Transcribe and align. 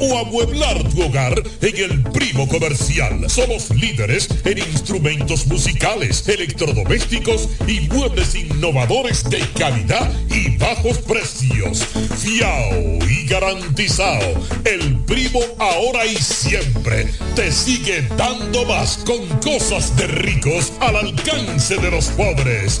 o 0.00 0.18
amueblar 0.18 0.82
tu 0.90 1.02
hogar 1.02 1.42
en 1.60 1.90
el 1.90 2.02
Primo 2.02 2.48
Comercial. 2.48 3.28
Somos 3.28 3.70
líderes 3.70 4.28
en 4.44 4.58
instrumentos 4.58 5.46
musicales, 5.46 6.26
electrodomésticos 6.28 7.48
y 7.66 7.80
muebles 7.88 8.34
innovadores 8.34 9.28
de 9.28 9.40
calidad 9.58 10.10
y 10.30 10.56
bajos 10.56 10.98
precios. 10.98 11.84
Fiao 12.18 12.98
y 13.08 13.26
garantizado. 13.26 14.44
El 14.64 14.96
Primo 15.04 15.40
ahora 15.58 16.06
y 16.06 16.16
siempre 16.16 17.08
te 17.34 17.50
sigue 17.52 18.02
dando 18.16 18.64
más 18.64 18.98
con 18.98 19.26
cosas 19.40 19.96
de 19.96 20.06
ricos 20.06 20.72
al 20.80 20.96
alcance 20.96 21.76
de 21.76 21.90
los 21.90 22.06
pobres. 22.08 22.80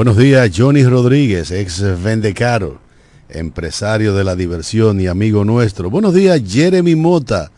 Buenos 0.00 0.16
días, 0.16 0.50
Johnny 0.56 0.82
Rodríguez, 0.82 1.50
ex 1.50 1.82
Vendecaro, 2.02 2.80
empresario 3.28 4.14
de 4.14 4.24
la 4.24 4.34
diversión 4.34 4.98
y 4.98 5.08
amigo 5.08 5.44
nuestro. 5.44 5.90
Buenos 5.90 6.14
días, 6.14 6.40
Jeremy 6.42 6.96
Mota, 6.96 7.52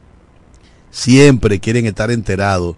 siempre 0.91 1.59
quieren 1.59 1.85
estar 1.85 2.11
enterados 2.11 2.75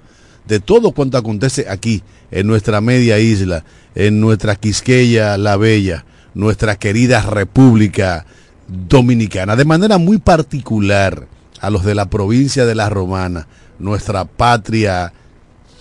de 0.48 0.60
todo 0.60 0.92
cuanto 0.92 1.18
acontece 1.18 1.66
aquí, 1.70 2.04
en 2.32 2.48
nuestra 2.48 2.82
media 2.82 3.20
isla, 3.20 3.64
en 3.96 4.20
nuestra 4.20 4.56
Quisqueya 4.56 5.38
la 5.38 5.58
Bella, 5.58 6.06
nuestra 6.34 6.78
querida 6.78 7.22
República 7.22 8.26
Dominicana, 8.68 9.56
de 9.56 9.66
manera 9.66 9.98
muy 9.98 10.18
particular 10.18 11.28
a 11.60 11.70
los 11.70 11.84
de 11.84 11.96
la 11.96 12.10
provincia 12.10 12.66
de 12.66 12.76
La 12.76 12.90
Romana, 12.90 13.48
nuestra 13.80 14.26
patria 14.26 15.14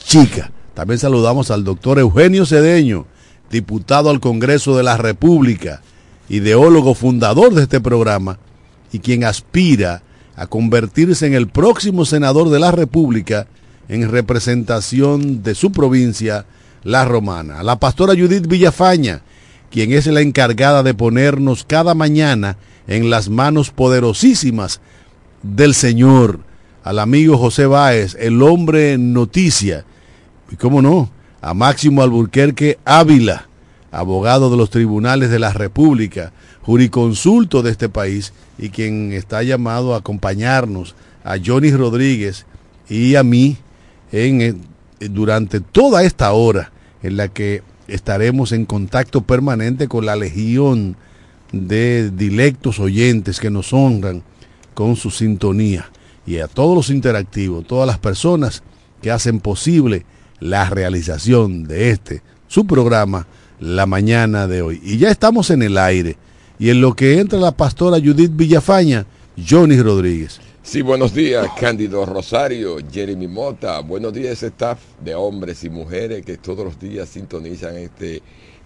chica. 0.04 0.50
También 0.74 0.98
saludamos 0.98 1.50
al 1.50 1.64
doctor 1.64 1.98
Eugenio 1.98 2.46
Cedeño, 2.46 3.06
diputado 3.50 4.10
al 4.10 4.20
Congreso 4.20 4.76
de 4.76 4.82
la 4.82 4.96
República, 4.96 5.82
ideólogo 6.28 6.94
fundador 6.94 7.54
de 7.54 7.62
este 7.62 7.80
programa 7.80 8.38
y 8.92 8.98
quien 8.98 9.24
aspira 9.24 10.02
a 10.36 10.46
convertirse 10.46 11.26
en 11.26 11.34
el 11.34 11.48
próximo 11.48 12.04
senador 12.04 12.50
de 12.50 12.58
la 12.58 12.70
República 12.70 13.46
en 13.88 14.10
representación 14.10 15.42
de 15.42 15.54
su 15.54 15.72
provincia, 15.72 16.44
La 16.82 17.04
Romana. 17.04 17.62
La 17.62 17.78
pastora 17.78 18.14
Judith 18.14 18.46
Villafaña, 18.46 19.22
quien 19.70 19.92
es 19.92 20.06
la 20.06 20.20
encargada 20.20 20.82
de 20.82 20.94
ponernos 20.94 21.64
cada 21.64 21.94
mañana 21.94 22.58
en 22.86 23.10
las 23.10 23.28
manos 23.28 23.70
poderosísimas 23.70 24.80
del 25.42 25.74
Señor. 25.74 26.40
Al 26.84 26.98
amigo 26.98 27.38
José 27.38 27.66
Báez, 27.66 28.16
el 28.18 28.42
hombre 28.42 28.98
noticia. 28.98 29.84
Y 30.50 30.56
cómo 30.56 30.82
no, 30.82 31.10
a 31.40 31.54
Máximo 31.54 32.02
Alburquerque 32.02 32.78
Ávila 32.84 33.48
abogado 33.90 34.50
de 34.50 34.56
los 34.56 34.70
tribunales 34.70 35.30
de 35.30 35.38
la 35.38 35.52
República, 35.52 36.32
juriconsulto 36.62 37.62
de 37.62 37.70
este 37.70 37.88
país 37.88 38.32
y 38.58 38.70
quien 38.70 39.12
está 39.12 39.42
llamado 39.42 39.94
a 39.94 39.98
acompañarnos, 39.98 40.94
a 41.24 41.36
Johnny 41.44 41.70
Rodríguez 41.72 42.46
y 42.88 43.16
a 43.16 43.24
mí 43.24 43.56
en, 44.12 44.40
eh, 44.40 44.54
durante 45.10 45.60
toda 45.60 46.04
esta 46.04 46.32
hora 46.32 46.70
en 47.02 47.16
la 47.16 47.28
que 47.28 47.62
estaremos 47.88 48.52
en 48.52 48.64
contacto 48.64 49.22
permanente 49.22 49.88
con 49.88 50.06
la 50.06 50.16
legión 50.16 50.96
de 51.52 52.10
dilectos 52.10 52.78
oyentes 52.78 53.40
que 53.40 53.50
nos 53.50 53.72
honran 53.72 54.22
con 54.74 54.96
su 54.96 55.10
sintonía 55.10 55.90
y 56.26 56.38
a 56.38 56.48
todos 56.48 56.74
los 56.74 56.90
interactivos, 56.90 57.66
todas 57.66 57.86
las 57.86 57.98
personas 57.98 58.62
que 59.00 59.10
hacen 59.10 59.40
posible 59.40 60.04
la 60.40 60.68
realización 60.68 61.64
de 61.64 61.90
este, 61.90 62.22
su 62.48 62.66
programa, 62.66 63.26
la 63.60 63.86
mañana 63.86 64.46
de 64.46 64.62
hoy. 64.62 64.80
Y 64.82 64.98
ya 64.98 65.10
estamos 65.10 65.50
en 65.50 65.62
el 65.62 65.78
aire. 65.78 66.16
Y 66.58 66.70
en 66.70 66.80
lo 66.80 66.94
que 66.94 67.20
entra 67.20 67.38
la 67.38 67.52
pastora 67.52 67.98
Judith 67.98 68.32
Villafaña, 68.34 69.06
Johnny 69.36 69.80
Rodríguez. 69.80 70.40
Sí, 70.62 70.82
buenos 70.82 71.14
días, 71.14 71.46
Cándido 71.60 72.04
Rosario, 72.06 72.78
Jeremy 72.90 73.28
Mota. 73.28 73.78
Buenos 73.80 74.12
días, 74.12 74.42
staff 74.42 74.80
de 75.00 75.14
hombres 75.14 75.62
y 75.62 75.70
mujeres 75.70 76.24
que 76.24 76.38
todos 76.38 76.64
los 76.64 76.80
días 76.80 77.08
sintonizan 77.08 77.76
este 77.76 78.20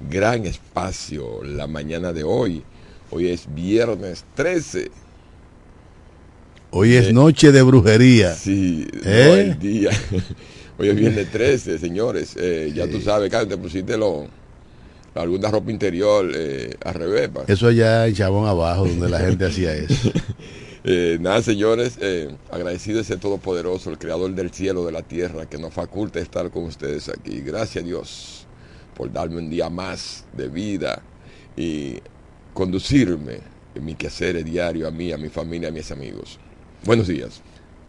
gran 0.08 0.46
espacio 0.46 1.42
la 1.44 1.66
mañana 1.66 2.12
de 2.12 2.24
hoy. 2.24 2.62
Hoy 3.10 3.28
es 3.28 3.52
viernes 3.52 4.24
13. 4.34 4.90
Hoy 6.70 6.94
es 6.94 7.12
noche 7.12 7.52
de 7.52 7.60
brujería. 7.60 8.32
Sí, 8.34 8.86
¿Eh? 9.04 9.24
no 9.26 9.34
el 9.34 9.58
día. 9.58 9.90
Hoy 10.78 10.88
es 10.88 10.96
viernes 10.96 11.30
13, 11.30 11.78
señores. 11.78 12.34
Eh, 12.38 12.72
ya 12.74 12.88
tú 12.88 13.00
sabes, 13.02 13.28
Cándido, 13.28 13.58
te 13.58 13.62
pusiste 13.62 13.98
lo, 13.98 14.26
alguna 15.22 15.50
ropa 15.50 15.70
interior 15.70 16.30
eh, 16.34 16.74
al 16.84 16.94
revés. 16.94 17.28
pa. 17.28 17.44
Eso 17.46 17.68
allá 17.68 18.06
en 18.06 18.14
Chabón 18.14 18.48
abajo, 18.48 18.86
donde 18.86 19.08
la 19.08 19.20
gente 19.20 19.46
hacía 19.46 19.74
eso. 19.74 20.12
Eh, 20.82 21.18
nada, 21.20 21.42
señores, 21.42 21.98
eh, 22.00 22.34
agradecido 22.50 23.00
ese 23.00 23.18
Todopoderoso, 23.18 23.90
el 23.90 23.98
Creador 23.98 24.34
del 24.34 24.50
cielo, 24.50 24.86
de 24.86 24.92
la 24.92 25.02
tierra, 25.02 25.44
que 25.44 25.58
nos 25.58 25.74
faculta 25.74 26.20
estar 26.20 26.50
con 26.50 26.64
ustedes 26.64 27.10
aquí. 27.10 27.42
Gracias 27.42 27.84
a 27.84 27.86
Dios 27.86 28.46
por 28.96 29.12
darme 29.12 29.36
un 29.36 29.50
día 29.50 29.68
más 29.68 30.24
de 30.32 30.48
vida 30.48 31.02
y 31.54 31.98
conducirme 32.54 33.40
en 33.74 33.84
mi 33.84 33.94
quehacer 33.94 34.42
diario 34.42 34.88
a 34.88 34.90
mí, 34.90 35.12
a 35.12 35.18
mi 35.18 35.28
familia, 35.28 35.68
a 35.68 35.72
mis 35.72 35.90
amigos. 35.90 36.38
Buenos 36.84 37.08
días. 37.08 37.42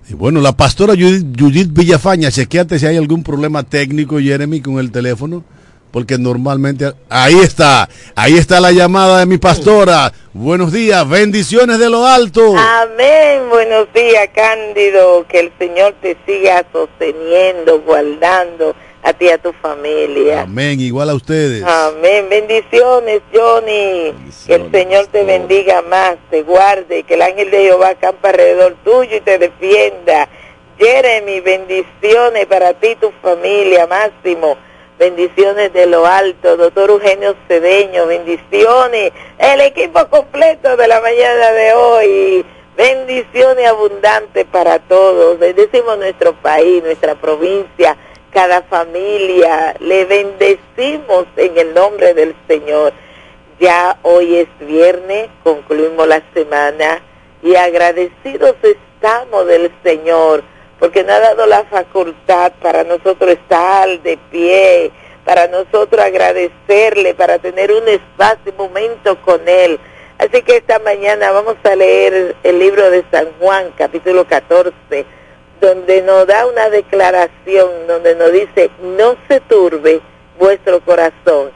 Y 0.10 0.14
bueno, 0.14 0.42
la 0.42 0.56
pastora 0.56 0.94
Judith, 0.94 1.40
Judith 1.40 1.72
Villafaña, 1.72 2.32
chequeate 2.32 2.80
si 2.80 2.88
hay 2.88 2.98
algún 2.98 3.24
problema 3.24 3.64
técnico, 3.64 4.20
Jeremy, 4.20 4.62
con 4.62 4.80
el 4.80 4.92
teléfono. 4.92 5.44
Porque 5.92 6.18
normalmente... 6.18 6.94
Ahí 7.10 7.40
está, 7.40 7.90
ahí 8.16 8.38
está 8.38 8.60
la 8.60 8.72
llamada 8.72 9.20
de 9.20 9.26
mi 9.26 9.38
pastora. 9.38 10.12
Buenos 10.34 10.72
días, 10.72 11.08
bendiciones 11.08 11.78
de 11.80 11.90
lo 11.90 12.06
alto. 12.06 12.56
Amén, 12.58 13.50
buenos 13.50 13.92
días 13.94 14.30
Cándido, 14.34 15.26
que 15.28 15.42
el 15.42 15.52
Señor 15.60 15.94
te 16.02 16.16
siga 16.26 16.66
sosteniendo, 16.72 17.82
guardando 17.82 18.74
a 19.04 19.12
ti 19.14 19.26
y 19.26 19.30
a 19.30 19.38
tu 19.38 19.52
familia. 19.52 20.44
Amén, 20.44 20.80
igual 20.80 21.10
a 21.10 21.16
ustedes. 21.16 21.64
Amén, 21.64 22.28
bendiciones 22.30 23.22
Johnny, 23.34 24.14
que 24.46 24.56
el 24.56 24.62
Bendiciones, 24.62 24.72
Señor 24.72 25.08
te 25.08 25.24
bendiga 25.26 25.82
más, 25.82 26.16
te 26.30 26.44
guarde, 26.44 27.04
que 27.04 27.16
el 27.16 27.22
ángel 27.24 27.52
de 27.52 27.64
Jehová 27.64 27.96
campa 27.96 28.30
alrededor 28.30 28.78
tuyo 28.86 29.18
y 29.18 29.22
te 29.22 29.38
defienda. 29.38 30.30
Jeremy, 30.78 31.42
bendiciones 31.42 32.46
para 32.46 32.74
ti 32.74 32.88
y 32.90 32.96
tu 32.96 33.12
familia, 33.22 33.86
Máximo. 33.86 34.56
Bendiciones 35.02 35.74
de 35.74 35.88
lo 35.88 36.06
alto, 36.06 36.58
doctor 36.58 36.92
Eugenio 36.92 37.36
Cedeño, 37.48 38.06
bendiciones, 38.06 39.12
el 39.40 39.62
equipo 39.62 40.08
completo 40.10 40.78
de 40.78 40.88
la 40.88 41.02
mañana 41.02 41.52
de 41.54 41.74
hoy, 41.74 42.46
bendiciones 42.78 43.66
abundantes 43.66 44.46
para 44.46 44.78
todos, 44.78 45.40
bendecimos 45.40 45.98
nuestro 45.98 46.34
país, 46.34 46.84
nuestra 46.84 47.16
provincia, 47.16 47.98
cada 48.30 48.62
familia, 48.62 49.76
le 49.80 50.06
bendecimos 50.06 51.26
en 51.36 51.58
el 51.58 51.74
nombre 51.74 52.14
del 52.14 52.36
Señor. 52.48 52.94
Ya 53.60 53.98
hoy 54.04 54.36
es 54.36 54.68
viernes, 54.68 55.30
concluimos 55.44 56.08
la 56.08 56.22
semana 56.36 57.02
y 57.42 57.56
agradecidos 57.56 58.56
estamos 58.62 59.48
del 59.48 59.72
Señor 59.84 60.44
porque 60.82 61.04
nos 61.04 61.12
ha 61.12 61.20
dado 61.20 61.46
la 61.46 61.64
facultad 61.66 62.54
para 62.60 62.84
nosotros 62.84 63.30
estar 63.30 63.88
de 64.02 64.18
pie, 64.32 64.92
para 65.24 65.46
nosotros 65.46 66.04
agradecerle, 66.04 67.14
para 67.14 67.38
tener 67.38 67.72
un 67.72 67.88
espacio, 67.88 68.52
un 68.52 68.58
momento 68.58 69.16
con 69.22 69.48
Él. 69.48 69.80
Así 70.18 70.42
que 70.42 70.58
esta 70.58 70.80
mañana 70.80 71.32
vamos 71.34 71.56
a 71.64 71.76
leer 71.76 72.36
el 72.42 72.58
libro 72.58 72.90
de 72.90 73.04
San 73.12 73.28
Juan, 73.40 73.72
capítulo 73.78 74.26
14, 74.26 74.74
donde 75.62 76.02
nos 76.02 76.26
da 76.26 76.48
una 76.48 76.72
declaración, 76.72 77.86
donde 77.86 78.16
nos 78.16 78.32
dice, 78.32 78.72
no 78.82 79.16
se 79.28 79.40
turbe 79.42 80.02
vuestro 80.40 80.82
corazón, 80.82 81.52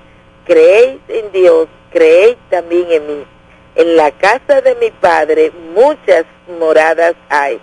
creéis 0.45 0.99
en 1.07 1.31
Dios, 1.31 1.67
creéis 1.89 2.37
también 2.51 2.91
en 2.91 3.07
mí. 3.07 3.25
En 3.73 3.95
la 3.95 4.11
casa 4.11 4.61
de 4.61 4.75
mi 4.75 4.91
Padre 4.91 5.51
muchas 5.73 6.25
moradas 6.59 7.15
hay. 7.29 7.59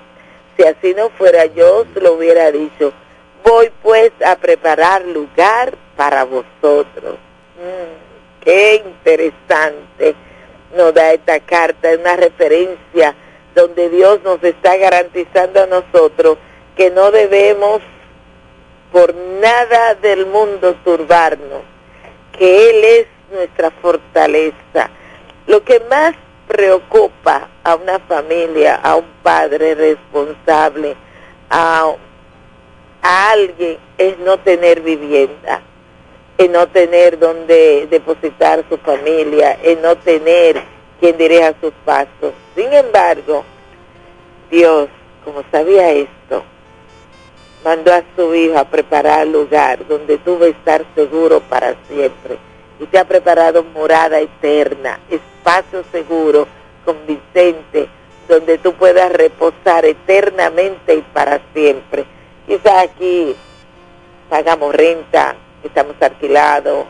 Si 0.62 0.68
así 0.68 0.94
no 0.94 1.10
fuera 1.10 1.46
yo, 1.46 1.78
os 1.78 1.86
lo 2.00 2.12
hubiera 2.12 2.52
dicho. 2.52 2.92
Voy 3.42 3.72
pues 3.82 4.12
a 4.24 4.36
preparar 4.36 5.04
lugar 5.04 5.74
para 5.96 6.22
vosotros. 6.22 7.16
Mm, 7.56 8.44
qué 8.44 8.76
interesante 8.86 10.14
nos 10.76 10.94
da 10.94 11.14
esta 11.14 11.40
carta, 11.40 11.90
es 11.90 11.98
una 11.98 12.14
referencia 12.14 13.12
donde 13.56 13.90
Dios 13.90 14.20
nos 14.22 14.40
está 14.44 14.76
garantizando 14.76 15.64
a 15.64 15.66
nosotros 15.66 16.38
que 16.76 16.92
no 16.92 17.10
debemos 17.10 17.82
por 18.92 19.12
nada 19.16 19.96
del 19.96 20.26
mundo 20.26 20.76
turbarnos, 20.84 21.62
que 22.38 22.70
Él 22.70 22.84
es 22.84 23.06
nuestra 23.32 23.72
fortaleza. 23.72 24.90
Lo 25.48 25.64
que 25.64 25.80
más 25.90 26.14
preocupa 26.46 27.48
a 27.64 27.74
una 27.76 27.98
familia, 28.00 28.76
a 28.76 28.96
un 28.96 29.06
padre 29.22 29.74
responsable, 29.74 30.96
a, 31.50 31.92
alguien, 33.02 33.78
es 33.98 34.18
no 34.18 34.38
tener 34.38 34.80
vivienda, 34.80 35.60
es 36.38 36.50
no 36.50 36.68
tener 36.68 37.18
donde 37.18 37.86
depositar 37.90 38.64
su 38.68 38.76
familia, 38.78 39.58
es 39.62 39.80
no 39.80 39.96
tener 39.96 40.62
quien 41.00 41.18
dirija 41.18 41.54
sus 41.60 41.72
pasos. 41.84 42.32
Sin 42.54 42.72
embargo, 42.72 43.44
Dios, 44.50 44.88
como 45.24 45.42
sabía 45.50 45.90
esto, 45.90 46.44
mandó 47.64 47.92
a 47.92 48.04
su 48.16 48.34
hijo 48.34 48.58
a 48.58 48.64
preparar 48.64 49.26
lugar 49.26 49.86
donde 49.88 50.18
tú 50.18 50.38
vas 50.38 50.48
a 50.48 50.50
estar 50.50 50.84
seguro 50.94 51.40
para 51.40 51.74
siempre. 51.88 52.51
Y 52.82 52.86
te 52.86 52.98
ha 52.98 53.04
preparado 53.04 53.62
morada 53.62 54.18
eterna, 54.18 54.98
espacio 55.08 55.84
seguro, 55.92 56.48
convincente, 56.84 57.88
donde 58.28 58.58
tú 58.58 58.74
puedas 58.74 59.12
reposar 59.12 59.84
eternamente 59.84 60.96
y 60.96 61.02
para 61.02 61.40
siempre. 61.54 62.04
Quizás 62.44 62.88
aquí 62.88 63.36
pagamos 64.28 64.74
renta, 64.74 65.36
estamos 65.62 65.94
alquilados, 66.00 66.86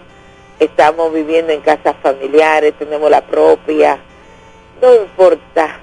estamos 0.58 1.12
viviendo 1.12 1.52
en 1.52 1.60
casas 1.60 1.94
familiares, 2.02 2.72
tenemos 2.78 3.10
la 3.10 3.20
propia. 3.20 3.98
No 4.80 4.94
importa 4.94 5.78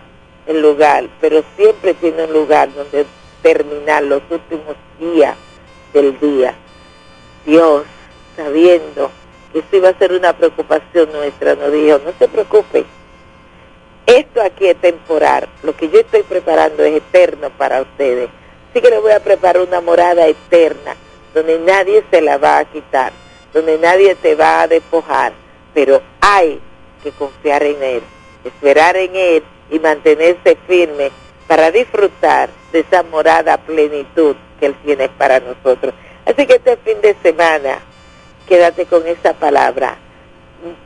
el 0.48 0.60
lugar, 0.60 1.08
pero 1.22 1.44
siempre 1.56 1.94
tiene 1.94 2.24
un 2.24 2.34
lugar 2.34 2.74
donde 2.74 3.06
terminar 3.44 4.02
los 4.04 4.24
últimos 4.32 4.76
días 5.00 5.36
del 5.94 6.20
día. 6.20 6.56
Dios, 7.46 7.84
sabiendo 8.36 9.12
esto 9.54 9.78
iba 9.78 9.90
a 9.90 9.98
ser 9.98 10.14
una 10.14 10.34
preocupación 10.34 11.12
nuestra, 11.12 11.56
nos 11.56 11.72
dijo, 11.72 12.00
no 12.06 12.14
se 12.18 12.28
preocupen, 12.28 12.86
esto 14.06 14.42
aquí 14.42 14.66
es 14.68 14.78
temporal, 14.78 15.48
lo 15.62 15.76
que 15.76 15.90
yo 15.90 16.00
estoy 16.00 16.24
preparando 16.24 16.84
es 16.84 16.96
eterno 16.96 17.50
para 17.52 17.82
ustedes. 17.82 18.30
Así 18.70 18.82
que 18.82 18.90
les 18.90 19.02
voy 19.02 19.12
a 19.12 19.20
preparar 19.20 19.62
una 19.62 19.82
morada 19.82 20.28
eterna, 20.28 20.96
donde 21.34 21.60
nadie 21.60 22.04
se 22.10 22.22
la 22.22 22.38
va 22.38 22.58
a 22.58 22.66
quitar, 22.66 23.12
donde 23.54 23.78
nadie 23.78 24.16
te 24.16 24.36
va 24.36 24.62
a 24.62 24.68
despojar, 24.68 25.34
pero 25.74 26.02
hay 26.22 26.60
que 27.04 27.12
confiar 27.12 27.64
en 27.64 27.82
Él, 27.82 28.02
esperar 28.44 28.98
en 28.98 29.16
Él 29.16 29.44
y 29.70 29.80
mantenerse 29.80 30.58
firme 30.68 31.12
para 31.48 31.72
disfrutar 31.72 32.50
de 32.72 32.80
esa 32.80 33.04
morada 33.04 33.58
plenitud 33.58 34.36
que 34.60 34.68
Él 34.68 34.76
tiene 34.84 35.10
para 35.10 35.40
nosotros. 35.40 35.94
Así 36.26 36.46
que 36.46 36.56
este 36.56 36.78
fin 36.78 37.02
de 37.02 37.16
semana, 37.22 37.80
quédate 38.50 38.88
con 38.88 39.08
esa 39.08 39.34
palabra. 39.34 39.98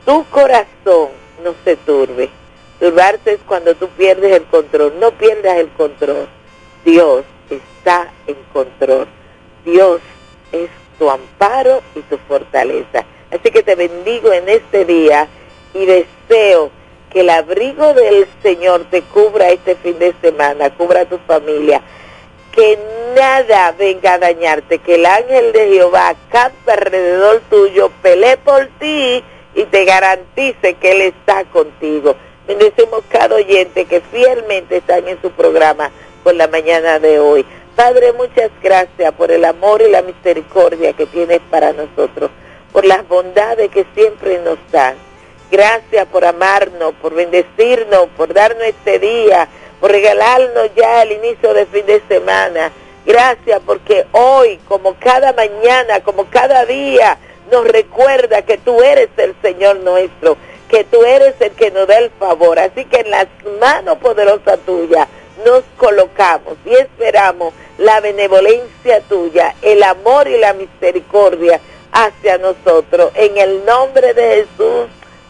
Tu 0.04 0.24
corazón 0.26 1.08
no 1.42 1.54
se 1.64 1.76
turbe. 1.76 2.30
Turbarse 2.78 3.32
es 3.32 3.40
cuando 3.46 3.74
tú 3.74 3.88
pierdes 3.88 4.32
el 4.32 4.44
control. 4.44 4.92
No 5.00 5.10
pierdas 5.12 5.56
el 5.56 5.70
control. 5.70 6.28
Dios 6.84 7.24
está 7.48 8.12
en 8.26 8.36
control. 8.52 9.06
Dios 9.64 10.00
es 10.52 10.68
tu 10.98 11.10
amparo 11.10 11.82
y 11.96 12.00
tu 12.00 12.18
fortaleza. 12.28 13.04
Así 13.30 13.50
que 13.50 13.62
te 13.62 13.74
bendigo 13.74 14.32
en 14.32 14.48
este 14.48 14.84
día 14.84 15.26
y 15.72 15.86
deseo 15.86 16.70
que 17.10 17.20
el 17.20 17.30
abrigo 17.30 17.94
del 17.94 18.26
Señor 18.42 18.84
te 18.90 19.02
cubra 19.02 19.48
este 19.48 19.74
fin 19.76 19.98
de 19.98 20.14
semana, 20.20 20.70
cubra 20.70 21.00
a 21.00 21.04
tu 21.06 21.18
familia, 21.18 21.80
que 22.54 22.78
nada 23.16 23.72
venga 23.72 24.14
a 24.14 24.18
dañarte, 24.18 24.78
que 24.78 24.94
el 24.94 25.06
ángel 25.06 25.52
de 25.52 25.68
Jehová 25.70 26.10
acampe 26.10 26.72
alrededor 26.72 27.42
tuyo, 27.50 27.90
pelee 28.02 28.36
por 28.36 28.66
ti 28.78 29.22
y 29.54 29.64
te 29.64 29.84
garantice 29.84 30.74
que 30.74 30.92
Él 30.92 31.02
está 31.02 31.44
contigo. 31.44 32.16
Bendecimos 32.46 33.02
cada 33.08 33.36
oyente 33.36 33.86
que 33.86 34.00
fielmente 34.00 34.76
están 34.76 35.08
en 35.08 35.20
su 35.20 35.30
programa 35.30 35.90
por 36.22 36.34
la 36.34 36.46
mañana 36.46 36.98
de 36.98 37.18
hoy. 37.18 37.44
Padre, 37.74 38.12
muchas 38.12 38.50
gracias 38.62 39.12
por 39.14 39.32
el 39.32 39.44
amor 39.44 39.82
y 39.82 39.90
la 39.90 40.02
misericordia 40.02 40.92
que 40.92 41.06
tienes 41.06 41.40
para 41.50 41.72
nosotros, 41.72 42.30
por 42.72 42.84
las 42.84 43.06
bondades 43.08 43.70
que 43.70 43.84
siempre 43.94 44.38
nos 44.38 44.58
dan. 44.70 44.94
Gracias 45.50 46.06
por 46.06 46.24
amarnos, 46.24 46.94
por 47.00 47.14
bendecirnos, 47.14 48.08
por 48.16 48.32
darnos 48.32 48.64
este 48.64 48.98
día, 48.98 49.48
por 49.80 49.90
regalarnos 49.90 50.70
ya 50.74 51.02
el 51.02 51.12
inicio 51.12 51.54
de 51.54 51.66
fin 51.66 51.86
de 51.86 52.02
semana. 52.08 52.72
Gracias 53.06 53.60
porque 53.66 54.06
hoy, 54.12 54.58
como 54.66 54.94
cada 54.94 55.32
mañana, 55.32 56.00
como 56.00 56.24
cada 56.30 56.64
día, 56.64 57.18
nos 57.50 57.66
recuerda 57.66 58.42
que 58.42 58.56
tú 58.58 58.82
eres 58.82 59.10
el 59.16 59.34
Señor 59.42 59.80
nuestro, 59.80 60.36
que 60.68 60.84
tú 60.84 61.04
eres 61.04 61.34
el 61.40 61.52
que 61.52 61.70
nos 61.70 61.86
da 61.86 61.98
el 61.98 62.10
favor. 62.18 62.58
Así 62.58 62.84
que 62.86 63.00
en 63.00 63.10
las 63.10 63.26
manos 63.60 63.98
poderosas 63.98 64.58
tuyas 64.60 65.06
nos 65.44 65.62
colocamos 65.76 66.56
y 66.64 66.74
esperamos 66.74 67.52
la 67.78 68.00
benevolencia 68.00 69.00
tuya, 69.08 69.54
el 69.62 69.82
amor 69.82 70.28
y 70.28 70.38
la 70.38 70.54
misericordia 70.54 71.60
hacia 71.92 72.38
nosotros. 72.38 73.12
En 73.14 73.36
el 73.36 73.64
nombre 73.64 74.14
de 74.14 74.36
Jesús, 74.36 74.86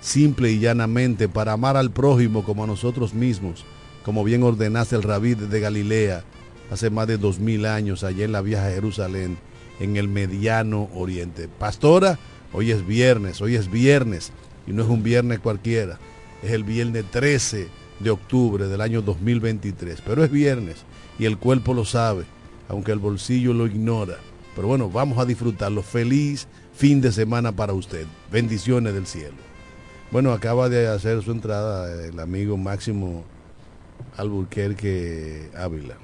simple 0.00 0.50
y 0.50 0.58
llanamente 0.58 1.28
para 1.28 1.52
amar 1.52 1.76
al 1.76 1.90
prójimo 1.90 2.44
como 2.44 2.64
a 2.64 2.66
nosotros 2.66 3.14
mismos, 3.14 3.64
como 4.04 4.24
bien 4.24 4.42
ordenaste 4.42 4.96
el 4.96 5.02
rabí 5.02 5.34
de 5.34 5.60
Galilea 5.60 6.24
hace 6.70 6.90
más 6.90 7.06
de 7.06 7.18
dos 7.18 7.38
mil 7.38 7.66
años 7.66 8.04
allá 8.04 8.24
en 8.24 8.32
la 8.32 8.40
vieja 8.40 8.70
Jerusalén, 8.70 9.38
en 9.80 9.96
el 9.96 10.08
mediano 10.08 10.88
oriente. 10.94 11.48
Pastora, 11.48 12.18
hoy 12.52 12.70
es 12.70 12.86
viernes, 12.86 13.40
hoy 13.40 13.54
es 13.54 13.70
viernes, 13.70 14.32
y 14.66 14.72
no 14.72 14.82
es 14.82 14.88
un 14.88 15.02
viernes 15.02 15.38
cualquiera, 15.40 15.98
es 16.42 16.50
el 16.50 16.64
viernes 16.64 17.04
13 17.10 17.68
de 18.00 18.10
octubre 18.10 18.68
del 18.68 18.80
año 18.80 19.02
2023, 19.02 20.02
pero 20.02 20.22
es 20.22 20.30
viernes 20.30 20.84
y 21.18 21.24
el 21.24 21.38
cuerpo 21.38 21.74
lo 21.74 21.84
sabe, 21.84 22.24
aunque 22.68 22.92
el 22.92 22.98
bolsillo 22.98 23.52
lo 23.52 23.66
ignora. 23.66 24.18
Pero 24.54 24.68
bueno, 24.68 24.88
vamos 24.88 25.18
a 25.18 25.24
disfrutarlo. 25.24 25.82
Feliz 25.82 26.46
fin 26.74 27.00
de 27.00 27.12
semana 27.12 27.52
para 27.52 27.72
usted. 27.72 28.06
Bendiciones 28.30 28.94
del 28.94 29.06
cielo. 29.06 29.47
Bueno, 30.10 30.32
acaba 30.32 30.70
de 30.70 30.88
hacer 30.88 31.22
su 31.22 31.32
entrada 31.32 32.06
el 32.06 32.18
amigo 32.18 32.56
Máximo 32.56 33.24
Alburquerque 34.16 35.50
Ávila. 35.54 35.96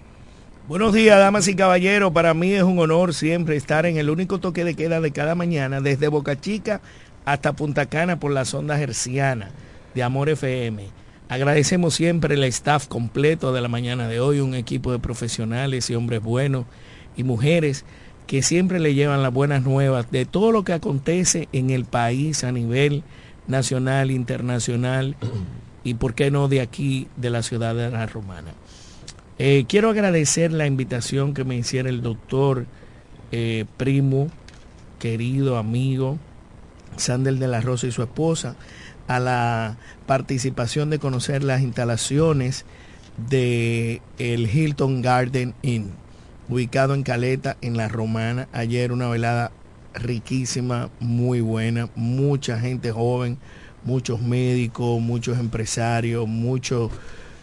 Buenos 0.69 0.93
días, 0.93 1.19
damas 1.19 1.49
y 1.49 1.57
caballeros. 1.57 2.13
Para 2.13 2.35
mí 2.35 2.53
es 2.53 2.65
un 2.65 2.79
honor 2.79 3.15
siempre 3.15 3.57
estar 3.57 3.87
en 3.87 3.97
el 3.97 4.11
único 4.11 4.41
toque 4.41 4.63
de 4.63 4.75
queda 4.75 5.01
de 5.01 5.11
cada 5.11 5.35
mañana, 5.35 5.81
desde 5.81 6.09
Boca 6.09 6.39
Chica 6.39 6.83
hasta 7.25 7.55
Punta 7.55 7.87
Cana 7.87 8.21
por 8.21 8.31
la 8.31 8.45
sonda 8.45 8.79
herciana 8.79 9.53
de 9.95 10.03
Amor 10.03 10.29
FM. 10.29 10.87
Agradecemos 11.31 11.95
siempre 11.95 12.35
el 12.35 12.45
staff 12.45 12.87
completo 12.87 13.55
de 13.55 13.63
la 13.63 13.69
mañana 13.69 14.07
de 14.07 14.21
hoy, 14.21 14.41
un 14.41 14.55
equipo 14.55 14.93
de 14.93 14.99
profesionales 14.99 15.89
y 15.89 15.95
hombres 15.95 16.23
buenos 16.23 16.67
y 17.17 17.25
mujeres 17.25 17.87
que 18.27 18.43
siempre 18.43 18.81
le 18.81 18.93
llevan 18.93 19.23
las 19.23 19.33
buenas 19.33 19.63
nuevas 19.63 20.11
de 20.11 20.27
todo 20.27 20.53
lo 20.53 20.63
que 20.63 20.75
acontece 20.75 21.49
en 21.53 21.71
el 21.71 21.87
país 21.87 22.45
a 22.45 22.53
nivel 22.53 23.03
nacional, 23.47 24.11
internacional 24.11 25.17
y 25.83 25.95
por 25.95 26.15
qué 26.15 26.31
no 26.31 26.49
de 26.49 26.61
aquí, 26.61 27.09
de 27.17 27.31
la 27.31 27.43
ciudad 27.43 27.75
de 27.75 27.91
la 27.91 28.07
Romana. 28.07 28.53
Eh, 29.39 29.65
quiero 29.69 29.91
agradecer 29.91 30.53
la 30.53 30.67
invitación 30.67 31.35
que 31.35 31.45
me 31.45 31.57
hiciera 31.57 31.89
el 31.89 32.03
doctor 32.03 32.67
eh, 33.33 33.65
primo, 33.77 34.29
querido 34.99 35.59
amigo, 35.59 36.19
Sandel 36.97 37.39
de 37.39 37.49
la 37.49 37.61
Rosa 37.61 37.87
y 37.87 37.93
su 37.93 38.03
esposa, 38.03 38.57
a 39.09 39.19
la 39.19 39.77
participación 40.07 40.89
de 40.89 40.99
conocer 40.99 41.43
las 41.43 41.61
instalaciones 41.61 42.65
de 43.29 44.01
el 44.19 44.49
Hilton 44.49 45.03
Garden 45.03 45.55
Inn, 45.63 45.93
ubicado 46.49 46.95
en 46.95 47.03
Caleta, 47.03 47.57
en 47.61 47.77
La 47.77 47.89
Romana. 47.89 48.49
Ayer 48.53 48.93
una 48.93 49.09
velada 49.09 49.51
riquísima, 49.95 50.91
muy 51.01 51.41
buena, 51.41 51.89
mucha 51.95 52.59
gente 52.59 52.91
joven, 52.91 53.39
muchos 53.85 54.21
médicos, 54.21 55.01
muchos 55.01 55.39
empresarios, 55.39 56.27
mucho 56.27 56.91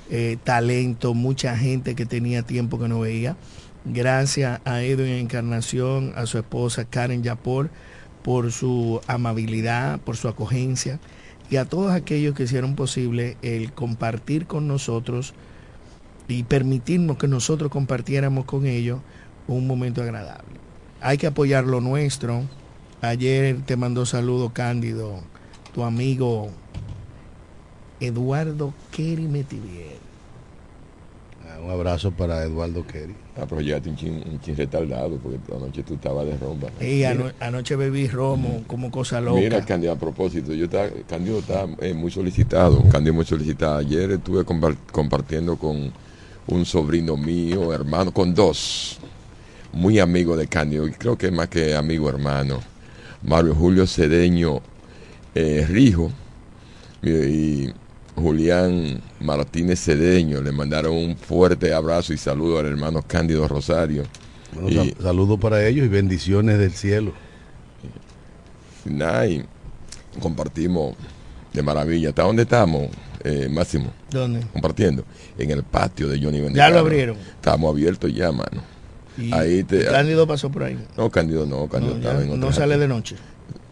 eh, 0.09 0.37
talento, 0.43 1.13
mucha 1.13 1.57
gente 1.57 1.95
que 1.95 2.05
tenía 2.05 2.43
tiempo 2.43 2.79
que 2.79 2.87
no 2.87 2.99
veía. 2.99 3.35
Gracias 3.85 4.61
a 4.65 4.83
Edwin 4.83 5.13
Encarnación, 5.13 6.13
a 6.15 6.25
su 6.25 6.37
esposa 6.37 6.85
Karen 6.85 7.23
Yapor, 7.23 7.69
por 8.23 8.51
su 8.51 9.01
amabilidad, 9.07 9.99
por 9.99 10.17
su 10.17 10.27
acogencia 10.27 10.99
y 11.49 11.57
a 11.57 11.65
todos 11.65 11.91
aquellos 11.91 12.35
que 12.35 12.43
hicieron 12.43 12.75
posible 12.75 13.37
el 13.41 13.73
compartir 13.73 14.45
con 14.45 14.67
nosotros 14.67 15.33
y 16.27 16.43
permitirnos 16.43 17.17
que 17.17 17.27
nosotros 17.27 17.71
compartiéramos 17.71 18.45
con 18.45 18.65
ellos 18.65 18.99
un 19.47 19.67
momento 19.67 20.01
agradable. 20.01 20.70
Hay 21.01 21.17
que 21.17 21.27
apoyar 21.27 21.65
lo 21.65 21.81
nuestro. 21.81 22.43
Ayer 23.01 23.57
te 23.65 23.75
mandó 23.75 24.05
saludo 24.05 24.51
Cándido, 24.53 25.19
tu 25.73 25.83
amigo 25.83 26.49
Eduardo 27.99 28.73
Kerry 28.91 29.27
Metivier. 29.27 29.99
Ah, 31.43 31.59
un 31.63 31.71
abrazo 31.71 32.11
para 32.11 32.43
Eduardo 32.43 32.85
Kerry. 32.85 33.15
Ah, 33.35 33.45
pero 33.49 33.61
ya 33.61 33.77
un 33.77 33.95
chin, 33.95 34.23
un 34.31 34.39
chin 34.41 34.55
retardado, 34.55 35.17
porque 35.17 35.39
anoche 35.55 35.81
tú 35.81 35.95
estabas 35.95 36.27
de 36.27 36.37
romba. 36.37 36.69
Y 36.79 37.03
ano, 37.03 37.31
anoche 37.39 37.75
bebí 37.75 38.07
romo 38.07 38.63
como 38.67 38.91
cosa 38.91 39.19
loca. 39.19 39.41
Mira, 39.41 39.65
Cándido, 39.65 39.93
a 39.93 39.97
propósito, 39.97 40.53
yo 40.53 40.65
estaba, 40.65 40.89
Cándido 41.09 41.39
está 41.39 41.65
eh, 41.79 41.95
muy 41.95 42.11
solicitado, 42.11 42.83
Cándido 42.91 43.15
muy 43.15 43.25
solicitado. 43.25 43.77
Ayer 43.77 44.11
estuve 44.11 44.45
compart 44.45 44.77
compartiendo 44.91 45.57
con 45.57 45.91
un 46.47 46.65
sobrino 46.65 47.17
mío, 47.17 47.73
hermano, 47.73 48.11
con 48.11 48.35
dos, 48.35 48.99
muy 49.73 49.99
amigo 49.99 50.35
de 50.35 50.47
Cándido, 50.47 50.87
y 50.87 50.91
creo 50.91 51.17
que 51.17 51.27
es 51.27 51.31
más 51.31 51.47
que 51.47 51.75
amigo 51.75 52.09
hermano, 52.09 52.59
Mario 53.23 53.55
Julio 53.55 53.87
Cedeño 53.87 54.61
eh, 55.35 55.65
Rijo 55.67 56.11
y, 57.01 57.69
Julián 58.13 59.01
Martínez 59.21 59.79
Cedeño. 59.83 60.41
Le 60.41 60.51
mandaron 60.51 60.93
un 60.93 61.15
fuerte 61.15 61.73
abrazo 61.73 62.13
y 62.13 62.17
saludo 62.17 62.59
al 62.59 62.65
hermano 62.65 63.01
Cándido 63.01 63.47
Rosario. 63.47 64.03
Bueno, 64.53 64.83
y, 64.83 64.95
saludo 65.01 65.37
para 65.37 65.65
ellos 65.65 65.85
y 65.85 65.89
bendiciones 65.89 66.59
del 66.59 66.71
cielo. 66.71 67.13
Nada, 68.83 69.27
y 69.27 69.45
compartimos 70.19 70.95
de 71.53 71.63
maravilla. 71.63 72.09
¿Hasta 72.09 72.23
dónde 72.23 72.43
estamos, 72.43 72.89
eh, 73.23 73.47
Máximo? 73.49 73.91
¿Dónde? 74.09 74.41
Compartiendo. 74.51 75.05
En 75.37 75.51
el 75.51 75.63
patio 75.63 76.09
de 76.09 76.21
Johnny 76.21 76.41
Ya 76.53 76.69
lo 76.69 76.79
abrieron. 76.79 77.17
Estamos 77.17 77.71
abiertos 77.71 78.13
ya, 78.13 78.31
mano. 78.31 78.61
Y 79.17 79.33
ahí 79.33 79.63
te, 79.63 79.85
Cándido 79.85 80.25
pasó 80.27 80.49
por 80.49 80.63
ahí. 80.63 80.77
No, 80.97 81.09
Cándido 81.09 81.45
no, 81.45 81.67
Cándido 81.67 81.93
no, 81.93 81.99
estaba 81.99 82.23
en 82.23 82.39
No 82.39 82.51
sale 82.51 82.77
de 82.77 82.87
noche. 82.87 83.15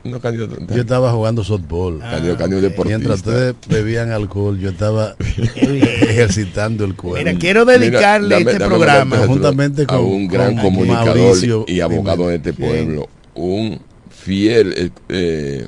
No, 0.04 0.20
Cándido, 0.20 0.48
yo 0.74 0.82
estaba 0.82 1.12
jugando 1.12 1.44
softball. 1.44 2.02
Ah, 2.02 2.12
Cándido, 2.12 2.38
Cándido 2.38 2.68
okay. 2.68 2.84
Mientras 2.86 3.18
ustedes 3.18 3.56
bebían 3.68 4.12
alcohol, 4.12 4.58
yo 4.58 4.70
estaba 4.70 5.16
ejercitando 5.56 6.86
el 6.86 6.96
cuerpo. 6.96 7.18
Mira, 7.18 7.38
quiero 7.38 7.66
dedicarle 7.66 8.38
Mira, 8.38 8.40
dame, 8.40 8.52
este 8.52 8.64
dame 8.64 8.76
programa 8.76 9.18
juntamente 9.28 9.86
con 9.86 9.98
a 9.98 10.00
un 10.00 10.28
gran 10.28 10.56
con 10.56 10.64
comunicador 10.64 11.18
Mauricio 11.18 11.66
y 11.68 11.82
abogado 11.82 12.28
de 12.28 12.36
este 12.36 12.54
pueblo, 12.54 13.10
un 13.36 13.80
fiel, 14.10 14.74
eh, 14.78 14.90
eh, 15.10 15.68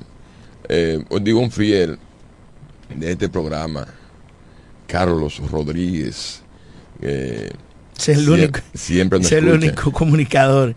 eh, 0.69 1.03
digo 1.21 1.39
un 1.39 1.51
fiel 1.51 1.97
de 2.95 3.11
este 3.11 3.29
programa, 3.29 3.87
Carlos 4.87 5.41
Rodríguez. 5.51 6.41
Eh, 7.01 7.49
es 8.09 8.17
el 8.17 8.29
único, 8.29 8.59
siempre 8.73 9.19
es 9.19 9.31
el 9.31 9.47
único 9.47 9.91
comunicador 9.91 10.75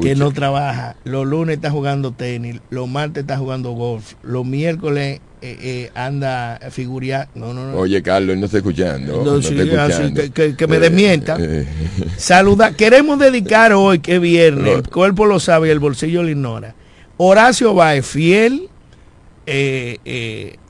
que 0.00 0.14
no 0.14 0.32
trabaja. 0.32 0.96
Los 1.04 1.26
lunes 1.26 1.56
está 1.56 1.70
jugando 1.70 2.12
tenis, 2.12 2.60
los 2.70 2.88
martes 2.88 3.22
está 3.22 3.36
jugando 3.38 3.72
golf, 3.72 4.14
los 4.22 4.44
miércoles 4.44 5.20
eh, 5.42 5.58
eh, 5.60 5.90
anda 5.94 6.58
figuría. 6.70 7.28
No, 7.34 7.54
no, 7.54 7.70
no. 7.70 7.76
Oye, 7.76 8.02
Carlos, 8.02 8.36
no 8.36 8.46
está 8.46 8.58
escuchando. 8.58 9.24
No, 9.24 9.36
no 9.36 9.42
sí, 9.42 9.58
está 9.58 9.86
escuchando. 9.86 10.20
que, 10.20 10.30
que, 10.30 10.56
que, 10.56 10.66
me 10.66 10.78
desmienta. 10.78 11.36
Eh, 11.38 11.66
Saluda. 12.16 12.72
Queremos 12.72 13.18
dedicar 13.18 13.72
hoy, 13.72 14.00
que 14.00 14.16
es 14.16 14.20
viernes, 14.20 14.74
el 14.76 14.88
cuerpo 14.88 15.26
lo 15.26 15.40
sabe 15.40 15.68
y 15.68 15.70
el 15.70 15.78
bolsillo 15.78 16.22
lo 16.22 16.28
ignora. 16.28 16.74
Horacio 17.18 17.74
Baez, 17.74 18.04
fiel 18.04 18.68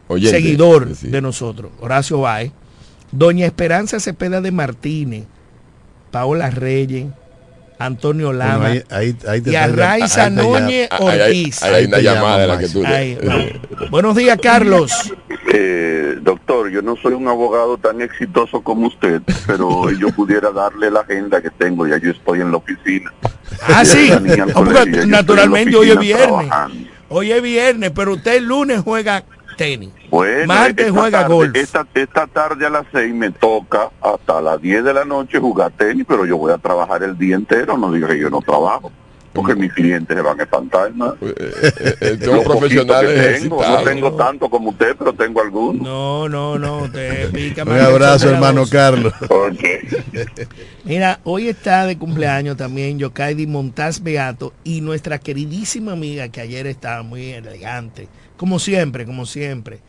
Oyente, 0.08 0.30
seguidor 0.30 0.94
sí. 0.94 1.08
de 1.08 1.20
nosotros, 1.20 1.72
Horacio 1.80 2.20
Baez, 2.20 2.52
Doña 3.10 3.46
Esperanza 3.46 3.98
Cepeda 3.98 4.40
de 4.40 4.52
Martínez, 4.52 5.24
Paola 6.16 6.48
Reyes, 6.48 7.08
Antonio 7.78 8.32
Lama 8.32 8.68
Bueno, 8.70 8.82
ahí- 8.88 8.98
ahí- 9.10 9.16
ahí 9.28 9.40
te 9.42 9.50
y 9.50 9.54
a 9.54 9.66
Raiza 9.66 10.30
Núñez 10.30 10.88
Ah, 10.90 10.96
Ortiz. 10.98 11.62
hay 11.62 11.84
una 11.84 11.98
llamada 11.98 12.38
de 12.38 12.46
la 12.46 12.54
llama 12.54 12.66
que 12.66 12.68
tú 12.72 12.82
le-. 12.82 13.60
Buenos 13.90 14.16
días, 14.16 14.38
Carlos. 14.40 15.12
Eh, 15.52 16.16
doctor, 16.22 16.70
yo 16.70 16.80
no 16.80 16.96
soy 16.96 17.12
un 17.12 17.28
abogado 17.28 17.76
tan 17.76 18.00
exitoso 18.00 18.62
como 18.62 18.86
usted, 18.86 19.20
pero 19.46 19.90
yo 20.00 20.08
pudiera 20.08 20.50
darle 20.52 20.90
la 20.90 21.00
agenda 21.00 21.42
que 21.42 21.50
tengo, 21.50 21.86
ya 21.86 21.98
yo 21.98 22.12
estoy 22.12 22.40
en 22.40 22.50
la 22.50 22.56
oficina. 22.56 23.12
Ah, 23.68 23.84
sí. 23.84 24.10
Colegio, 24.54 25.06
naturalmente 25.06 25.76
hoy 25.76 25.90
es 25.90 25.98
viernes. 25.98 26.28
trabajando. 26.28 26.88
Hoy 27.10 27.30
es 27.30 27.42
viernes, 27.42 27.90
pero 27.94 28.14
usted 28.14 28.36
el 28.36 28.44
lunes 28.46 28.80
juega 28.82 29.22
tenis. 29.56 29.90
Bueno, 30.10 30.46
Martes 30.46 30.90
juega 30.90 31.20
tarde, 31.22 31.34
golf. 31.34 31.56
Esta, 31.56 31.86
esta 31.94 32.26
tarde 32.26 32.66
a 32.66 32.70
las 32.70 32.86
seis 32.92 33.14
me 33.14 33.30
toca 33.30 33.90
hasta 34.00 34.40
las 34.40 34.60
10 34.60 34.84
de 34.84 34.94
la 34.94 35.04
noche 35.04 35.38
jugar 35.38 35.72
tenis, 35.72 36.04
pero 36.08 36.24
yo 36.26 36.36
voy 36.36 36.52
a 36.52 36.58
trabajar 36.58 37.02
el 37.02 37.16
día 37.18 37.36
entero, 37.36 37.76
no 37.76 37.90
diga 37.92 38.08
que 38.08 38.18
yo 38.18 38.30
no 38.30 38.40
trabajo, 38.40 38.92
porque 39.32 39.54
mis 39.54 39.72
clientes 39.72 40.16
se 40.16 40.22
van 40.22 40.40
a 40.40 40.42
espantar. 40.44 40.92
¿no? 40.94 41.12
Eh, 41.20 41.34
eh, 41.38 41.94
eh, 42.00 42.18
Lo 42.20 42.36
Son 42.36 42.44
profesionales 42.44 43.42
tengo, 43.42 43.62
no 43.62 43.82
tengo 43.82 44.12
tanto 44.14 44.48
como 44.48 44.70
usted, 44.70 44.96
pero 44.98 45.12
tengo 45.12 45.42
algunos. 45.42 45.82
No, 45.82 46.28
no, 46.28 46.58
no, 46.58 46.90
te 46.90 47.28
pica 47.28 47.62
Un 47.64 47.78
abrazo, 47.78 48.30
hermano. 48.30 48.64
Carlos. 48.70 49.12
Mira, 50.84 51.20
hoy 51.24 51.48
está 51.48 51.86
de 51.86 51.98
cumpleaños 51.98 52.56
también 52.56 52.98
Yokaidi 52.98 53.46
Montaz 53.46 54.02
Beato 54.02 54.52
y 54.64 54.80
nuestra 54.80 55.18
queridísima 55.18 55.92
amiga 55.92 56.28
que 56.28 56.40
ayer 56.40 56.66
estaba 56.66 57.02
muy 57.02 57.30
elegante, 57.32 58.08
como 58.36 58.58
siempre, 58.58 59.04
como 59.06 59.26
siempre, 59.26 59.80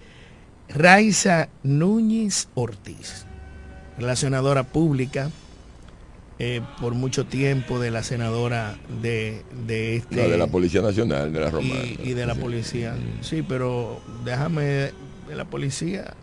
Raiza 0.70 1.50
Núñez 1.64 2.48
Ortiz, 2.56 3.26
relacionadora 3.98 4.64
pública 4.64 5.30
eh, 6.40 6.62
por 6.80 6.94
mucho 6.94 7.26
tiempo 7.26 7.80
de 7.80 7.90
la 7.90 8.04
senadora 8.04 8.76
de, 9.02 9.44
de 9.66 9.96
este 9.98 10.16
La 10.18 10.28
de 10.28 10.38
la 10.38 10.48
Policía 10.48 10.82
Nacional, 10.82 11.34
de 11.34 11.40
la 11.40 11.50
Romana. 11.50 11.84
y, 11.84 12.10
y 12.10 12.14
de 12.14 12.26
la 12.26 12.36
Sí. 12.36 12.40
policía. 12.42 12.96
Sí, 13.22 13.42
pero 13.48 14.02
déjame 14.24 14.64
de 14.64 14.92
la 15.36 15.46
policía. 15.46 16.14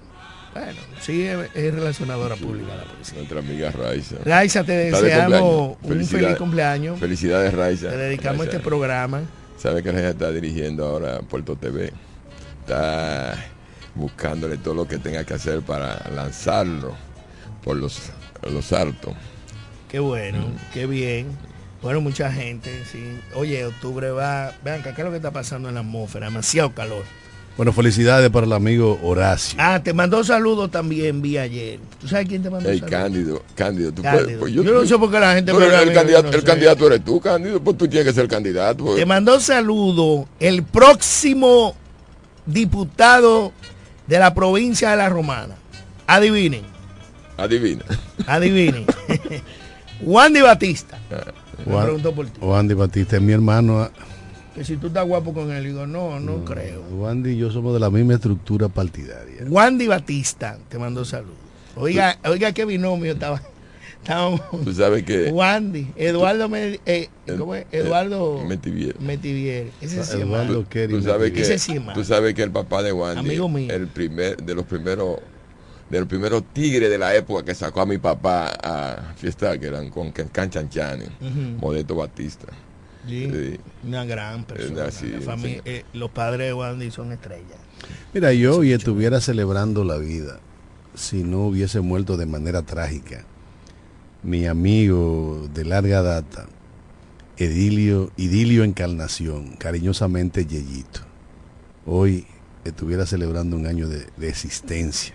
Bueno, 0.55 0.79
sí 1.01 1.23
es, 1.23 1.37
es 1.55 1.75
relacionadora 1.75 2.37
pública 2.37 2.71
de 2.73 2.77
la 2.79 2.85
policía. 2.85 3.15
Nuestra 3.17 3.39
amiga 3.41 3.71
Raiza. 3.73 4.17
Raiza, 4.25 4.63
te 4.63 4.73
deseamos 4.73 5.77
un 5.83 6.05
feliz 6.07 6.37
cumpleaños. 6.37 7.01
Felicidades, 7.01 7.53
Raiza. 7.53 7.91
Te 7.91 7.97
dedicamos 7.97 8.39
Raiza. 8.47 8.57
este 8.59 8.65
programa. 8.65 9.23
Sabe 9.59 9.83
que 9.83 9.91
Raiza 9.91 10.11
está 10.11 10.31
dirigiendo 10.31 10.85
ahora 10.87 11.21
Puerto 11.23 11.57
TV. 11.57 11.93
Está 12.69 13.37
buscándole 13.95 14.57
todo 14.57 14.73
lo 14.75 14.89
que 14.89 14.97
tenga 14.99 15.23
que 15.25 15.35
hacer 15.35 15.61
para 15.61 16.03
lanzarlo 16.15 16.95
por 17.63 17.77
los, 17.77 17.99
los 18.51 18.73
altos. 18.73 19.13
Qué 19.91 19.99
bueno, 19.99 20.39
Mm. 20.39 20.73
qué 20.73 20.87
bien. 20.87 21.27
Bueno, 21.83 22.01
mucha 22.01 22.33
gente, 22.33 22.83
sí. 22.91 23.21
Oye, 23.35 23.67
octubre 23.67 24.11
va. 24.11 24.53
Vean, 24.65 24.83
¿qué 24.83 24.89
es 24.91 24.99
lo 24.99 25.11
que 25.11 25.19
está 25.19 25.31
pasando 25.31 25.69
en 25.69 25.75
la 25.75 25.81
atmósfera? 25.83 26.27
Demasiado 26.27 26.73
calor. 26.73 27.05
Bueno, 27.59 27.73
felicidades 27.73 28.31
para 28.31 28.47
el 28.47 28.53
amigo 28.55 28.99
Horacio. 29.03 29.57
Ah, 29.61 29.81
te 29.85 29.93
mandó 29.93 30.25
saludos 30.25 30.71
también, 30.71 31.21
vi 31.23 31.37
ayer. 31.39 31.79
¿Tú 32.01 32.09
sabes 32.09 32.27
quién 32.27 32.43
te 32.43 32.49
mandó 32.51 32.69
Hey, 32.71 32.79
saludos? 32.81 33.01
Cándido, 33.01 33.43
Cándido, 33.55 33.93
tú 33.93 34.03
Cándido. 34.03 34.25
puedes- 34.25 34.39
pues 34.41 34.53
yo, 34.55 34.65
no 34.65 34.87
sé 34.87 34.99
por 34.99 35.11
qué 35.13 35.21
la 35.21 35.35
gente 35.35 35.53
a 35.53 35.55
el, 35.55 35.93
candidato, 35.93 36.09
yo 36.11 36.23
no 36.23 36.29
el 36.31 36.41
sé. 36.41 36.47
candidato 36.47 36.87
eres 36.87 37.05
tú, 37.05 37.21
Cándido, 37.21 37.61
pues 37.63 37.77
tú 37.77 37.87
tienes 37.87 38.09
que 38.09 38.15
ser 38.15 38.27
candidato. 38.27 38.85
pues. 38.87 38.97
Te 38.97 39.07
mandó 39.07 39.39
saludo 39.39 40.27
el 40.41 40.65
próximo 40.65 41.77
diputado 42.47 43.53
de 44.07 44.19
la 44.19 44.35
provincia 44.35 44.91
de 44.91 44.97
La 44.97 45.09
Romana. 45.09 45.55
Adivinen, 46.07 46.63
Adivina. 47.37 47.85
adivinen. 48.27 48.85
Wandy 50.03 50.41
Batista. 50.43 50.99
Me 51.65 51.73
Juan- 51.73 51.85
preguntó 51.85 52.15
por 52.15 52.27
ti. 52.27 52.41
Wandy 52.41 52.75
Batista 52.75 53.17
es 53.17 53.23
mi 53.23 53.33
hermano. 53.33 53.81
ah, 53.83 53.91
Que 54.55 54.65
si 54.65 54.77
tú 54.77 54.89
estás 54.89 55.07
guapo 55.07 55.33
con 55.33 55.51
él, 55.51 55.65
digo, 55.65 55.87
no, 55.87 56.21
no, 56.21 56.45
creo. 56.45 56.83
Wandy 56.93 57.31
y 57.31 57.37
yo 57.39 57.51
somos 57.51 57.73
de 57.75 57.81
la 57.81 57.91
misma 57.91 58.15
estructura 58.15 58.69
partidaria. 58.69 59.43
Wandy 59.49 59.87
Batista 59.87 60.59
te 60.69 60.79
mandó 60.79 61.05
saludos. 61.05 61.37
Oiga, 61.77 62.19
oiga 62.25 62.53
qué 62.53 62.65
binomio 62.65 63.13
estaba. 63.13 63.41
Estábamos. 64.05 64.41
Tú 64.65 64.73
sabes 64.75 65.03
que 65.05 65.31
Wandy, 65.31 65.89
Eduardo, 65.97 66.49
Me- 66.51 66.79
eh, 66.85 67.09
¿cómo 67.39 67.55
es? 67.55 67.65
Eduardo 67.73 68.45
Metivier. 68.47 69.01
Metivier. 69.01 69.71
Ese 69.81 69.95
sí 69.95 70.01
es 70.01 70.11
Eduardo. 70.21 70.61
Tú, 70.63 70.69
Kerry 70.69 70.93
tú 70.93 71.01
sabes 71.03 71.21
Metivier. 71.31 71.35
que 71.49 71.55
Ese 71.55 71.59
sí 71.59 71.73
es 71.79 71.95
tú 71.95 72.05
sabes 72.05 72.35
que 72.35 72.43
el 72.43 72.51
papá 72.51 72.83
de 72.83 72.93
Wandy, 72.93 73.21
Amigo 73.21 73.49
mío. 73.49 73.73
el 73.73 73.89
primer 73.89 74.37
de 74.37 74.55
los 74.55 74.67
primeros 74.67 75.19
de 75.89 75.99
los 76.01 76.09
primeros 76.09 76.43
tigres 76.53 76.91
de 76.91 76.99
la 76.99 77.15
época 77.15 77.45
que 77.45 77.55
sacó 77.55 77.81
a 77.83 77.87
mi 77.87 77.99
papá 77.99 78.53
a 78.63 79.15
fiesta 79.17 79.57
que 79.59 79.67
eran 79.67 79.89
con 79.91 80.13
Canchanchani, 80.13 81.05
Ujú. 81.05 81.41
Modesto 81.61 81.95
Batista. 81.95 82.47
Sí, 83.09 83.31
Sí. 83.31 83.61
Una 83.87 84.05
gran 84.05 84.45
persona. 84.45 84.85
así, 84.87 85.09
La 85.09 85.21
familia- 85.21 85.57
sí. 85.65 85.71
eh, 85.71 85.85
los 85.95 86.11
padres 86.11 86.47
de 86.49 86.53
Wandy 86.55 86.91
son 86.91 87.13
estrellas. 87.13 87.59
Mira, 88.15 88.33
yo 88.33 88.59
hoy 88.59 88.73
estuviera 88.73 89.21
celebrando 89.21 89.85
la 89.85 89.97
vida 89.99 90.41
si 90.95 91.23
no 91.23 91.47
hubiese 91.47 91.81
muerto 91.81 92.17
de 92.17 92.27
manera 92.27 92.63
trágica. 92.63 93.25
Mi 94.25 94.47
amigo 94.47 95.51
de 95.53 95.67
larga 95.67 96.01
data, 96.01 96.47
Edilio, 97.37 98.11
Idilio 98.17 98.65
Encarnación, 98.65 99.57
cariñosamente 99.59 100.47
Yeyito. 100.47 101.01
Hoy 101.85 102.25
estuviera 102.65 103.05
celebrando 103.05 103.55
un 103.55 103.67
año 103.67 103.87
de, 103.87 104.07
existencia, 104.27 105.15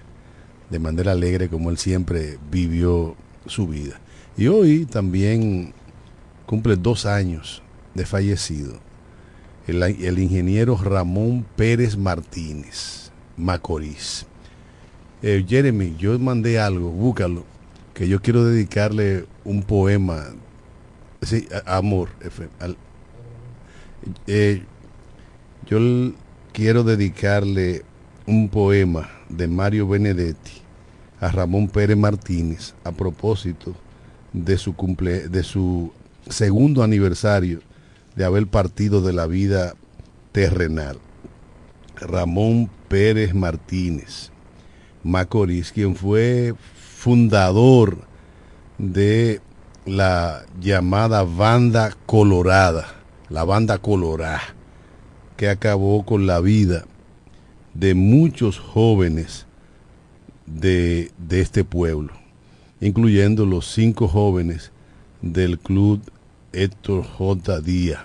de 0.69 0.78
manera 0.78 1.13
alegre 1.13 1.50
como 1.50 1.72
él 1.72 1.80
siempre 1.80 2.38
vivió 2.52 3.15
su 3.48 3.67
vida. 3.67 4.00
Y 4.38 4.45
hoy 4.45 4.86
también 4.86 5.74
cumple 6.45 6.76
dos 6.76 7.08
años 7.08 7.63
de 7.95 8.06
fallecido 8.06 8.78
el, 9.65 9.82
el 9.82 10.19
ingeniero 10.19 10.78
Ramón 10.78 11.48
Pérez 11.56 11.98
Martínez, 11.98 13.12
Macorís. 13.38 14.28
Eh, 15.24 15.43
Jeremy, 15.50 15.95
yo 15.98 16.19
mandé 16.19 16.60
algo, 16.60 16.91
búscalo, 16.91 17.43
que 18.00 18.08
yo 18.08 18.22
quiero 18.22 18.46
dedicarle 18.46 19.26
un 19.44 19.62
poema, 19.62 20.28
sí, 21.22 21.50
amor, 21.66 22.08
eh, 24.26 24.64
yo 25.68 25.80
quiero 26.54 26.86
dedicarle 26.86 27.84
un 28.26 28.48
poema 28.48 29.10
de 29.28 29.50
Mario 29.50 29.86
Benedetti 29.86 30.62
a 31.20 31.28
Ramón 31.28 31.68
Pérez 31.68 31.98
Martínez 31.98 32.74
a 32.86 32.94
propósito 32.94 33.76
de 34.32 34.58
su 34.58 34.78
cumple, 34.78 35.28
de 35.28 35.44
su 35.44 35.92
segundo 36.30 36.84
aniversario 36.84 37.60
de 38.16 38.24
haber 38.24 38.48
partido 38.48 39.02
de 39.02 39.12
la 39.12 39.28
vida 39.28 39.74
terrenal. 40.32 41.00
Ramón 41.98 42.70
Pérez 42.88 43.36
Martínez, 43.36 44.32
Macorís, 45.04 45.74
quien 45.74 45.98
fue 45.98 46.56
fundador 47.00 48.00
de 48.78 49.40
la 49.86 50.46
llamada 50.60 51.24
banda 51.24 51.96
colorada, 52.06 52.88
la 53.30 53.46
banda 53.46 53.78
colorada, 53.78 54.42
que 55.38 55.48
acabó 55.48 56.04
con 56.04 56.28
la 56.28 56.42
vida 56.42 56.84
de 57.74 57.94
muchos 57.94 58.60
jóvenes 58.60 59.46
de, 60.46 61.14
de 61.18 61.40
este 61.40 61.64
pueblo, 61.64 62.12
incluyendo 62.82 63.46
los 63.46 63.72
cinco 63.72 64.10
jóvenes 64.10 64.74
del 65.22 65.58
club 65.58 66.02
Héctor 66.52 67.06
J. 67.06 67.62
Díaz, 67.62 68.02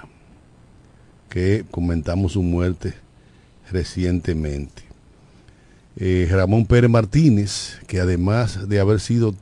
que 1.30 1.64
comentamos 1.68 2.34
su 2.34 2.44
muerte 2.44 2.94
recientemente. 3.72 4.83
Eh, 5.96 6.26
Ramón 6.28 6.66
Pérez 6.66 6.90
Martínez, 6.90 7.78
que 7.86 8.00
además 8.00 8.68
de 8.68 8.80
haber 8.80 8.98
sido 8.98 9.34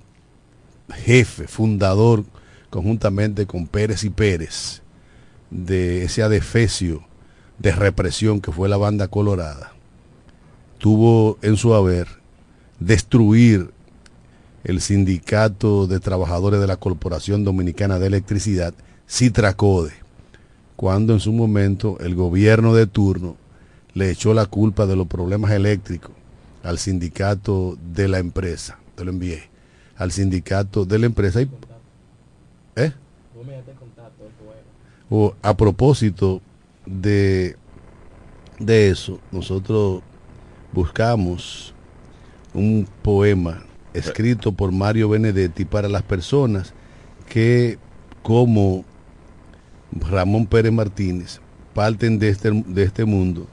jefe, 0.93 1.49
fundador, 1.49 2.25
conjuntamente 2.69 3.47
con 3.47 3.67
Pérez 3.67 4.05
y 4.05 4.11
Pérez, 4.11 4.83
de 5.51 6.05
ese 6.05 6.23
adefesio 6.23 7.05
de 7.59 7.73
represión 7.73 8.41
que 8.41 8.53
fue 8.53 8.69
la 8.69 8.77
banda 8.77 9.09
colorada, 9.09 9.73
tuvo 10.77 11.39
en 11.41 11.57
su 11.57 11.75
haber 11.75 12.07
destruir 12.81 13.71
el 14.65 14.83
sindicato 14.83 15.87
de 15.87 16.01
trabajadores 16.01 16.61
de 16.61 16.67
la 16.67 16.77
Corporación 16.77 17.45
Dominicana 17.45 17.99
de 17.99 18.09
Electricidad, 18.09 18.75
Citracode, 19.09 19.93
cuando 20.77 21.15
en 21.15 21.21
su 21.21 21.33
momento 21.33 21.97
el 22.01 22.15
gobierno 22.15 22.75
de 22.75 22.87
turno 22.87 23.37
le 23.95 24.11
echó 24.11 24.35
la 24.35 24.45
culpa 24.45 24.85
de 24.87 24.97
los 24.97 25.07
problemas 25.07 25.53
eléctricos 25.53 26.22
al 26.63 26.79
sindicato 26.79 27.77
de 27.93 28.09
la 28.09 28.19
empresa, 28.19 28.79
te 28.95 29.05
lo 29.05 29.11
envié, 29.11 29.49
al 29.97 30.13
sindicato 30.13 30.85
de 30.85 30.99
la 30.99 31.07
empresa. 31.07 31.43
Y, 31.43 31.51
¿eh? 32.77 32.93
O 35.11 35.35
a 35.43 35.57
propósito 35.57 36.41
de, 36.87 37.57
de 38.59 38.89
eso, 38.89 39.21
nosotros 39.31 40.03
buscamos 40.73 41.75
un 42.55 42.89
poema 43.03 43.65
escrito 43.93 44.53
por 44.53 44.73
Mario 44.73 45.09
Benedetti 45.09 45.65
para 45.65 45.89
las 45.89 46.03
personas 46.03 46.73
que, 47.29 47.79
como 48.23 48.85
Ramón 49.93 50.47
Pérez 50.47 50.73
Martínez, 50.73 51.41
parten 51.75 52.19
de 52.19 52.29
este, 52.31 52.51
de 52.51 52.83
este 52.83 53.05
mundo 53.05 53.47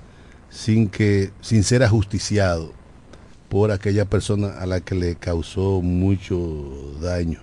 sin, 0.49 0.87
que, 0.87 1.31
sin 1.41 1.63
ser 1.63 1.83
ajusticiado 1.83 2.78
por 3.49 3.71
aquella 3.71 4.05
persona 4.05 4.49
a 4.59 4.65
la 4.65 4.79
que 4.79 4.95
le 4.95 5.15
causó 5.15 5.81
mucho 5.81 6.37
daño. 7.01 7.39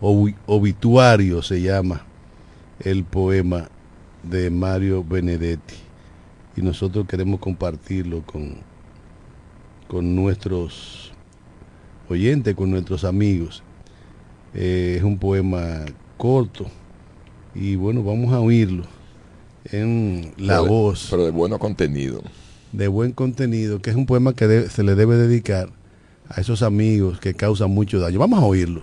Obituario 0.00 1.42
se 1.42 1.62
llama 1.62 2.04
el 2.80 3.04
poema 3.04 3.68
de 4.22 4.50
Mario 4.50 5.04
Benedetti 5.04 5.76
y 6.56 6.62
nosotros 6.62 7.06
queremos 7.06 7.40
compartirlo 7.40 8.22
con, 8.22 8.56
con 9.88 10.14
nuestros 10.14 11.12
oyentes, 12.08 12.54
con 12.54 12.70
nuestros 12.70 13.04
amigos. 13.04 13.62
Eh, 14.54 14.96
es 14.98 15.04
un 15.04 15.18
poema 15.18 15.84
corto 16.16 16.66
y 17.54 17.76
bueno, 17.76 18.02
vamos 18.02 18.32
a 18.32 18.40
oírlo 18.40 18.84
en 19.70 20.32
la 20.36 20.60
voz. 20.60 21.08
Pero 21.10 21.24
de 21.24 21.30
bueno 21.30 21.58
contenido. 21.58 22.22
De 22.74 22.88
buen 22.88 23.12
contenido, 23.12 23.80
que 23.80 23.90
es 23.90 23.96
un 23.96 24.04
poema 24.04 24.34
que 24.34 24.68
se 24.68 24.82
le 24.82 24.96
debe 24.96 25.14
dedicar 25.14 25.68
a 26.28 26.40
esos 26.40 26.60
amigos 26.60 27.20
que 27.20 27.34
causan 27.34 27.70
mucho 27.70 28.00
daño. 28.00 28.18
Vamos 28.18 28.42
a 28.42 28.46
oírlo. 28.46 28.82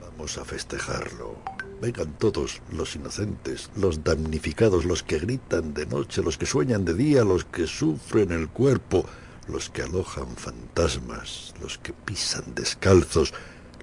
Vamos 0.00 0.38
a 0.38 0.46
festejarlo. 0.46 1.36
Vengan 1.82 2.14
todos, 2.18 2.62
los 2.72 2.96
inocentes, 2.96 3.70
los 3.76 4.02
damnificados, 4.02 4.86
los 4.86 5.02
que 5.02 5.18
gritan 5.18 5.74
de 5.74 5.84
noche, 5.84 6.22
los 6.22 6.38
que 6.38 6.46
sueñan 6.46 6.86
de 6.86 6.94
día, 6.94 7.22
los 7.22 7.44
que 7.44 7.66
sufren 7.66 8.32
el 8.32 8.48
cuerpo, 8.48 9.04
los 9.46 9.68
que 9.68 9.82
alojan 9.82 10.34
fantasmas, 10.34 11.52
los 11.60 11.76
que 11.76 11.92
pisan 11.92 12.54
descalzos, 12.54 13.34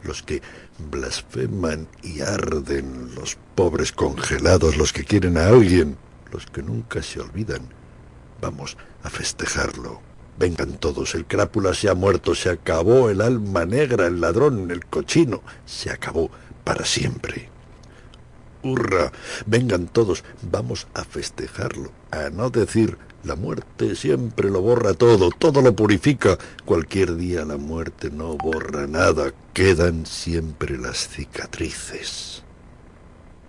los 0.02 0.24
que 0.24 0.42
blasfeman 0.90 1.88
y 2.02 2.22
arden, 2.22 3.14
los 3.14 3.38
pobres 3.54 3.92
congelados, 3.92 4.76
los 4.76 4.92
que 4.92 5.04
quieren 5.04 5.38
a 5.38 5.50
alguien, 5.50 5.98
los 6.32 6.48
que 6.48 6.64
nunca 6.64 7.04
se 7.04 7.20
olvidan. 7.20 7.83
Vamos 8.44 8.76
a 9.04 9.10
festejarlo. 9.10 10.02
Vengan 10.38 10.74
todos, 10.74 11.16
el 11.16 11.26
crápula 11.26 11.74
se 11.74 11.88
ha 11.88 11.94
muerto, 11.94 12.36
se 12.36 12.50
acabó 12.50 13.10
el 13.10 13.22
alma 13.22 13.64
negra, 13.64 14.08
el 14.08 14.20
ladrón, 14.20 14.70
el 14.70 14.86
cochino, 14.86 15.42
se 15.66 15.90
acabó 15.92 16.30
para 16.66 16.84
siempre. 16.84 17.50
¡Hurra! 18.62 19.14
Vengan 19.46 19.88
todos, 19.88 20.26
vamos 20.42 20.88
a 20.94 21.06
festejarlo, 21.06 21.94
a 22.12 22.32
no 22.32 22.50
decir 22.50 22.98
la 23.24 23.38
muerte 23.38 23.96
siempre 23.96 24.50
lo 24.50 24.62
borra 24.62 24.94
todo, 24.94 25.30
todo 25.30 25.62
lo 25.62 25.74
purifica. 25.74 26.38
Cualquier 26.66 27.16
día 27.16 27.46
la 27.46 27.56
muerte 27.56 28.12
no 28.12 28.36
borra 28.36 28.88
nada, 28.88 29.32
quedan 29.54 30.06
siempre 30.06 30.78
las 30.78 31.08
cicatrices. 31.08 32.44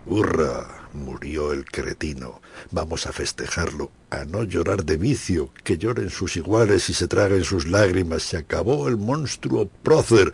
¡Hurra! 0.07 0.89
Murió 0.93 1.51
el 1.51 1.65
cretino. 1.65 2.41
Vamos 2.71 3.07
a 3.07 3.13
festejarlo, 3.13 3.91
a 4.11 4.25
no 4.25 4.45
llorar 4.45 4.85
de 4.85 4.97
vicio, 4.97 5.51
que 5.63 5.79
lloren 5.79 6.11
sus 6.11 6.37
iguales 6.37 6.89
y 6.91 6.95
se 6.95 7.09
traguen 7.09 7.45
sus 7.45 7.67
lágrimas. 7.67 8.23
Se 8.23 8.37
acabó 8.37 8.89
el 8.89 8.97
monstruo 8.97 9.69
prócer. 9.83 10.33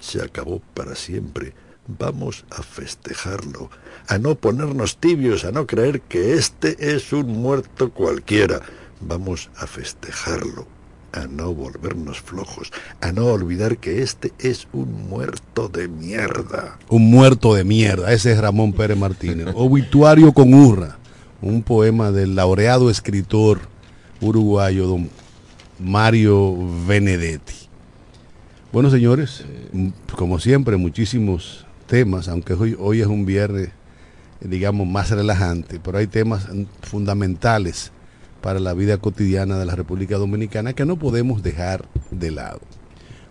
Se 0.00 0.22
acabó 0.22 0.60
para 0.74 0.94
siempre. 0.94 1.54
Vamos 1.88 2.44
a 2.50 2.62
festejarlo, 2.62 3.70
a 4.08 4.18
no 4.18 4.34
ponernos 4.34 4.96
tibios, 4.96 5.44
a 5.44 5.52
no 5.52 5.68
creer 5.68 6.00
que 6.00 6.34
este 6.34 6.94
es 6.94 7.12
un 7.12 7.28
muerto 7.28 7.92
cualquiera. 7.92 8.60
Vamos 9.00 9.50
a 9.56 9.68
festejarlo, 9.68 10.66
a 11.12 11.28
no 11.28 11.54
volvernos 11.54 12.20
flojos, 12.20 12.72
a 13.00 13.12
no 13.12 13.26
olvidar 13.26 13.78
que 13.78 14.02
este 14.02 14.32
es 14.40 14.66
un 14.72 15.08
muerto 15.08 15.68
de 15.68 15.86
mierda. 15.86 16.76
Un 16.88 17.08
muerto 17.08 17.54
de 17.54 17.62
mierda, 17.62 18.12
ese 18.12 18.32
es 18.32 18.38
Ramón 18.38 18.72
Pérez 18.72 18.98
Martínez. 18.98 19.48
Obituario 19.54 20.32
con 20.32 20.54
urra, 20.54 20.98
un 21.42 21.62
poema 21.62 22.10
del 22.12 22.34
laureado 22.34 22.90
escritor 22.90 23.60
uruguayo 24.20 24.86
don 24.86 25.10
Mario 25.78 26.56
Benedetti. 26.86 27.54
Bueno, 28.72 28.90
señores, 28.90 29.44
como 30.16 30.38
siempre, 30.38 30.76
muchísimos 30.76 31.66
temas, 31.86 32.28
aunque 32.28 32.54
hoy, 32.54 32.76
hoy 32.78 33.00
es 33.00 33.06
un 33.06 33.26
viernes, 33.26 33.70
digamos, 34.40 34.86
más 34.86 35.10
relajante, 35.10 35.80
pero 35.80 35.98
hay 35.98 36.06
temas 36.06 36.48
fundamentales 36.82 37.92
para 38.40 38.60
la 38.60 38.74
vida 38.74 38.98
cotidiana 38.98 39.58
de 39.58 39.66
la 39.66 39.76
República 39.76 40.16
Dominicana 40.16 40.72
que 40.72 40.84
no 40.84 40.98
podemos 40.98 41.42
dejar 41.42 41.84
de 42.10 42.30
lado. 42.30 42.60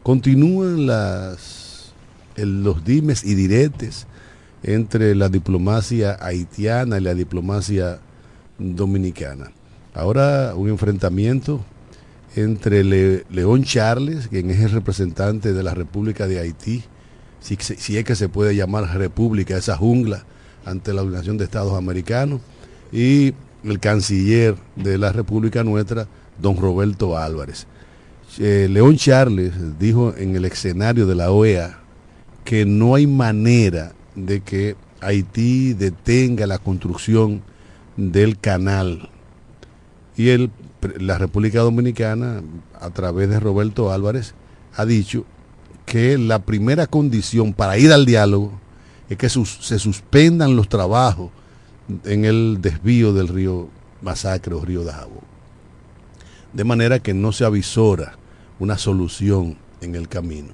Continúan 0.03 0.85
las, 0.85 1.93
los 2.35 2.83
dimes 2.83 3.23
y 3.23 3.35
diretes 3.35 4.07
entre 4.65 5.13
la 5.13 5.29
diplomacia 5.29 6.17
haitiana 6.19 6.97
y 6.97 7.01
la 7.01 7.13
diplomacia 7.13 7.99
dominicana. 8.57 9.51
Ahora 9.93 10.55
un 10.55 10.69
enfrentamiento 10.69 11.63
entre 12.35 12.83
León 12.83 13.63
Charles, 13.63 14.27
quien 14.27 14.49
es 14.49 14.59
el 14.59 14.71
representante 14.71 15.53
de 15.53 15.63
la 15.63 15.75
República 15.75 16.27
de 16.27 16.39
Haití, 16.39 16.83
si, 17.39 17.97
es 17.97 18.03
que 18.03 18.15
se 18.15 18.27
puede 18.27 18.55
llamar 18.55 18.97
república, 18.97 19.55
esa 19.55 19.77
jungla 19.77 20.25
ante 20.65 20.93
la 20.93 21.03
Organización 21.03 21.37
de 21.37 21.43
Estados 21.43 21.73
Americanos, 21.73 22.41
y 22.91 23.33
el 23.63 23.79
canciller 23.79 24.55
de 24.75 24.97
la 24.97 25.11
República 25.11 25.63
Nuestra, 25.63 26.07
don 26.41 26.57
Roberto 26.57 27.17
Álvarez. 27.17 27.67
Eh, 28.39 28.67
León 28.69 28.97
Charles 28.97 29.53
dijo 29.79 30.13
en 30.17 30.35
el 30.35 30.45
escenario 30.45 31.05
de 31.05 31.15
la 31.15 31.31
OEA 31.31 31.79
que 32.43 32.65
no 32.65 32.95
hay 32.95 33.05
manera 33.07 33.93
de 34.15 34.41
que 34.41 34.75
Haití 35.01 35.73
detenga 35.73 36.47
la 36.47 36.57
construcción 36.57 37.41
del 37.97 38.39
canal. 38.39 39.09
Y 40.17 40.29
el, 40.29 40.51
la 40.99 41.17
República 41.17 41.59
Dominicana, 41.59 42.41
a 42.79 42.89
través 42.91 43.29
de 43.29 43.39
Roberto 43.39 43.91
Álvarez, 43.91 44.33
ha 44.75 44.85
dicho 44.85 45.25
que 45.85 46.17
la 46.17 46.39
primera 46.39 46.87
condición 46.87 47.53
para 47.53 47.77
ir 47.77 47.91
al 47.91 48.05
diálogo 48.05 48.59
es 49.09 49.17
que 49.17 49.29
se 49.29 49.79
suspendan 49.79 50.55
los 50.55 50.67
trabajos 50.67 51.29
en 52.05 52.25
el 52.25 52.59
desvío 52.61 53.13
del 53.13 53.27
río 53.27 53.69
Masacre 54.01 54.55
o 54.55 54.61
río 54.65 54.83
Dajabo. 54.83 55.21
De 56.53 56.63
manera 56.63 56.99
que 56.99 57.13
no 57.13 57.31
se 57.31 57.45
avisora 57.45 58.17
una 58.59 58.77
solución 58.77 59.57
en 59.81 59.95
el 59.95 60.07
camino. 60.07 60.53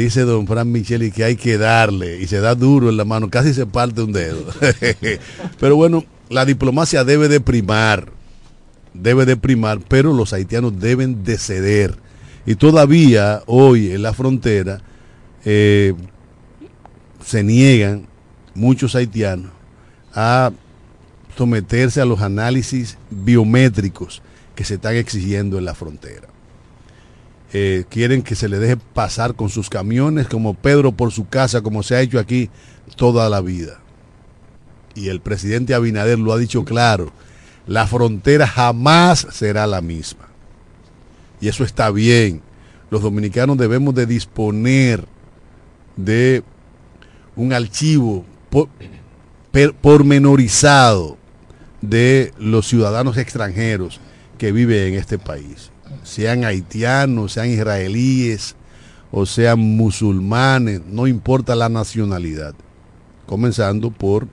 Dice 0.00 0.22
don 0.22 0.46
Fran 0.46 0.72
Micheli 0.72 1.10
que 1.10 1.24
hay 1.24 1.36
que 1.36 1.58
darle 1.58 2.22
y 2.22 2.26
se 2.26 2.40
da 2.40 2.54
duro 2.54 2.88
en 2.88 2.96
la 2.96 3.04
mano, 3.04 3.28
casi 3.28 3.52
se 3.52 3.66
parte 3.66 4.00
un 4.00 4.12
dedo. 4.12 4.46
pero 5.60 5.76
bueno, 5.76 6.06
la 6.30 6.46
diplomacia 6.46 7.04
debe 7.04 7.28
de 7.28 7.38
primar, 7.38 8.10
debe 8.94 9.26
de 9.26 9.36
primar, 9.36 9.78
pero 9.86 10.14
los 10.14 10.32
haitianos 10.32 10.80
deben 10.80 11.22
de 11.22 11.36
ceder 11.36 11.98
y 12.46 12.54
todavía 12.54 13.42
hoy 13.44 13.92
en 13.92 14.00
la 14.00 14.14
frontera 14.14 14.80
eh, 15.44 15.92
se 17.22 17.44
niegan 17.44 18.06
muchos 18.54 18.94
haitianos 18.94 19.50
a 20.14 20.50
someterse 21.36 22.00
a 22.00 22.06
los 22.06 22.22
análisis 22.22 22.96
biométricos 23.10 24.22
que 24.54 24.64
se 24.64 24.76
están 24.76 24.94
exigiendo 24.94 25.58
en 25.58 25.66
la 25.66 25.74
frontera. 25.74 26.28
Eh, 27.52 27.84
quieren 27.88 28.22
que 28.22 28.36
se 28.36 28.48
le 28.48 28.58
deje 28.58 28.76
pasar 28.76 29.34
con 29.34 29.48
sus 29.48 29.68
camiones 29.68 30.28
como 30.28 30.54
Pedro 30.54 30.92
por 30.92 31.10
su 31.10 31.28
casa, 31.28 31.62
como 31.62 31.82
se 31.82 31.96
ha 31.96 32.00
hecho 32.00 32.18
aquí 32.18 32.48
toda 32.96 33.28
la 33.28 33.40
vida. 33.40 33.80
Y 34.94 35.08
el 35.08 35.20
presidente 35.20 35.74
Abinader 35.74 36.18
lo 36.18 36.32
ha 36.32 36.38
dicho 36.38 36.64
claro, 36.64 37.12
la 37.66 37.86
frontera 37.86 38.46
jamás 38.46 39.26
será 39.30 39.66
la 39.66 39.80
misma 39.80 40.30
y 41.40 41.48
eso 41.48 41.64
está 41.64 41.90
bien. 41.90 42.42
Los 42.90 43.02
dominicanos 43.02 43.56
debemos 43.56 43.94
de 43.94 44.06
disponer 44.06 45.04
de 45.96 46.42
un 47.34 47.52
archivo 47.52 48.24
pormenorizado 49.80 51.16
de 51.80 52.32
los 52.38 52.68
ciudadanos 52.68 53.16
extranjeros 53.16 54.00
que 54.38 54.52
viven 54.52 54.92
en 54.92 54.94
este 54.94 55.18
país, 55.18 55.70
sean 56.02 56.44
haitianos, 56.44 57.32
sean 57.32 57.50
israelíes 57.50 58.56
o 59.12 59.26
sean 59.26 59.58
musulmanes, 59.58 60.82
no 60.86 61.06
importa 61.06 61.54
la 61.54 61.68
nacionalidad, 61.68 62.54
comenzando 63.26 63.90
por 63.90 64.28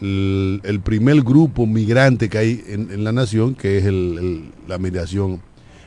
el, 0.00 0.80
primer 0.84 1.22
grupo 1.22 1.66
migrante 1.66 2.28
que 2.28 2.38
hay 2.38 2.64
en, 2.66 3.04
la 3.04 3.12
nación, 3.12 3.54
que 3.54 3.78
es 3.78 3.84
la 4.66 4.78
migración 4.78 5.40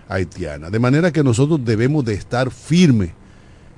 haitiana. 0.07 0.69
De 0.69 0.79
manera 0.79 1.11
que 1.11 1.23
nosotros 1.23 1.63
debemos 1.63 2.05
de 2.05 2.13
estar 2.13 2.51
firmes 2.51 3.11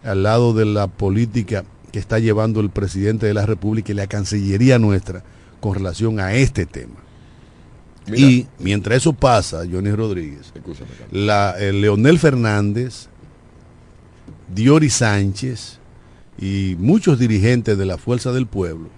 al 0.04 0.24
lado 0.24 0.54
de 0.54 0.66
la 0.66 0.88
política 0.88 1.64
que 1.92 2.00
está 2.00 2.20
llevando 2.20 2.62
el 2.62 2.70
presidente 2.70 3.26
de 3.26 3.34
la 3.34 3.46
República 3.46 3.92
y 3.92 3.96
la 3.96 4.08
Cancillería 4.08 4.80
nuestra 4.80 5.24
con 5.60 5.76
relación 5.76 6.20
a 6.20 6.34
este 6.34 6.66
tema. 6.66 6.96
Mira. 8.08 8.28
Y 8.28 8.48
mientras 8.60 8.98
eso 8.98 9.14
pasa, 9.14 9.64
Johnny 9.72 9.92
Rodríguez, 9.92 10.52
Escúchame, 10.56 10.90
Carlos. 10.90 11.08
la, 11.12 11.56
el 11.60 11.82
Leonel 11.82 12.20
Fernández, 12.20 13.08
Diori 14.54 14.90
Sánchez 14.90 15.80
y 16.40 16.76
muchos 16.80 17.20
dirigentes 17.20 17.78
de 17.78 17.86
la 17.86 17.98
Fuerza 17.98 18.32
del 18.32 18.48
Pueblo 18.48 18.90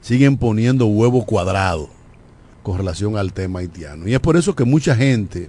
siguen 0.00 0.36
poniendo 0.36 0.86
huevo 0.86 1.24
cuadrado 1.24 1.88
con 2.62 2.76
relación 2.76 3.16
al 3.16 3.32
tema 3.32 3.60
haitiano. 3.60 4.08
Y 4.08 4.14
es 4.14 4.20
por 4.20 4.36
eso 4.36 4.54
que 4.54 4.64
mucha 4.64 4.94
gente 4.94 5.48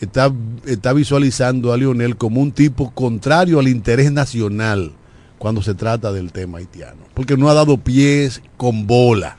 está, 0.00 0.32
está 0.66 0.92
visualizando 0.92 1.72
a 1.72 1.76
Leonel 1.76 2.16
como 2.16 2.40
un 2.40 2.52
tipo 2.52 2.90
contrario 2.92 3.58
al 3.58 3.68
interés 3.68 4.12
nacional 4.12 4.92
cuando 5.38 5.62
se 5.62 5.74
trata 5.74 6.12
del 6.12 6.32
tema 6.32 6.58
haitiano, 6.58 7.02
porque 7.14 7.36
no 7.36 7.48
ha 7.48 7.54
dado 7.54 7.78
pies 7.78 8.42
con 8.56 8.86
bola. 8.86 9.36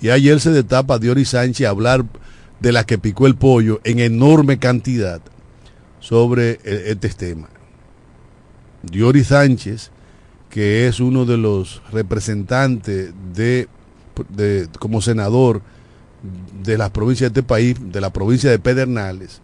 Y 0.00 0.08
ayer 0.10 0.40
se 0.40 0.50
destapa 0.50 0.98
Diori 0.98 1.24
Sánchez 1.24 1.66
a 1.66 1.70
hablar 1.70 2.04
de 2.60 2.72
la 2.72 2.84
que 2.84 2.98
picó 2.98 3.26
el 3.26 3.36
pollo 3.36 3.80
en 3.84 3.98
enorme 4.00 4.58
cantidad 4.58 5.20
sobre 6.00 6.52
eh, 6.64 6.84
este 6.86 7.08
tema. 7.10 7.48
Diori 8.82 9.24
Sánchez, 9.24 9.90
que 10.48 10.86
es 10.88 11.00
uno 11.00 11.26
de 11.26 11.36
los 11.36 11.82
representantes 11.92 13.12
de, 13.34 13.68
como 14.78 15.02
senador 15.02 15.62
de 16.62 16.78
las 16.78 16.90
provincias 16.90 17.32
de 17.32 17.40
este 17.40 17.46
país, 17.48 17.76
de 17.80 18.00
la 18.00 18.10
provincia 18.12 18.50
de 18.50 18.58
Pedernales, 18.58 19.40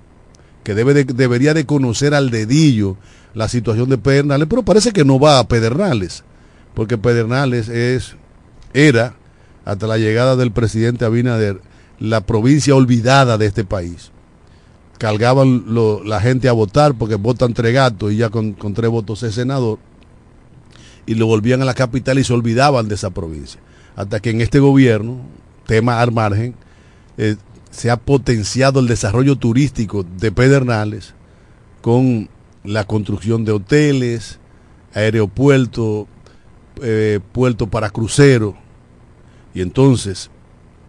que 0.64 0.74
debe 0.74 0.94
de- 0.94 1.04
debería 1.04 1.54
de 1.54 1.64
conocer 1.66 2.14
al 2.14 2.30
dedillo 2.30 2.96
la 3.34 3.48
situación 3.48 3.88
de 3.90 3.98
Pedernales, 3.98 4.46
pero 4.48 4.62
parece 4.62 4.92
que 4.92 5.04
no 5.04 5.18
va 5.20 5.38
a 5.38 5.48
Pedernales, 5.48 6.24
porque 6.74 6.98
Pedernales 6.98 7.68
es, 7.68 8.16
era, 8.74 9.14
hasta 9.66 9.86
la 9.86 9.98
llegada 9.98 10.36
del 10.36 10.52
presidente 10.52 11.04
Abinader, 11.04 11.60
la 11.98 12.22
provincia 12.22 12.74
olvidada 12.74 13.36
de 13.36 13.46
este 13.46 13.64
país. 13.64 14.12
Cargaban 14.96 15.64
la 16.06 16.20
gente 16.20 16.48
a 16.48 16.52
votar 16.52 16.94
porque 16.94 17.16
votan 17.16 17.52
tres 17.52 17.74
gatos 17.74 18.12
y 18.12 18.16
ya 18.16 18.30
con, 18.30 18.54
con 18.54 18.72
tres 18.72 18.90
votos 18.90 19.22
es 19.24 19.34
senador, 19.34 19.78
y 21.04 21.16
lo 21.16 21.26
volvían 21.26 21.60
a 21.60 21.66
la 21.66 21.74
capital 21.74 22.18
y 22.18 22.24
se 22.24 22.32
olvidaban 22.32 22.88
de 22.88 22.94
esa 22.94 23.10
provincia. 23.10 23.60
Hasta 23.96 24.20
que 24.20 24.30
en 24.30 24.40
este 24.40 24.60
gobierno, 24.60 25.20
tema 25.66 26.00
al 26.00 26.12
margen, 26.12 26.54
eh, 27.18 27.36
se 27.70 27.90
ha 27.90 27.96
potenciado 27.96 28.80
el 28.80 28.86
desarrollo 28.86 29.36
turístico 29.36 30.04
de 30.18 30.32
Pedernales 30.32 31.14
con 31.82 32.28
la 32.64 32.84
construcción 32.84 33.44
de 33.44 33.52
hoteles, 33.52 34.38
aeropuerto, 34.94 36.06
eh, 36.82 37.20
puerto 37.32 37.66
para 37.66 37.90
cruceros. 37.90 38.54
Y 39.56 39.62
entonces, 39.62 40.30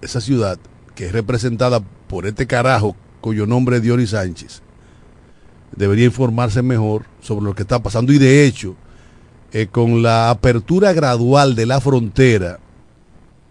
esa 0.02 0.20
ciudad, 0.20 0.60
que 0.94 1.06
es 1.06 1.14
representada 1.14 1.80
por 2.10 2.26
este 2.26 2.48
carajo 2.48 2.98
cuyo 3.22 3.46
nombre 3.48 3.78
es 3.78 3.82
Diori 3.82 4.06
Sánchez, 4.06 4.62
debería 5.74 6.04
informarse 6.04 6.62
mejor 6.62 7.06
sobre 7.22 7.46
lo 7.46 7.56
que 7.56 7.62
está 7.62 7.82
pasando. 7.82 8.12
Y 8.12 8.18
de 8.18 8.46
hecho, 8.46 8.76
eh, 9.54 9.68
con 9.68 10.04
la 10.04 10.30
apertura 10.30 10.92
gradual 10.92 11.56
de 11.56 11.66
la 11.66 11.80
frontera, 11.80 12.60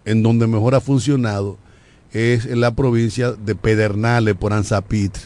en 0.05 0.21
donde 0.21 0.45
mejor 0.45 0.75
ha 0.75 0.81
funcionado, 0.81 1.57
es 2.11 2.45
en 2.45 2.61
la 2.61 2.75
provincia 2.75 3.31
de 3.31 3.55
Pedernales 3.55 4.35
por 4.35 4.53
Anzapit. 4.53 5.17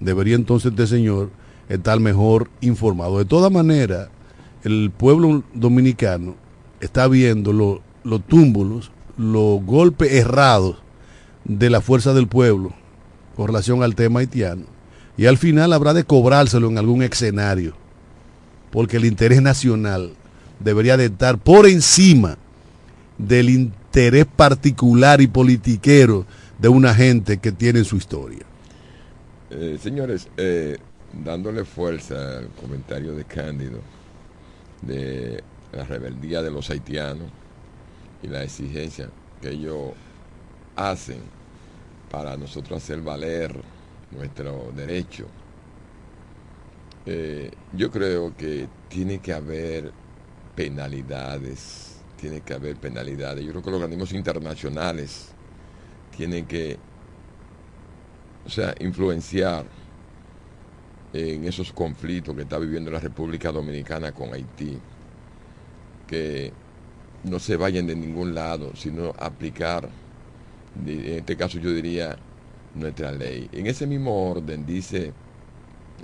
Debería 0.00 0.34
entonces 0.34 0.72
este 0.72 0.88
señor 0.88 1.30
estar 1.68 2.00
mejor 2.00 2.50
informado. 2.60 3.18
De 3.18 3.24
todas 3.24 3.52
maneras, 3.52 4.08
el 4.64 4.90
pueblo 4.90 5.44
dominicano 5.54 6.34
está 6.80 7.06
viendo 7.06 7.52
lo- 7.52 7.85
los 8.06 8.24
túmbulos, 8.26 8.90
los 9.18 9.62
golpes 9.64 10.12
errados 10.12 10.76
de 11.44 11.70
la 11.70 11.80
fuerza 11.80 12.14
del 12.14 12.28
pueblo 12.28 12.72
con 13.34 13.48
relación 13.48 13.82
al 13.82 13.94
tema 13.94 14.20
haitiano. 14.20 14.64
Y 15.16 15.26
al 15.26 15.38
final 15.38 15.72
habrá 15.72 15.92
de 15.92 16.04
cobrárselo 16.04 16.68
en 16.68 16.78
algún 16.78 17.02
escenario, 17.02 17.74
porque 18.70 18.98
el 18.98 19.06
interés 19.06 19.42
nacional 19.42 20.12
debería 20.60 20.96
de 20.96 21.06
estar 21.06 21.38
por 21.38 21.66
encima 21.66 22.38
del 23.18 23.50
interés 23.50 24.26
particular 24.26 25.20
y 25.20 25.26
politiquero 25.26 26.26
de 26.58 26.68
una 26.68 26.94
gente 26.94 27.38
que 27.38 27.52
tiene 27.52 27.82
su 27.84 27.96
historia. 27.96 28.44
Eh, 29.50 29.78
señores, 29.82 30.28
eh, 30.36 30.76
dándole 31.24 31.64
fuerza 31.64 32.38
al 32.38 32.48
comentario 32.60 33.14
de 33.14 33.24
Cándido 33.24 33.80
de 34.82 35.42
la 35.72 35.84
rebeldía 35.84 36.42
de 36.42 36.50
los 36.50 36.68
haitianos 36.70 37.28
y 38.22 38.28
la 38.28 38.42
exigencia 38.42 39.10
que 39.40 39.50
ellos 39.50 39.92
hacen 40.76 41.20
para 42.10 42.36
nosotros 42.36 42.82
hacer 42.82 43.00
valer 43.00 43.54
nuestro 44.10 44.72
derecho. 44.74 45.26
Eh, 47.04 47.50
yo 47.72 47.90
creo 47.90 48.36
que 48.36 48.68
tiene 48.88 49.20
que 49.20 49.32
haber 49.32 49.92
penalidades, 50.54 51.98
tiene 52.20 52.40
que 52.40 52.54
haber 52.54 52.76
penalidades. 52.76 53.44
Yo 53.44 53.52
creo 53.52 53.62
que 53.62 53.70
los 53.70 53.80
organismos 53.80 54.12
internacionales 54.12 55.28
tienen 56.16 56.46
que 56.46 56.78
o 58.46 58.48
sea, 58.48 58.74
influenciar 58.78 59.66
en 61.12 61.44
esos 61.44 61.72
conflictos 61.72 62.34
que 62.36 62.42
está 62.42 62.58
viviendo 62.58 62.90
la 62.90 63.00
República 63.00 63.50
Dominicana 63.50 64.12
con 64.12 64.32
Haití, 64.32 64.78
que 66.06 66.52
no 67.26 67.38
se 67.38 67.56
vayan 67.56 67.86
de 67.86 67.96
ningún 67.96 68.34
lado, 68.34 68.72
sino 68.74 69.14
aplicar, 69.18 69.88
en 70.86 71.18
este 71.18 71.36
caso 71.36 71.58
yo 71.58 71.70
diría, 71.72 72.16
nuestra 72.74 73.12
ley. 73.12 73.48
En 73.52 73.66
ese 73.66 73.86
mismo 73.86 74.30
orden 74.30 74.64
dice 74.66 75.12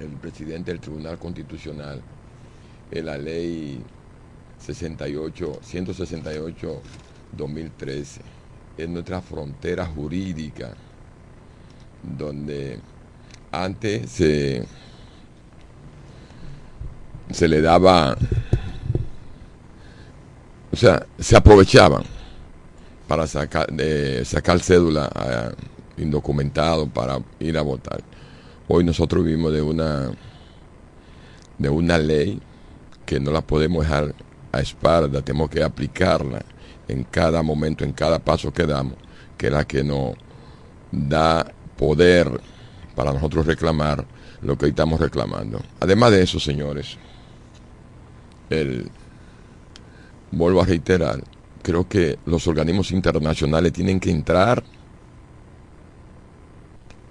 el 0.00 0.08
presidente 0.20 0.70
del 0.70 0.80
Tribunal 0.80 1.18
Constitucional, 1.18 2.00
en 2.90 3.06
la 3.06 3.18
ley 3.18 3.82
68, 4.58 5.60
168-2013, 5.62 8.20
es 8.78 8.88
nuestra 8.88 9.20
frontera 9.20 9.84
jurídica 9.86 10.74
donde 12.02 12.80
antes 13.50 14.10
se, 14.10 14.64
se 17.30 17.48
le 17.48 17.60
daba, 17.60 18.16
o 20.72 20.76
sea, 20.76 21.06
se 21.18 21.36
aprovechaban 21.36 22.02
para 23.06 23.26
sacar, 23.26 23.70
de 23.70 24.24
sacar 24.24 24.58
cédula 24.60 25.10
a 25.14 25.52
indocumentados 25.98 26.88
para 26.88 27.18
ir 27.38 27.58
a 27.58 27.62
votar. 27.62 28.02
Hoy 28.68 28.82
nosotros 28.82 29.22
vivimos 29.24 29.52
de 29.52 29.60
una, 29.60 30.10
de 31.58 31.68
una 31.68 31.98
ley 31.98 32.40
que 33.04 33.20
no 33.20 33.30
la 33.30 33.42
podemos 33.42 33.84
dejar 33.84 34.14
a 34.50 34.60
espalda, 34.60 35.20
tenemos 35.20 35.50
que 35.50 35.62
aplicarla 35.62 36.42
en 36.88 37.04
cada 37.04 37.42
momento, 37.42 37.84
en 37.84 37.92
cada 37.92 38.18
paso 38.18 38.52
que 38.52 38.66
damos, 38.66 38.94
que 39.36 39.48
es 39.48 39.52
la 39.52 39.66
que 39.66 39.84
nos 39.84 40.14
da 40.90 41.52
poder 41.76 42.40
para 42.94 43.12
nosotros 43.12 43.46
reclamar 43.46 44.06
lo 44.40 44.56
que 44.56 44.68
estamos 44.68 45.00
reclamando. 45.00 45.60
Además 45.80 46.12
de 46.12 46.22
eso, 46.22 46.40
señores, 46.40 46.96
el, 48.50 48.90
vuelvo 50.32 50.62
a 50.62 50.66
reiterar, 50.66 51.22
creo 51.62 51.88
que 51.88 52.18
los 52.26 52.46
organismos 52.48 52.90
internacionales 52.90 53.72
tienen 53.72 54.00
que 54.00 54.10
entrar 54.10 54.62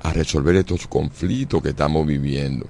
a 0.01 0.11
resolver 0.11 0.55
estos 0.55 0.87
conflictos 0.87 1.61
que 1.61 1.69
estamos 1.69 2.05
viviendo. 2.05 2.65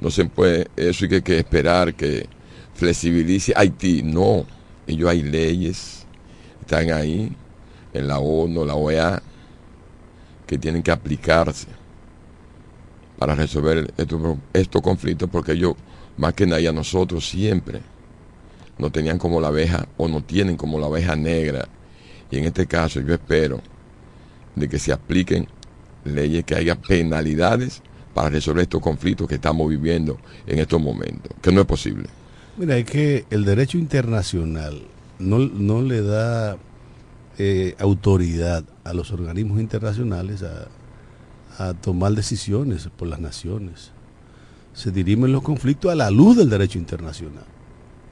No 0.00 0.10
se 0.10 0.24
puede, 0.26 0.68
eso 0.76 1.04
hay 1.04 1.08
que, 1.08 1.22
que 1.22 1.38
esperar 1.38 1.94
que 1.94 2.28
flexibilice 2.74 3.52
Haití. 3.56 4.02
No, 4.02 4.44
ellos 4.86 5.08
hay 5.08 5.22
leyes, 5.22 6.06
están 6.60 6.90
ahí, 6.90 7.34
en 7.92 8.08
la 8.08 8.18
ONU, 8.18 8.64
la 8.64 8.74
OEA, 8.74 9.22
que 10.46 10.58
tienen 10.58 10.82
que 10.82 10.90
aplicarse 10.90 11.68
para 13.18 13.34
resolver 13.34 13.92
estos, 13.96 14.38
estos 14.52 14.82
conflictos, 14.82 15.28
porque 15.30 15.52
ellos, 15.52 15.74
más 16.16 16.34
que 16.34 16.46
nadie 16.46 16.68
a 16.68 16.72
nosotros, 16.72 17.28
siempre 17.28 17.80
no 18.78 18.90
tenían 18.90 19.18
como 19.18 19.40
la 19.40 19.48
abeja 19.48 19.86
o 19.96 20.08
no 20.08 20.22
tienen 20.22 20.56
como 20.56 20.78
la 20.78 20.86
abeja 20.86 21.16
negra. 21.16 21.68
Y 22.30 22.38
en 22.38 22.44
este 22.44 22.66
caso 22.66 23.00
yo 23.00 23.14
espero 23.14 23.60
de 24.54 24.68
que 24.68 24.78
se 24.78 24.92
apliquen 24.92 25.48
leyes, 26.04 26.44
que 26.44 26.54
haya 26.54 26.74
penalidades 26.74 27.82
para 28.14 28.30
resolver 28.30 28.62
estos 28.62 28.80
conflictos 28.80 29.28
que 29.28 29.36
estamos 29.36 29.68
viviendo 29.68 30.18
en 30.46 30.58
estos 30.58 30.80
momentos, 30.80 31.32
que 31.40 31.52
no 31.52 31.60
es 31.60 31.66
posible. 31.66 32.08
Mira, 32.56 32.76
es 32.76 32.84
que 32.84 33.24
el 33.30 33.44
derecho 33.44 33.78
internacional 33.78 34.82
no, 35.18 35.38
no 35.38 35.82
le 35.82 36.02
da 36.02 36.56
eh, 37.38 37.76
autoridad 37.78 38.64
a 38.84 38.92
los 38.92 39.12
organismos 39.12 39.60
internacionales 39.60 40.42
a, 40.42 40.68
a 41.58 41.74
tomar 41.74 42.12
decisiones 42.12 42.88
por 42.96 43.08
las 43.08 43.20
naciones. 43.20 43.92
Se 44.74 44.90
dirimen 44.90 45.32
los 45.32 45.42
conflictos 45.42 45.90
a 45.92 45.94
la 45.94 46.10
luz 46.10 46.36
del 46.36 46.50
derecho 46.50 46.78
internacional. 46.78 47.44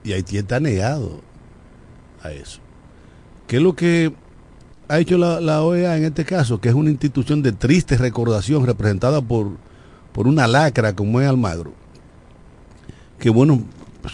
Y 0.07 0.13
Haití 0.13 0.39
está 0.39 0.61
negado 0.61 1.21
a 2.23 2.31
eso. 2.31 2.61
¿Qué 3.49 3.57
es 3.57 3.63
lo 3.63 3.75
que 3.75 4.13
ha 4.89 5.01
hecho 5.01 5.19
la, 5.19 5.41
OEA 5.63 5.97
en 5.97 6.05
este 6.05 6.25
caso, 6.25 6.61
que 6.61 6.69
es 6.69 6.75
una 6.77 6.91
institución 6.91 7.43
de 7.43 7.51
triste 7.51 7.97
recordación 7.97 8.65
representada 8.65 9.21
por, 9.21 9.51
por 10.13 10.29
una 10.29 10.47
lacra 10.47 10.95
como 10.95 11.21
es 11.21 11.27
Almagro, 11.29 11.73
que 13.19 13.31
bueno, 13.31 13.65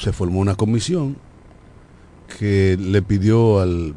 se 0.00 0.12
formó 0.12 0.40
una 0.40 0.54
comisión 0.54 1.16
que 2.38 2.78
le 2.80 3.02
pidió 3.02 3.60
al, 3.60 3.94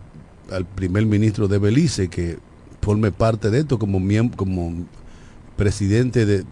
al 0.51 0.65
primer 0.65 1.05
ministro 1.05 1.47
de 1.47 1.57
Belice 1.59 2.09
que 2.09 2.37
forme 2.81 3.13
parte 3.13 3.49
de 3.51 3.59
esto 3.59 3.79
como 3.79 4.01
miembro, 4.01 4.35
como 4.35 4.85
presidente 5.55 6.25
de 6.25 6.43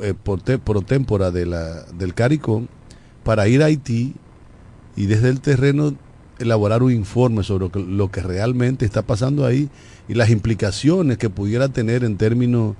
eh, 0.00 0.12
por, 0.22 0.42
te- 0.42 0.58
de 1.30 1.46
la, 1.46 1.84
del 1.98 2.12
CARICOM 2.12 2.66
para 3.24 3.48
ir 3.48 3.62
a 3.62 3.66
Haití 3.66 4.14
y 5.00 5.06
desde 5.06 5.30
el 5.30 5.40
terreno 5.40 5.94
elaborar 6.38 6.82
un 6.82 6.92
informe 6.92 7.42
sobre 7.42 7.70
lo 7.80 8.10
que, 8.10 8.20
realmente 8.20 8.84
está 8.84 9.00
pasando 9.00 9.46
ahí 9.46 9.70
y 10.08 10.14
las 10.14 10.28
implicaciones 10.28 11.16
que 11.16 11.30
pudiera 11.30 11.70
tener 11.70 12.04
en 12.04 12.18
términos 12.18 12.76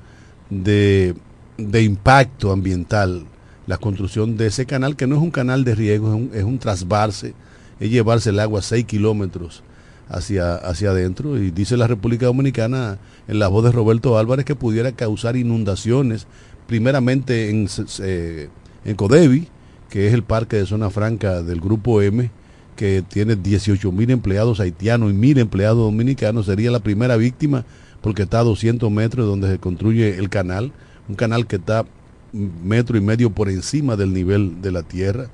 de, 0.51 1.15
de 1.57 1.83
impacto 1.83 2.53
ambiental 2.53 3.25
la 3.67 3.79
construcción 3.79 4.37
de 4.37 4.49
ese 4.49 4.67
canal, 4.67 4.97
que 4.97 5.07
no 5.07 5.17
es 5.17 5.23
un 5.23 5.31
canal 5.31 5.65
de 5.65 5.75
riego, 5.75 6.29
es 6.35 6.45
un, 6.45 6.59
trasvarse, 6.59 7.33
es 7.79 7.91
llevarse 7.91 8.29
el 8.29 8.41
agua 8.41 8.61
6 8.61 8.85
kilómetros 8.85 9.63
hacia, 10.11 10.57
hacia 10.57 10.91
adentro. 10.91 11.39
Y 11.39 11.51
dice 11.51 11.79
la 11.79 11.87
República 11.87 12.27
Dominicana, 12.27 12.99
en 13.29 13.39
la 13.39 13.49
voz 13.49 13.65
de 13.65 13.73
Roberto 13.73 14.19
Álvarez, 14.19 14.45
que 14.45 14.57
pudiera 14.57 14.93
causar 14.93 15.37
inundaciones, 15.37 16.27
primeramente 16.67 17.49
en, 17.49 17.67
eh, 18.01 18.51
en 18.85 18.95
Codevi, 18.95 19.49
que 19.91 20.07
es 20.07 20.15
el 20.15 20.23
parque 20.23 20.57
de 20.57 20.67
zona 20.67 20.89
franca 20.89 21.43
del 21.43 21.61
Grupo 21.61 22.01
M, 22.01 22.31
que 22.77 23.03
tiene 23.07 23.37
18 23.37 23.93
mil 23.93 24.11
empleados 24.11 24.61
haitianos 24.61 25.11
y 25.11 25.15
mil 25.15 25.37
empleados 25.39 25.79
dominicanos, 25.79 26.47
sería 26.47 26.71
la 26.71 26.81
primera 26.81 27.17
víctima 27.17 27.67
porque 28.01 28.23
está 28.23 28.39
a 28.39 28.45
200 28.45 28.91
metros 28.91 29.27
de 29.27 29.31
donde 29.31 29.51
se 29.51 29.59
construye 29.59 30.17
el 30.17 30.31
canal, 30.31 30.73
un 31.09 31.17
canal 31.17 31.47
que 31.47 31.57
está 31.57 31.85
metro 32.33 32.97
y 32.97 33.01
medio 33.01 33.31
por 33.31 33.51
encima 33.51 33.97
del 33.97 34.15
nivel 34.15 34.63
de 34.63 34.73
la 34.73 34.83
tierra. 34.83 35.29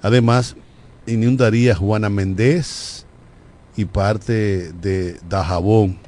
Además, 0.00 0.56
inundaría 1.06 1.74
Juana 1.74 2.08
Méndez 2.08 3.04
y 3.76 3.84
parte 3.84 4.72
de 4.72 5.18
Dajabón. 5.28 5.98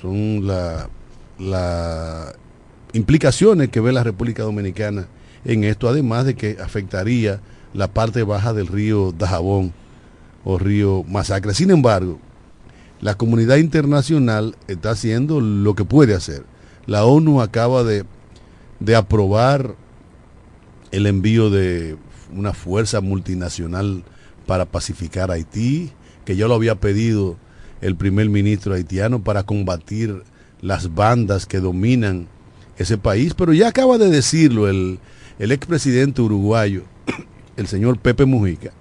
Son 0.00 0.46
las 0.46 0.88
la 1.38 2.32
implicaciones 2.92 3.68
que 3.70 3.80
ve 3.80 3.92
la 3.92 4.04
República 4.04 4.44
Dominicana 4.44 5.06
en 5.44 5.64
esto, 5.64 5.88
además 5.88 6.26
de 6.26 6.34
que 6.34 6.56
afectaría 6.62 7.40
la 7.72 7.88
parte 7.88 8.22
baja 8.22 8.52
del 8.52 8.66
río 8.66 9.12
Dajabón 9.12 9.72
o 10.44 10.58
río 10.58 11.04
Masacre. 11.04 11.54
Sin 11.54 11.70
embargo, 11.70 12.18
la 13.00 13.16
comunidad 13.16 13.56
internacional 13.56 14.56
está 14.68 14.90
haciendo 14.90 15.40
lo 15.40 15.74
que 15.74 15.84
puede 15.84 16.14
hacer. 16.14 16.44
La 16.86 17.04
ONU 17.04 17.40
acaba 17.40 17.82
de, 17.82 18.04
de 18.80 18.96
aprobar 18.96 19.74
el 20.92 21.06
envío 21.06 21.50
de 21.50 21.96
una 22.32 22.52
fuerza 22.52 23.00
multinacional 23.00 24.04
para 24.46 24.66
pacificar 24.66 25.30
Haití, 25.30 25.90
que 26.24 26.36
ya 26.36 26.46
lo 26.46 26.54
había 26.54 26.76
pedido 26.76 27.36
el 27.80 27.96
primer 27.96 28.28
ministro 28.28 28.74
haitiano 28.74 29.22
para 29.22 29.42
combatir 29.42 30.22
las 30.60 30.94
bandas 30.94 31.46
que 31.46 31.60
dominan 31.60 32.28
ese 32.78 32.96
país, 32.96 33.34
pero 33.34 33.52
ya 33.52 33.68
acaba 33.68 33.98
de 33.98 34.08
decirlo 34.08 34.68
el, 34.68 34.98
el 35.38 35.52
expresidente 35.52 36.22
uruguayo, 36.22 36.82
el 37.56 37.66
señor 37.66 37.98
Pepe 37.98 38.24
Mujica, 38.24 38.72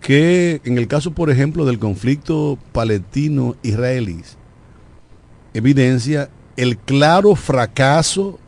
que 0.00 0.60
en 0.64 0.78
el 0.78 0.86
caso, 0.86 1.10
por 1.12 1.30
ejemplo, 1.30 1.64
del 1.64 1.78
conflicto 1.78 2.58
palestino-israelí, 2.72 4.22
evidencia 5.52 6.30
el 6.56 6.78
claro 6.78 7.34
fracaso 7.34 8.38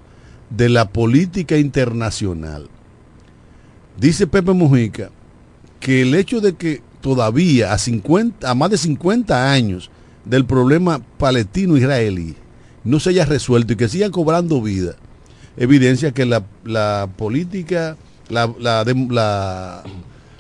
de 0.51 0.69
la 0.69 0.89
política 0.89 1.59
internacional. 1.59 2.69
Dice 3.99 4.27
Pepe 4.27 4.53
Mujica 4.53 5.11
que 5.81 6.03
el 6.03 6.15
hecho 6.15 6.41
de 6.41 6.55
que 6.55 6.83
todavía 7.01 7.73
a, 7.73 7.79
50, 7.79 8.49
a 8.49 8.55
más 8.55 8.71
de 8.71 8.79
50 8.79 9.51
años 9.53 9.91
del 10.25 10.45
problema 10.45 11.01
palestino-israelí 11.19 12.37
no 12.85 13.01
se 13.01 13.11
haya 13.11 13.25
resuelto 13.25 13.73
y 13.73 13.77
que 13.77 13.89
sigan 13.89 14.11
cobrando 14.11 14.63
vida, 14.63 14.97
evidencia 15.59 16.13
que 16.13 16.25
la, 16.25 16.45
la 16.65 17.09
política, 17.17 17.97
la, 18.29 18.53
la, 18.59 18.85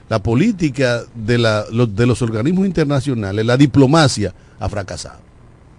la, 0.08 0.22
política 0.22 1.02
de, 1.14 1.38
la, 1.38 1.64
los, 1.70 1.94
de 1.94 2.06
los 2.06 2.22
organismos 2.22 2.66
internacionales, 2.66 3.44
la 3.44 3.56
diplomacia, 3.56 4.32
ha 4.58 4.68
fracasado. 4.68 5.20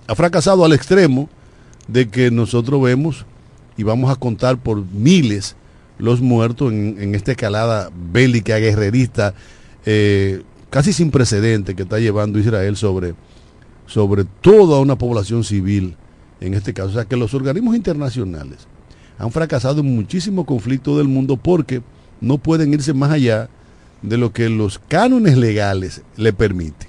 Ha 0.08 0.15
fracasado 0.15 0.65
al 0.65 0.73
extremo 0.73 1.30
de 1.88 2.10
que 2.10 2.32
nosotros 2.32 2.82
vemos 2.82 3.25
y 3.78 3.84
vamos 3.84 4.12
a 4.12 4.15
contar 4.15 4.58
por 4.58 4.84
miles 4.86 5.56
los 5.97 6.21
muertos 6.21 6.71
en, 6.71 6.97
en 6.99 7.15
esta 7.15 7.32
escalada 7.32 7.89
bélica, 8.12 8.58
guerrerista, 8.58 9.34
eh, 9.86 10.43
casi 10.69 10.93
sin 10.93 11.12
precedente 11.12 11.75
que 11.75 11.84
está 11.84 11.99
llevando 11.99 12.39
Israel 12.39 12.75
sobre, 12.75 13.15
sobre 13.86 14.25
toda 14.25 14.80
una 14.80 14.97
población 14.97 15.43
civil, 15.43 15.95
en 16.41 16.54
este 16.54 16.73
caso. 16.73 16.89
O 16.89 16.93
sea 16.93 17.06
que 17.06 17.17
los 17.17 17.34
organismos 17.34 17.75
internacionales 17.75 18.67
han 19.19 19.32
fracasado 19.32 19.82
en 19.82 19.95
muchísimos 19.95 20.45
conflictos 20.45 20.97
del 20.97 21.10
mundo 21.10 21.36
porque 21.36 21.82
no 22.21 22.38
pueden 22.38 22.73
irse 22.73 22.93
más 22.93 23.12
allá 23.12 23.49
de 24.01 24.17
lo 24.17 24.32
que 24.32 24.47
los 24.47 24.79
cánones 24.79 25.38
legales 25.38 26.01
le 26.15 26.32
permiten. 26.32 26.88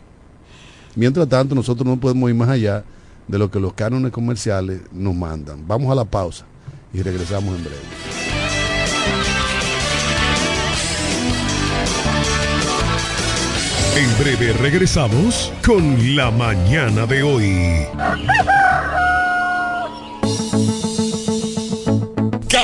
Mientras 0.94 1.28
tanto, 1.28 1.56
nosotros 1.56 1.86
no 1.86 1.98
podemos 1.98 2.30
ir 2.30 2.36
más 2.36 2.48
allá 2.48 2.84
de 3.26 3.38
lo 3.38 3.50
que 3.50 3.58
los 3.58 3.72
cánones 3.72 4.12
comerciales 4.12 4.80
nos 4.92 5.14
mandan. 5.14 5.66
Vamos 5.66 5.90
a 5.90 5.94
la 5.96 6.04
pausa 6.04 6.46
y 6.94 7.02
regresamos 7.02 7.56
en 7.56 7.64
breve. 7.64 7.80
En 13.96 14.18
breve 14.18 14.52
regresamos 14.52 15.52
con 15.66 16.14
la 16.14 16.30
mañana 16.30 17.06
de 17.06 17.22
hoy. 17.24 17.86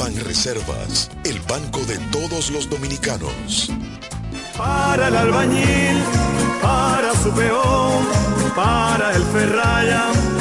Banreservas, 0.00 1.10
el 1.24 1.38
banco 1.40 1.80
de 1.80 1.98
todos 2.10 2.50
los 2.50 2.70
dominicanos. 2.70 3.70
Para 4.56 5.08
el 5.08 5.16
albañil, 5.16 6.02
para 6.62 7.12
su 7.22 7.30
peón, 7.32 8.06
para 8.56 9.14
el 9.14 9.22
ferraya, 9.24 10.06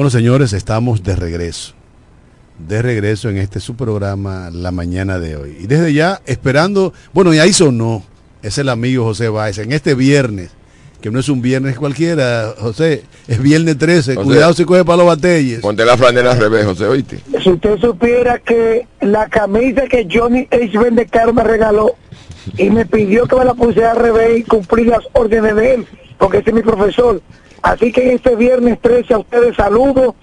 Bueno, 0.00 0.08
señores, 0.08 0.54
estamos 0.54 1.02
de 1.02 1.14
regreso. 1.14 1.74
De 2.58 2.80
regreso 2.80 3.28
en 3.28 3.36
este 3.36 3.60
su 3.60 3.76
programa 3.76 4.48
la 4.50 4.70
mañana 4.70 5.18
de 5.18 5.36
hoy. 5.36 5.58
Y 5.60 5.66
desde 5.66 5.92
ya 5.92 6.22
esperando, 6.24 6.94
bueno, 7.12 7.34
y 7.34 7.38
ahí 7.38 7.52
sonó, 7.52 8.02
es 8.42 8.56
el 8.56 8.70
amigo 8.70 9.04
José 9.04 9.28
Báez, 9.28 9.58
en 9.58 9.72
este 9.72 9.94
viernes, 9.94 10.52
que 11.02 11.10
no 11.10 11.20
es 11.20 11.28
un 11.28 11.42
viernes 11.42 11.76
cualquiera, 11.78 12.54
José, 12.58 13.02
es 13.28 13.42
viernes 13.42 13.76
13, 13.76 14.14
José. 14.14 14.26
cuidado 14.26 14.54
si 14.54 14.64
coge 14.64 14.86
para 14.86 14.96
los 14.96 15.06
batalles. 15.06 15.60
Ponte 15.60 15.84
la 15.84 15.98
franela 15.98 16.32
al 16.32 16.38
revés, 16.38 16.64
José, 16.64 16.86
oíste. 16.86 17.20
Si 17.38 17.50
usted 17.50 17.76
supiera 17.76 18.38
que 18.38 18.86
la 19.02 19.28
camisa 19.28 19.82
que 19.82 20.08
Johnny 20.10 20.48
H. 20.50 20.78
Vendecaro 20.78 21.34
me 21.34 21.44
regaló 21.44 21.94
y 22.56 22.70
me 22.70 22.86
pidió 22.86 23.26
que 23.26 23.36
me 23.36 23.44
la 23.44 23.52
pusiera 23.52 23.90
al 23.90 23.98
revés 23.98 24.38
y 24.38 24.44
cumplir 24.44 24.86
las 24.86 25.04
órdenes 25.12 25.54
de 25.56 25.74
él, 25.74 25.86
porque 26.16 26.38
ese 26.38 26.48
es 26.48 26.56
mi 26.56 26.62
profesor. 26.62 27.20
Así 27.62 27.92
que 27.92 28.14
este 28.14 28.36
viernes 28.36 28.80
13 28.80 29.14
a 29.14 29.18
ustedes 29.18 29.56
saludo 29.56 30.14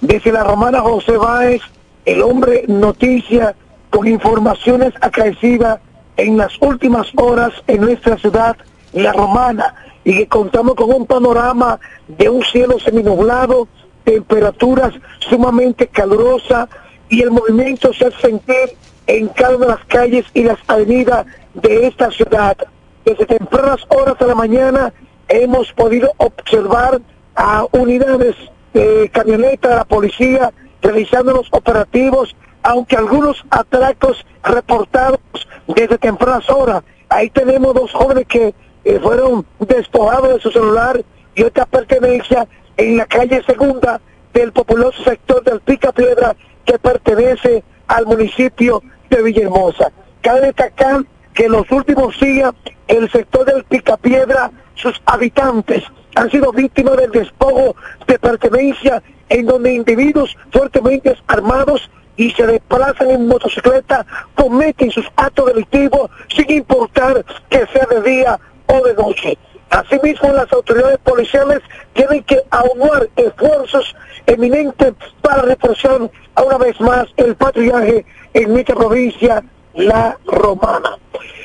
desde 0.00 0.32
la 0.32 0.44
romana 0.44 0.80
José 0.80 1.16
Báez, 1.16 1.60
el 2.04 2.22
hombre 2.22 2.64
noticia 2.68 3.54
con 3.90 4.06
informaciones 4.06 4.94
acaecidas 5.00 5.80
en 6.16 6.38
las 6.38 6.52
últimas 6.60 7.08
horas 7.16 7.52
en 7.66 7.82
nuestra 7.82 8.16
ciudad, 8.16 8.56
la 8.92 9.12
romana, 9.12 9.74
y 10.04 10.16
que 10.16 10.28
contamos 10.28 10.74
con 10.74 10.92
un 10.92 11.06
panorama 11.06 11.78
de 12.08 12.28
un 12.30 12.42
cielo 12.44 12.78
seminublado, 12.78 13.68
temperaturas 14.04 14.94
sumamente 15.18 15.88
calurosas 15.88 16.68
y 17.08 17.22
el 17.22 17.30
movimiento 17.30 17.92
se 17.92 18.06
hace 18.06 18.20
sentir 18.20 18.76
en 19.06 19.28
cada 19.28 19.56
una 19.56 19.66
de 19.66 19.72
las 19.72 19.84
calles 19.86 20.24
y 20.32 20.44
las 20.44 20.58
avenidas 20.68 21.26
de 21.54 21.88
esta 21.88 22.10
ciudad. 22.10 22.56
Desde 23.04 23.26
tempranas 23.26 23.80
horas 23.88 24.18
de 24.18 24.26
la 24.26 24.34
mañana 24.34 24.92
hemos 25.28 25.72
podido 25.72 26.12
observar 26.18 27.00
a 27.34 27.66
unidades 27.72 28.36
de 28.72 29.10
camioneta 29.12 29.68
de 29.68 29.76
la 29.76 29.84
policía 29.84 30.52
realizando 30.82 31.32
los 31.32 31.48
operativos, 31.50 32.36
aunque 32.62 32.96
algunos 32.96 33.44
atracos 33.50 34.24
reportados 34.42 35.20
desde 35.66 35.98
tempranas 35.98 36.48
horas. 36.50 36.82
Ahí 37.08 37.30
tenemos 37.30 37.74
dos 37.74 37.92
jóvenes 37.92 38.26
que 38.26 38.54
eh, 38.84 39.00
fueron 39.00 39.46
despojados 39.58 40.34
de 40.34 40.40
su 40.40 40.50
celular 40.50 41.02
y 41.34 41.42
otra 41.42 41.66
pertenencia 41.66 42.46
en 42.76 42.96
la 42.96 43.06
calle 43.06 43.42
segunda 43.44 44.00
del 44.32 44.52
populoso 44.52 45.02
sector 45.02 45.42
del 45.42 45.60
Pica 45.60 45.92
Piedra 45.92 46.36
que 46.64 46.78
pertenece 46.78 47.64
al 47.86 48.06
municipio 48.06 48.82
de 49.08 49.22
Villahermosa. 49.22 49.90
Cabe 50.20 50.40
destacar 50.40 51.04
que 51.34 51.44
en 51.44 51.52
los 51.52 51.70
últimos 51.70 52.18
días 52.18 52.52
el 52.88 53.10
sector 53.10 53.44
del 53.44 53.64
Picapiedra, 53.64 54.50
sus 54.76 55.00
habitantes 55.06 55.82
han 56.14 56.30
sido 56.30 56.52
víctimas 56.52 56.96
del 56.96 57.10
despojo 57.10 57.76
de 58.06 58.18
pertenencia 58.18 59.02
en 59.28 59.46
donde 59.46 59.74
individuos 59.74 60.36
fuertemente 60.52 61.16
armados 61.26 61.90
y 62.16 62.30
se 62.30 62.46
desplazan 62.46 63.10
en 63.10 63.28
motocicleta, 63.28 64.06
cometen 64.34 64.90
sus 64.90 65.06
actos 65.16 65.46
delictivos 65.46 66.10
sin 66.34 66.50
importar 66.50 67.24
que 67.50 67.66
sea 67.66 67.86
de 67.90 68.02
día 68.02 68.40
o 68.66 68.80
de 68.82 68.94
noche. 68.94 69.36
Asimismo, 69.70 70.32
las 70.32 70.50
autoridades 70.52 70.98
policiales 70.98 71.60
tienen 71.92 72.22
que 72.24 72.40
aunar 72.50 73.08
esfuerzos 73.16 73.94
eminentes 74.26 74.94
para 75.20 75.42
reforzar 75.42 76.00
una 76.00 76.58
vez 76.58 76.80
más 76.80 77.08
el 77.16 77.34
patrullaje 77.34 78.06
en 78.32 78.52
nuestra 78.52 78.76
provincia, 78.76 79.42
la 79.74 80.16
romana. 80.26 80.96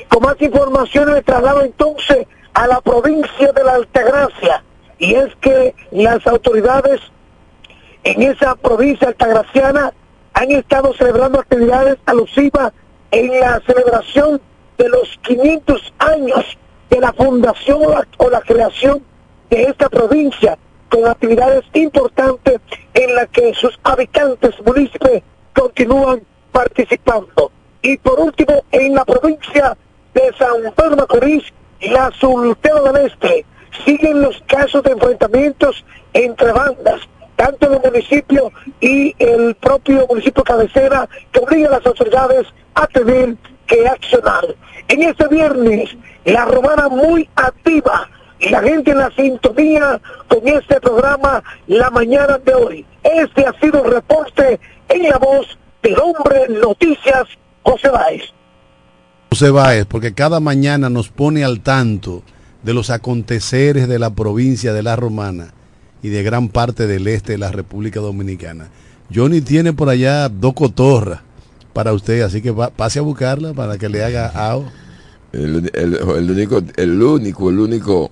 Con 0.07 0.23
más 0.23 0.39
información 0.41 1.13
me 1.13 1.21
traslado 1.21 1.63
entonces 1.63 2.27
a 2.53 2.67
la 2.67 2.81
provincia 2.81 3.51
de 3.51 3.63
la 3.63 3.73
Altagracia. 3.73 4.63
Y 4.97 5.15
es 5.15 5.35
que 5.41 5.73
las 5.91 6.25
autoridades 6.27 7.01
en 8.03 8.21
esa 8.23 8.55
provincia 8.55 9.07
altagraciana 9.07 9.93
han 10.33 10.51
estado 10.51 10.93
celebrando 10.93 11.39
actividades 11.39 11.97
alusivas 12.05 12.73
en 13.11 13.39
la 13.39 13.61
celebración 13.65 14.41
de 14.77 14.89
los 14.89 15.19
500 15.23 15.93
años 15.99 16.57
de 16.89 16.99
la 16.99 17.13
fundación 17.13 17.81
o 18.17 18.29
la, 18.29 18.41
creación 18.41 19.03
de 19.49 19.63
esta 19.63 19.89
provincia, 19.89 20.57
con 20.89 21.07
actividades 21.07 21.63
importantes 21.73 22.59
en 22.93 23.15
las 23.15 23.27
que 23.29 23.53
sus 23.53 23.79
habitantes 23.83 24.53
municipios 24.65 25.21
continúan 25.53 26.21
participando. 26.51 27.51
Y 27.81 27.97
por 27.97 28.19
último, 28.19 28.63
en 28.71 28.95
la 28.95 29.05
provincia 29.05 29.77
de 30.13 30.33
San 30.37 30.73
Pedro 30.75 30.95
Macorís, 30.97 31.43
la 31.81 32.11
Sultana 32.19 32.91
del 32.91 33.05
Este, 33.07 33.45
siguen 33.85 34.21
los 34.21 34.41
casos 34.47 34.83
de 34.83 34.91
enfrentamientos 34.91 35.83
entre 36.13 36.51
bandas, 36.51 37.01
tanto 37.35 37.67
en 37.67 37.73
el 37.73 37.91
municipio 37.91 38.51
y 38.79 39.15
el 39.19 39.55
propio 39.55 40.05
municipio 40.07 40.43
cabecera, 40.43 41.07
que 41.31 41.39
obliga 41.39 41.69
a 41.69 41.77
las 41.79 41.85
autoridades 41.85 42.47
a 42.75 42.87
tener 42.87 43.35
que 43.67 43.87
accionar. 43.87 44.43
En 44.87 45.03
este 45.03 45.27
viernes, 45.27 45.95
la 46.25 46.45
romana 46.45 46.89
muy 46.89 47.29
activa 47.35 48.09
y 48.39 48.49
la 48.49 48.61
gente 48.61 48.91
en 48.91 48.97
la 48.97 49.11
sintonía 49.11 50.01
con 50.27 50.47
este 50.47 50.79
programa 50.81 51.43
la 51.67 51.89
mañana 51.89 52.37
de 52.39 52.53
hoy. 52.53 52.85
Este 53.03 53.45
ha 53.45 53.53
sido 53.59 53.85
el 53.85 53.91
reporte 53.91 54.59
en 54.89 55.09
la 55.09 55.17
voz 55.17 55.57
del 55.81 55.97
hombre 55.99 56.47
Noticias 56.49 57.27
José 57.63 57.89
Báez. 57.89 58.23
José 59.33 59.49
Báez, 59.49 59.85
porque 59.85 60.13
cada 60.13 60.41
mañana 60.41 60.89
nos 60.89 61.07
pone 61.07 61.45
al 61.45 61.61
tanto 61.61 62.21
de 62.63 62.73
los 62.73 62.89
aconteceres 62.89 63.87
de 63.87 63.97
la 63.97 64.09
provincia 64.09 64.73
de 64.73 64.83
La 64.83 64.97
Romana 64.97 65.53
y 66.03 66.09
de 66.09 66.21
gran 66.21 66.49
parte 66.49 66.85
del 66.85 67.07
este 67.07 67.31
de 67.31 67.37
la 67.37 67.49
República 67.49 68.01
Dominicana. 68.01 68.67
Johnny 69.13 69.39
tiene 69.39 69.71
por 69.71 69.87
allá 69.87 70.27
dos 70.27 70.53
cotorras 70.53 71.21
para 71.71 71.93
usted, 71.93 72.23
así 72.23 72.41
que 72.41 72.53
pase 72.75 72.99
a 72.99 73.03
buscarla 73.03 73.53
para 73.53 73.77
que 73.77 73.87
le 73.87 74.03
haga 74.03 74.27
AO. 74.35 74.65
El, 75.31 75.71
el- 75.75 75.95
el 75.95 76.31
único, 76.31 76.61
el 76.75 77.01
único, 77.01 77.49
el 77.49 77.59
único 77.59 78.11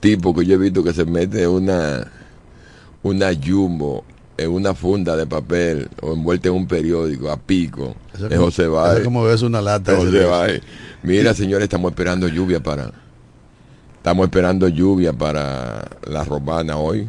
tipo 0.00 0.34
que 0.34 0.44
yo 0.44 0.56
he 0.56 0.58
visto 0.58 0.84
que 0.84 0.92
se 0.92 1.06
mete 1.06 1.48
una, 1.48 2.06
una 3.02 3.30
jumbo 3.34 4.04
en 4.36 4.50
una 4.50 4.74
funda 4.74 5.16
de 5.16 5.26
papel 5.26 5.88
o 6.00 6.12
envuelta 6.14 6.48
en 6.48 6.54
un 6.54 6.66
periódico 6.66 7.30
a 7.30 7.36
pico 7.36 7.94
Eso 8.14 8.26
es 8.26 8.32
como- 8.32 8.44
José 8.46 8.62
eso 8.64 9.04
como 9.04 9.24
ves 9.24 9.42
una 9.42 9.60
lata. 9.60 9.94
José. 9.96 10.62
Mira, 11.02 11.34
señores, 11.34 11.64
estamos 11.64 11.90
esperando 11.92 12.28
lluvia 12.28 12.60
para. 12.62 12.92
Estamos 13.96 14.24
esperando 14.26 14.66
lluvia 14.68 15.12
para 15.12 15.88
la 16.06 16.24
romana 16.24 16.76
hoy, 16.76 17.06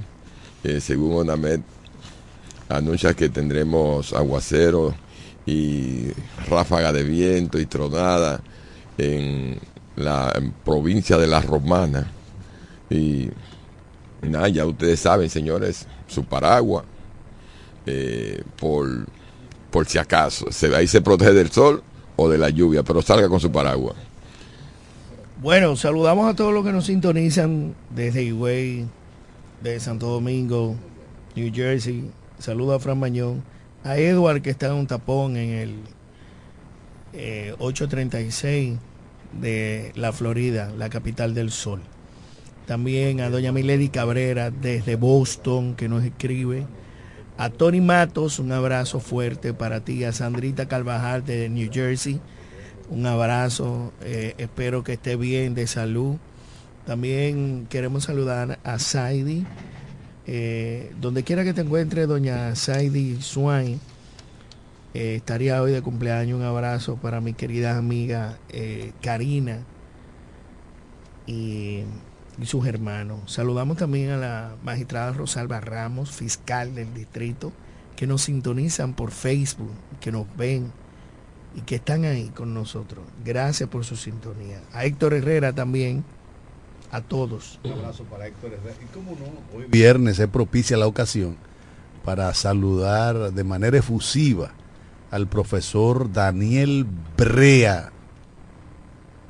eh, 0.63 0.79
según 0.79 1.17
Onamet. 1.21 1.61
anuncia 2.69 3.13
que 3.13 3.29
tendremos 3.29 4.13
aguacero 4.13 4.95
y 5.45 6.07
ráfaga 6.49 6.91
de 6.91 7.03
viento 7.03 7.59
y 7.59 7.65
tronada 7.65 8.41
en 8.97 9.59
la 9.95 10.31
en 10.35 10.51
provincia 10.51 11.17
de 11.17 11.27
La 11.27 11.39
Romana. 11.41 12.07
Y 12.89 13.29
nada, 14.21 14.47
ya 14.49 14.65
ustedes 14.65 14.99
saben, 15.01 15.29
señores, 15.29 15.85
su 16.07 16.23
paraguas, 16.23 16.85
eh, 17.85 18.43
por, 18.59 19.05
por 19.71 19.87
si 19.87 19.97
acaso. 19.97 20.51
Se, 20.51 20.75
ahí 20.75 20.87
se 20.87 21.01
protege 21.01 21.33
del 21.33 21.51
sol 21.51 21.83
o 22.15 22.29
de 22.29 22.37
la 22.37 22.49
lluvia, 22.49 22.83
pero 22.83 23.01
salga 23.01 23.29
con 23.29 23.39
su 23.39 23.51
paraguas. 23.51 23.95
Bueno, 25.41 25.75
saludamos 25.75 26.31
a 26.31 26.35
todos 26.35 26.53
los 26.53 26.63
que 26.63 26.71
nos 26.71 26.85
sintonizan 26.85 27.75
desde 27.89 28.23
Higüey, 28.23 28.85
de 29.61 29.79
Santo 29.79 30.07
Domingo, 30.07 30.75
New 31.35 31.51
Jersey. 31.53 32.09
Saludo 32.39 32.75
a 32.75 32.79
Fran 32.79 32.99
Mañón. 32.99 33.43
A 33.83 33.97
Edward 33.97 34.41
que 34.41 34.49
está 34.49 34.67
en 34.67 34.73
un 34.73 34.87
tapón 34.87 35.35
en 35.35 35.49
el 35.49 35.75
eh, 37.11 37.53
836 37.59 38.77
de 39.41 39.91
la 39.95 40.13
Florida, 40.13 40.71
la 40.77 40.89
capital 40.89 41.33
del 41.33 41.51
sol. 41.51 41.81
También 42.65 43.19
a 43.19 43.29
doña 43.29 43.51
Milady 43.51 43.89
Cabrera 43.89 44.49
desde 44.49 44.95
Boston 44.95 45.75
que 45.75 45.89
nos 45.89 46.03
escribe. 46.03 46.65
A 47.37 47.49
Tony 47.49 47.81
Matos, 47.81 48.39
un 48.39 48.51
abrazo 48.51 48.99
fuerte 48.99 49.53
para 49.53 49.83
ti. 49.83 50.03
A 50.03 50.11
Sandrita 50.11 50.67
Carvajal 50.67 51.25
de 51.25 51.49
New 51.49 51.69
Jersey, 51.71 52.19
un 52.89 53.05
abrazo. 53.05 53.91
eh, 54.01 54.35
espero 54.37 54.83
que 54.83 54.93
esté 54.93 55.15
bien 55.15 55.55
de 55.55 55.67
salud. 55.67 56.17
También 56.85 57.67
queremos 57.69 58.03
saludar 58.05 58.59
a 58.63 58.79
Saidi. 58.79 59.45
eh, 60.25 60.93
donde 61.01 61.23
quiera 61.23 61.43
que 61.43 61.53
te 61.53 61.61
encuentre, 61.61 62.05
doña 62.07 62.55
Saidi 62.55 63.21
Swain. 63.21 63.79
eh, 64.93 65.15
estaría 65.15 65.61
hoy 65.61 65.71
de 65.71 65.81
cumpleaños. 65.81 66.39
Un 66.39 66.45
abrazo 66.45 66.97
para 66.97 67.19
mi 67.21 67.33
querida 67.33 67.77
amiga 67.77 68.37
Karina 69.01 69.59
y, 71.27 71.83
y 72.39 72.45
sus 72.45 72.65
hermanos. 72.65 73.19
Saludamos 73.31 73.77
también 73.77 74.11
a 74.11 74.17
la 74.17 74.55
magistrada 74.63 75.11
Rosalba 75.13 75.59
Ramos, 75.59 76.11
fiscal 76.11 76.75
del 76.75 76.93
distrito, 76.93 77.51
que 77.95 78.07
nos 78.07 78.23
sintonizan 78.23 78.93
por 78.93 79.11
Facebook, 79.11 79.71
que 79.99 80.11
nos 80.11 80.25
ven 80.35 80.71
y 81.55 81.61
que 81.61 81.75
están 81.75 82.05
ahí 82.05 82.29
con 82.29 82.53
nosotros. 82.53 83.05
Gracias 83.23 83.69
por 83.69 83.85
su 83.85 83.95
sintonía. 83.95 84.61
A 84.73 84.85
Héctor 84.85 85.13
Herrera 85.13 85.53
también, 85.53 86.03
a 86.91 87.01
todos. 87.01 87.59
Un 87.63 87.73
abrazo 87.73 88.03
para 88.05 88.27
Héctor 88.27 88.53
Herrera. 88.53 88.75
Y 88.81 88.93
cómo 88.93 89.11
no, 89.11 89.57
hoy 89.57 89.65
viernes 89.69 90.19
es 90.19 90.27
propicia 90.27 90.77
la 90.77 90.87
ocasión 90.87 91.37
para 92.03 92.33
saludar 92.33 93.31
de 93.31 93.43
manera 93.43 93.77
efusiva 93.77 94.51
al 95.11 95.27
profesor 95.27 96.11
Daniel 96.11 96.85
Brea. 97.15 97.91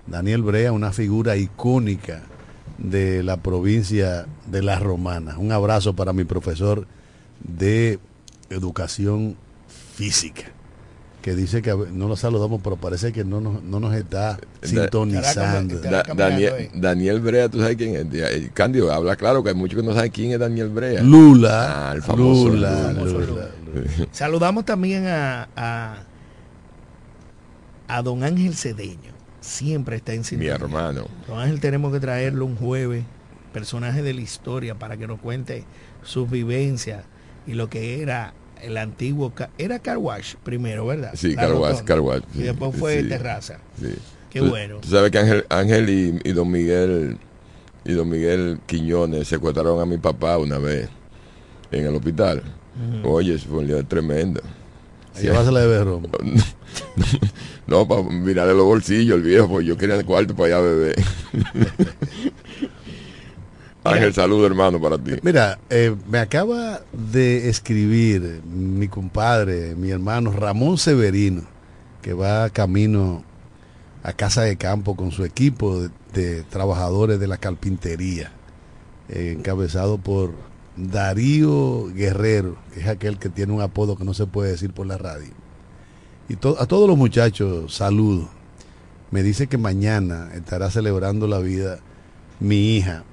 Daniel 0.07 0.41
Brea, 0.41 0.71
una 0.71 0.91
figura 0.91 1.35
icónica 1.35 2.23
de 2.77 3.23
la 3.23 3.37
provincia 3.37 4.25
de 4.47 4.61
La 4.63 4.79
Romana. 4.79 5.37
Un 5.37 5.51
abrazo 5.51 5.95
para 5.95 6.13
mi 6.13 6.23
profesor 6.23 6.87
de 7.43 7.99
educación 8.49 9.35
física, 9.95 10.43
que 11.21 11.35
dice 11.35 11.61
que 11.61 11.73
no 11.91 12.07
lo 12.07 12.15
saludamos, 12.15 12.61
pero 12.63 12.75
parece 12.75 13.13
que 13.13 13.23
no 13.23 13.39
nos, 13.39 13.63
no 13.63 13.79
nos 13.79 13.93
está 13.95 14.37
sintonizando. 14.61 15.79
Da- 15.79 16.03
Daniel, 16.15 16.69
Daniel 16.73 17.19
Brea, 17.21 17.47
¿tú 17.49 17.59
sabes 17.59 17.77
quién 17.77 17.95
es? 17.95 18.05
Eh, 18.11 18.49
Cándido, 18.53 18.91
habla 18.91 19.15
claro 19.15 19.43
que 19.43 19.49
hay 19.49 19.55
muchos 19.55 19.79
que 19.79 19.85
no 19.87 19.93
saben 19.93 20.11
quién 20.11 20.31
es 20.31 20.39
Daniel 20.39 20.69
Brea. 20.69 21.01
Lula, 21.01 21.89
Ah, 21.89 21.93
el 21.93 22.01
famoso 22.01 22.49
Lula, 22.49 22.91
Lula. 22.93 23.25
Lula. 23.25 23.47
Saludamos 24.11 24.65
también 24.65 25.07
a, 25.07 25.47
a, 25.55 25.95
a 27.87 28.01
don 28.01 28.23
Ángel 28.23 28.53
Cedeño. 28.55 29.12
Siempre 29.43 29.97
está 29.97 30.13
en 30.13 30.19
Mi 30.19 30.23
sintonía. 30.23 30.55
hermano. 30.55 31.05
Don 31.27 31.37
Ángel 31.39 31.59
tenemos 31.59 31.91
que 31.91 31.99
traerlo 31.99 32.45
un 32.45 32.55
jueves, 32.55 33.03
personaje 33.51 34.01
de 34.01 34.13
la 34.13 34.21
historia, 34.21 34.75
para 34.75 34.95
que 34.97 35.05
nos 35.05 35.19
cuente 35.19 35.65
sus 36.03 36.29
vivencias 36.29 37.03
y 37.45 37.53
lo 37.53 37.69
que 37.69 38.01
era 38.01 38.33
el 38.61 38.77
antiguo... 38.77 39.33
Era 39.57 39.79
Car 39.79 39.97
Wash 39.97 40.35
primero, 40.43 40.85
¿verdad? 40.85 41.11
Sí, 41.15 41.35
La 41.35 41.41
Car 41.41 41.51
Wash, 41.55 41.61
rotonda. 41.71 41.85
Car 41.85 41.99
Wash, 41.99 42.21
Y 42.35 42.43
después 42.43 42.75
fue 42.77 43.01
sí. 43.01 43.09
terraza. 43.09 43.57
Sí. 43.79 43.93
Qué 44.29 44.39
Tú- 44.39 44.49
bueno. 44.49 44.77
Tú 44.77 44.87
sabes 44.87 45.11
que 45.11 45.17
Ángel, 45.19 45.45
Ángel 45.49 45.89
y, 45.89 46.19
y 46.23 46.31
don 46.31 46.49
Miguel 46.49 47.17
y 47.85 47.91
don 47.93 48.07
Miguel 48.09 48.59
Quiñones 48.65 49.27
secuestraron 49.27 49.81
a 49.81 49.85
mi 49.85 49.97
papá 49.97 50.37
una 50.37 50.57
vez 50.57 50.87
en 51.71 51.85
el 51.85 51.93
hospital. 51.95 52.41
Oye, 53.03 53.35
eso 53.35 53.49
fue 53.49 53.57
un 53.59 53.67
lío 53.67 53.85
tremendo. 53.85 54.41
A 55.15 55.19
llevársela 55.19 55.59
de. 55.59 55.99
No, 57.65 57.87
para 57.87 58.03
mirarle 58.03 58.53
los 58.53 58.65
bolsillos, 58.65 59.15
el 59.15 59.23
viejo, 59.23 59.47
pues 59.47 59.65
yo 59.65 59.77
quería 59.77 59.95
el 59.95 60.05
cuarto 60.05 60.35
para 60.35 60.57
allá 60.57 60.67
beber. 60.67 60.95
Ángel, 63.85 64.13
saludo 64.13 64.45
hermano 64.45 64.81
para 64.81 64.97
ti. 64.97 65.11
Mira, 65.21 65.59
eh, 65.69 65.95
me 66.09 66.19
acaba 66.19 66.81
de 66.91 67.49
escribir 67.49 68.41
mi 68.45 68.87
compadre, 68.87 69.75
mi 69.75 69.91
hermano 69.91 70.31
Ramón 70.31 70.77
Severino, 70.77 71.43
que 72.01 72.13
va 72.13 72.49
camino 72.49 73.23
a 74.03 74.13
casa 74.13 74.41
de 74.41 74.57
campo 74.57 74.95
con 74.95 75.11
su 75.11 75.23
equipo 75.23 75.81
de, 75.81 75.89
de 76.13 76.43
trabajadores 76.43 77.19
de 77.19 77.27
la 77.27 77.37
carpintería, 77.37 78.31
eh, 79.09 79.35
encabezado 79.37 79.97
por 79.97 80.33
Darío 80.75 81.87
Guerrero, 81.93 82.57
que 82.73 82.81
es 82.81 82.87
aquel 82.87 83.19
que 83.19 83.29
tiene 83.29 83.53
un 83.53 83.61
apodo 83.61 83.95
que 83.95 84.05
no 84.05 84.13
se 84.13 84.27
puede 84.27 84.51
decir 84.51 84.71
por 84.71 84.87
la 84.87 84.97
radio. 84.97 85.42
Y 86.29 86.33
a 86.35 86.65
todos 86.65 86.87
los 86.87 86.97
muchachos, 86.97 87.73
saludo. 87.75 88.29
Me 89.11 89.23
dice 89.23 89.47
que 89.47 89.57
mañana 89.57 90.29
estará 90.33 90.71
celebrando 90.71 91.27
la 91.27 91.39
vida 91.39 91.79
mi 92.39 92.75
hija, 92.77 93.03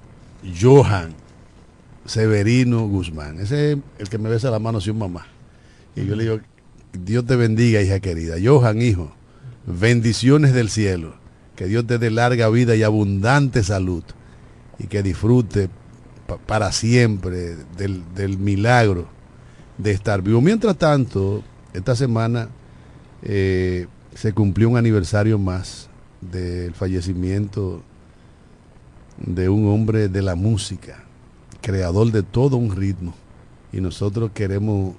Johan 0.61 1.15
Severino 2.07 2.87
Guzmán. 2.89 3.41
Ese 3.41 3.73
es 3.73 3.79
el 3.99 4.09
que 4.09 4.19
me 4.19 4.29
besa 4.31 4.51
la 4.51 4.59
mano 4.59 4.81
sin 4.81 4.97
mamá. 4.99 5.27
Y 5.95 6.07
yo 6.07 6.17
le 6.17 6.25
digo, 6.25 6.41
Dios 6.93 7.27
te 7.27 7.37
bendiga, 7.37 7.83
hija 7.83 8.01
querida. 8.01 8.37
Johan, 8.43 8.81
hijo, 8.81 9.13
bendiciones 9.67 10.55
del 10.55 10.71
cielo. 10.71 11.15
Que 11.57 11.67
Dios 11.67 11.87
te 11.87 11.99
dé 11.99 12.11
larga 12.11 12.49
vida 12.49 12.75
y 12.77 12.83
abundante 12.83 13.63
salud. 13.63 14.03
Y 14.79 14.87
que 14.87 15.03
disfrute 15.03 15.69
pa- 16.27 16.39
para 16.39 16.73
siempre 16.73 17.57
del, 17.77 18.03
del 18.15 18.39
milagro 18.39 19.09
de 19.77 19.91
estar 19.91 20.23
vivo. 20.23 20.41
Mientras 20.41 20.79
tanto, 20.79 21.43
esta 21.75 21.95
semana 21.95 22.49
eh, 23.23 23.87
se 24.15 24.33
cumplió 24.33 24.69
un 24.69 24.77
aniversario 24.77 25.39
más 25.39 25.89
del 26.21 26.75
fallecimiento 26.75 27.83
de 29.19 29.49
un 29.49 29.69
hombre 29.69 30.09
de 30.09 30.23
la 30.23 30.35
música, 30.35 31.05
creador 31.61 32.11
de 32.13 32.23
todo 32.23 32.57
un 32.57 32.75
ritmo. 32.75 33.15
Y 33.73 33.81
nosotros 33.81 34.31
queremos 34.35 34.95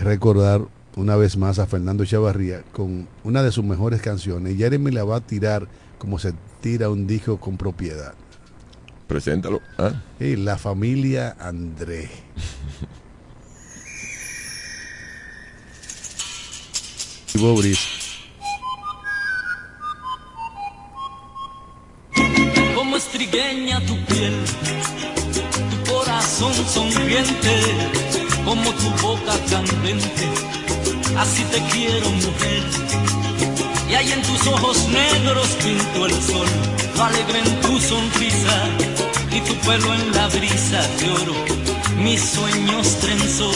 recordar 0.00 0.62
una 0.96 1.16
vez 1.16 1.36
más 1.36 1.58
a 1.58 1.66
Fernando 1.66 2.04
Chavarría 2.04 2.62
con 2.72 3.08
una 3.22 3.42
de 3.42 3.52
sus 3.52 3.64
mejores 3.64 4.00
canciones. 4.00 4.54
Y 4.54 4.58
Jeremy 4.58 4.90
la 4.90 5.04
va 5.04 5.16
a 5.16 5.20
tirar 5.20 5.68
como 5.98 6.18
se 6.18 6.34
tira 6.60 6.88
un 6.90 7.06
disco 7.06 7.38
con 7.38 7.56
propiedad. 7.56 8.14
Preséntalo. 9.06 9.60
¿ah? 9.78 10.02
Y 10.18 10.36
la 10.36 10.56
familia 10.56 11.36
André. 11.38 12.08
Bobris. 17.36 17.80
como 22.76 22.96
estrigueña 22.96 23.80
tu 23.86 23.96
piel, 24.06 24.34
tu 25.70 25.92
corazón 25.92 26.54
sonriente, 26.72 27.54
como 28.44 28.70
tu 28.74 28.90
boca 29.02 29.32
candente, 29.50 30.26
así 31.18 31.42
te 31.44 31.60
quiero 31.72 32.08
mujer. 32.10 32.62
Y 33.90 33.94
ahí 33.94 34.12
en 34.12 34.22
tus 34.22 34.46
ojos 34.46 34.88
negros 34.88 35.48
pinto 35.64 36.06
el 36.06 36.12
sol, 36.22 36.46
alegre 37.00 37.40
en 37.40 37.60
tu 37.62 37.80
sonrisa 37.80 38.68
y 39.32 39.40
tu 39.40 39.54
pelo 39.66 39.92
en 39.92 40.12
la 40.12 40.28
brisa 40.28 40.80
de 40.98 41.10
oro. 41.10 41.34
Mis 41.98 42.20
sueños 42.20 42.96
trenzo, 43.00 43.50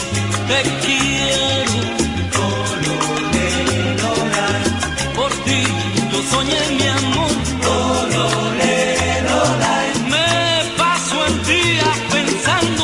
te 0.49 0.63
quiero. 0.85 2.08
Soñé 6.29 6.61
mi 6.77 6.87
amor. 6.87 7.31
Me 10.13 10.27
paso 10.77 11.25
el 11.27 11.35
día 11.45 11.87
pensando 12.11 12.83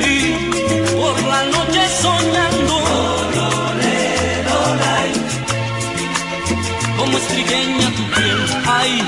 y 0.00 0.94
por 0.94 1.16
la 1.32 1.42
noche 1.54 1.82
soñando 2.02 2.76
como 6.98 7.18
estrigueña 7.18 7.88
tu 7.96 8.04
piel, 8.14 8.40
ay, 8.66 9.02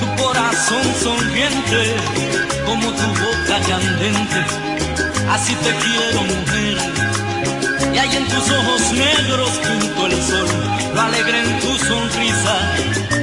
tu 0.00 0.22
corazón 0.22 0.86
sonriente, 1.02 1.80
como 2.66 2.86
tu 3.00 3.08
boca 3.22 3.56
candente, 3.68 4.40
así 5.30 5.54
te 5.56 5.70
quiero 5.82 6.22
mujer. 6.22 7.13
Y 7.94 7.98
hay 7.98 8.16
en 8.16 8.26
tus 8.26 8.50
ojos 8.50 8.92
negros 8.92 9.50
junto 9.68 10.06
el 10.06 10.22
sol, 10.22 10.48
lo 10.94 11.00
alegre 11.00 11.38
en 11.40 11.60
tu 11.60 11.78
sonrisa 11.78 12.56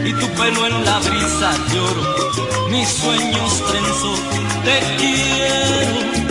y 0.05 0.13
tu 0.13 0.27
pelo 0.29 0.65
en 0.67 0.85
la 0.85 0.99
brisa 0.99 1.51
lloro. 1.73 2.69
Mis 2.69 2.87
sueños 2.87 3.63
trenzo, 3.69 4.15
te 4.63 4.79
quiero. 4.97 6.30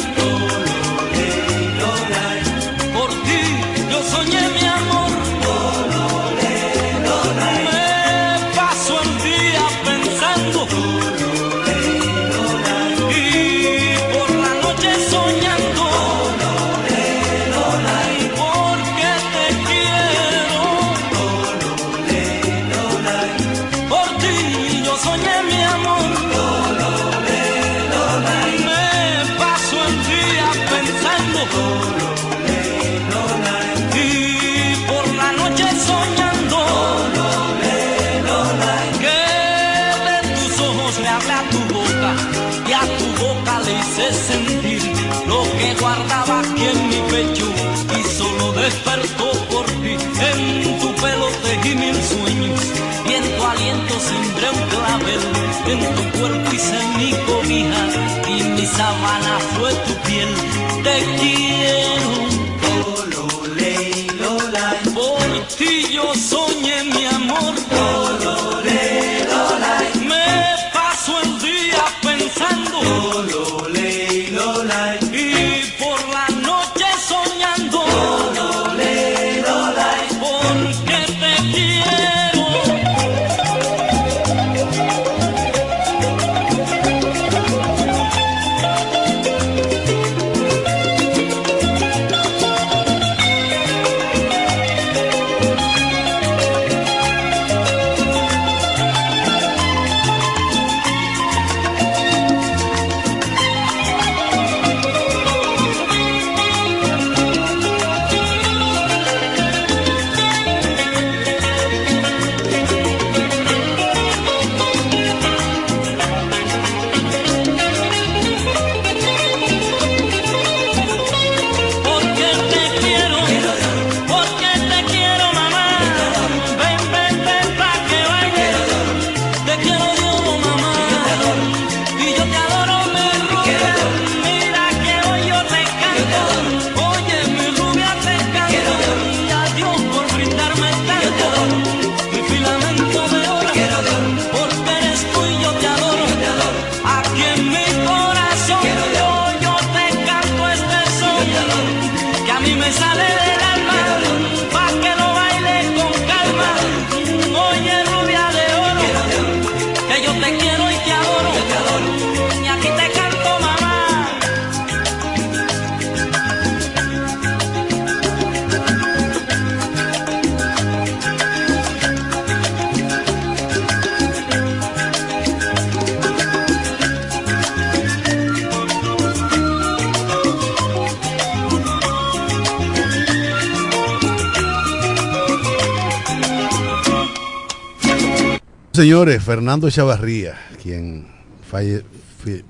Señores, 189.01 189.25
Fernando 189.25 189.71
Chavarría, 189.71 190.35
quien 190.63 191.07
falle- 191.51 191.85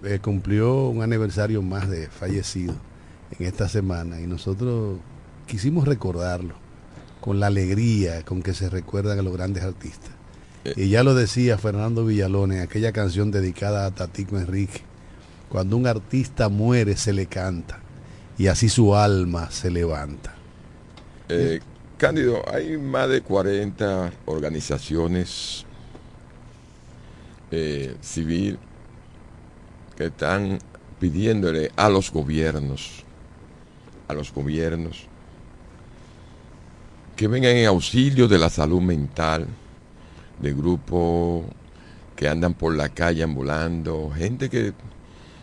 eh, 0.03 0.18
cumplió 0.20 0.88
un 0.88 1.01
aniversario 1.01 1.62
más 1.62 1.88
de 1.88 2.09
fallecido 2.09 2.74
en 3.38 3.46
esta 3.46 3.68
semana 3.68 4.20
y 4.20 4.26
nosotros 4.26 4.98
quisimos 5.46 5.86
recordarlo 5.86 6.55
con 7.20 7.38
la 7.38 7.46
alegría 7.46 8.24
con 8.24 8.42
que 8.42 8.53
se 8.53 8.68
recuerdan 8.68 9.20
a 9.20 9.22
los 9.22 9.32
grandes 9.32 9.62
artistas. 9.62 10.11
Y 10.74 10.88
ya 10.88 11.05
lo 11.05 11.14
decía 11.14 11.57
Fernando 11.57 12.05
Villalón 12.05 12.51
en 12.51 12.62
aquella 12.62 12.90
canción 12.90 13.30
dedicada 13.30 13.86
a 13.86 13.92
Tatico 13.92 14.36
Enrique, 14.36 14.80
cuando 15.51 15.76
un 15.76 15.86
artista 15.86 16.48
muere 16.48 16.96
se 16.96 17.12
le 17.12 17.26
canta 17.26 17.78
y 18.38 18.48
así 18.48 18.68
su 18.68 18.96
alma 18.96 19.53
se 19.53 19.70
levanta. 19.70 20.34
Eh, 21.28 21.61
Cándido, 21.96 22.42
hay 22.53 22.76
más 22.76 23.09
de 23.09 23.20
40 23.20 24.11
organizaciones 24.26 25.59
eh, 27.51 27.96
civil 28.01 28.59
que 29.96 30.07
están 30.07 30.59
pidiéndole 30.98 31.70
a 31.76 31.88
los 31.88 32.12
gobiernos, 32.12 33.05
a 34.09 34.14
los 34.14 34.32
gobiernos, 34.32 35.07
que 37.16 37.28
vengan 37.28 37.57
en 37.57 37.66
auxilio 37.66 38.28
de 38.28 38.38
la 38.38 38.48
salud 38.48 38.80
mental, 38.80 39.46
de 40.40 40.53
grupos 40.55 41.44
que 42.16 42.28
andan 42.28 42.55
por 42.55 42.74
la 42.74 42.90
calle 42.90 43.22
ambulando, 43.22 44.11
gente 44.14 44.48
que, 44.48 44.72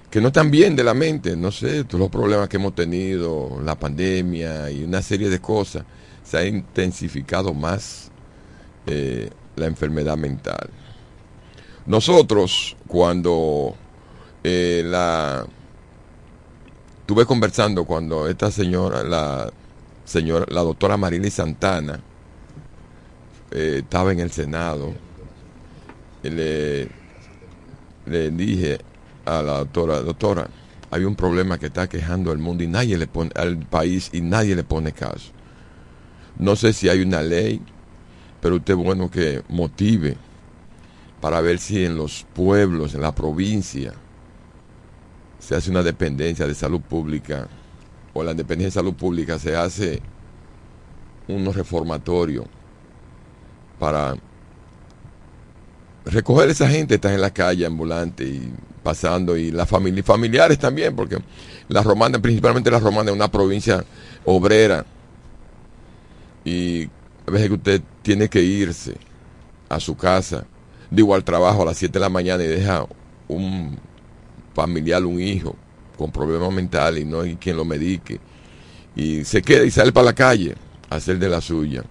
que 0.10 0.22
no 0.22 0.28
están 0.28 0.50
bien 0.52 0.76
de 0.76 0.84
la 0.84 0.94
mente, 0.94 1.36
no 1.36 1.52
sé, 1.52 1.84
todos 1.84 2.00
los 2.00 2.10
problemas 2.10 2.50
que 2.50 2.58
hemos 2.58 2.76
tenido, 2.76 3.60
la 3.64 3.78
pandemia 3.78 4.70
y 4.72 4.84
una 4.84 5.02
serie 5.02 5.30
de 5.30 5.40
cosas, 5.40 5.84
se 6.24 6.38
ha 6.38 6.46
intensificado 6.46 7.54
más 7.54 8.12
eh, 8.86 9.30
la 9.56 9.66
enfermedad 9.66 10.18
mental. 10.18 10.70
Nosotros, 11.88 12.76
cuando 12.86 13.74
eh, 14.44 14.84
la 14.86 15.48
estuve 17.00 17.26
conversando 17.26 17.86
cuando 17.86 18.28
esta 18.28 18.52
señora, 18.52 19.04
la 19.04 19.50
señora, 20.04 20.46
la 20.50 20.62
doctora 20.64 20.98
Marily 20.98 21.32
Santana, 21.32 22.02
eh, 23.52 23.80
estaba 23.84 24.12
en 24.12 24.20
el 24.20 24.32
Senado, 24.32 24.94
le, 26.24 26.90
le 28.06 28.32
dije 28.32 28.80
a 29.24 29.42
la 29.42 29.60
doctora, 29.60 30.02
doctora, 30.02 30.50
hay 30.92 31.06
un 31.06 31.16
problema 31.16 31.58
que 31.58 31.68
está 31.68 31.88
quejando 31.88 32.32
al 32.32 32.38
mundo 32.38 32.66
y 32.66 32.68
nadie 32.68 32.98
le 32.98 33.08
pone, 33.08 33.32
al 33.36 33.60
país 33.60 34.10
y 34.12 34.20
nadie 34.20 34.58
le 34.58 34.66
pone 34.66 34.92
caso. 34.92 35.32
No 36.38 36.58
sé 36.58 36.74
si 36.74 36.90
hay 36.90 37.02
una 37.02 37.22
ley, 37.22 37.62
pero 38.42 38.58
usted 38.58 38.76
bueno 38.76 39.10
que 39.10 39.42
motive 39.48 40.18
para 41.22 41.42
ver 41.42 41.60
si 41.60 41.84
en 41.84 41.98
los 41.98 42.26
pueblos, 42.34 42.94
en 42.94 43.02
la 43.02 43.14
provincia, 43.14 43.94
se 45.40 45.56
hace 45.56 45.72
una 45.72 45.84
dependencia 45.84 46.46
de 46.46 46.54
salud 46.54 46.82
pública 46.82 47.48
o 48.14 48.24
la 48.24 48.32
Independencia 48.32 48.82
de 48.82 48.86
Salud 48.86 48.96
Pública 48.96 49.38
se 49.38 49.56
hace 49.56 50.02
unos 51.28 51.56
reformatorios 51.56 52.46
para 53.80 54.16
recoger 56.06 56.50
a 56.50 56.52
esa 56.52 56.68
gente 56.68 56.88
que 56.88 56.96
está 56.96 57.14
en 57.14 57.22
la 57.22 57.32
calle 57.32 57.66
ambulante 57.66 58.24
y 58.24 58.52
pasando 58.82 59.38
y 59.38 59.52
las 59.52 59.70
familias 59.70 60.06
familiares 60.06 60.58
también 60.58 60.96
porque 60.96 61.18
la 61.68 61.84
romana 61.84 62.20
principalmente 62.20 62.72
la 62.72 62.80
romana 62.80 63.12
es 63.12 63.16
una 63.16 63.30
provincia 63.30 63.84
obrera 64.26 64.86
y 66.44 66.86
a 67.28 67.32
veces 67.32 67.50
que 67.50 67.56
usted 67.56 67.82
tiene 68.02 68.30
que 68.30 68.42
irse 68.42 68.96
a 69.70 69.80
su 69.80 69.96
casa 69.96 70.46
digo 70.90 71.16
al 71.16 71.24
trabajo 71.24 71.64
a 71.64 71.66
las 71.66 71.78
7 71.78 71.94
de 71.94 72.00
la 72.00 72.10
mañana 72.10 72.44
y 72.44 72.48
deja 72.48 72.86
un 73.28 73.78
familiar 74.54 75.06
un 75.06 75.22
hijo 75.22 75.56
con 75.98 76.12
problemas 76.12 76.52
mentales 76.52 77.04
y 77.04 77.06
no 77.06 77.22
hay 77.22 77.36
quien 77.36 77.58
lo 77.58 77.66
medique 77.66 78.20
y 78.96 79.24
se 79.24 79.42
queda 79.42 79.64
y 79.64 79.72
sale 79.72 79.92
para 79.92 80.06
la 80.06 80.16
calle 80.16 80.56
a 80.90 80.96
hacer 80.96 81.20
de 81.20 81.30
la 81.30 81.42
suya 81.42 81.84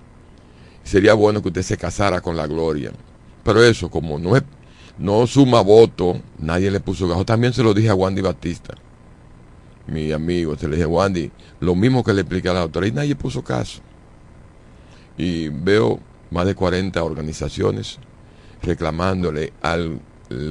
sería 0.83 1.15
bueno 1.15 1.43
que 1.43 1.49
usted 1.49 1.63
se 1.63 1.77
casara 1.77 2.21
con 2.21 2.37
la 2.37 2.47
gloria 2.47 2.93
pero 3.47 3.63
eso, 3.63 3.89
como 3.89 4.19
no 4.19 4.37
es, 4.37 4.43
no 4.99 5.25
suma 5.29 5.61
voto, 5.61 6.21
nadie 6.37 6.69
le 6.69 6.81
puso 6.81 7.07
gajo. 7.07 7.25
También 7.25 7.53
se 7.53 7.63
lo 7.63 7.73
dije 7.73 7.89
a 7.89 7.95
Wandy 7.95 8.21
Batista, 8.21 8.75
mi 9.87 10.11
amigo. 10.11 10.57
Se 10.59 10.67
le 10.67 10.75
dije, 10.75 10.87
Wandy, 10.87 11.31
lo 11.61 11.77
mismo 11.77 12.03
que 12.03 12.13
le 12.13 12.23
expliqué 12.23 12.49
a 12.49 12.55
la 12.55 12.61
doctora, 12.61 12.89
y 12.89 12.91
nadie 12.91 13.15
puso 13.15 13.45
caso. 13.45 13.83
Y 15.17 15.49
veo 15.49 16.01
más 16.33 16.45
de 16.45 16.57
40 16.57 17.01
organizaciones 17.05 18.01
reclamándole 18.67 19.53
al 19.63 20.01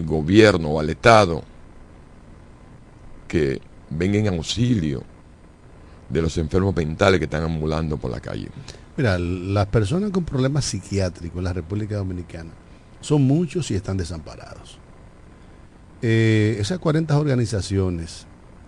gobierno 0.06 0.70
o 0.70 0.80
al 0.80 0.90
Estado 0.90 1.44
que 3.28 3.62
vengan 3.90 4.28
en 4.28 4.34
auxilio 4.36 5.04
de 6.10 6.22
los 6.22 6.38
enfermos 6.38 6.76
mentales 6.76 7.20
que 7.20 7.26
están 7.26 7.44
ambulando 7.44 7.98
por 7.98 8.10
la 8.10 8.20
calle. 8.20 8.48
Mira, 8.96 9.20
las 9.20 9.68
personas 9.68 10.12
con 10.12 10.24
problemas 10.24 10.66
psiquiátricos 10.66 11.38
en 11.40 11.44
la 11.44 11.54
República 11.54 11.98
Dominicana 11.98 12.52
son 13.02 13.24
muchos 13.24 13.70
y 13.72 13.76
están 13.76 13.98
desamparados. 13.98 14.80
Eh, 16.02 16.58
esas 16.60 16.80
40 16.80 17.18
organizaciones 17.18 18.26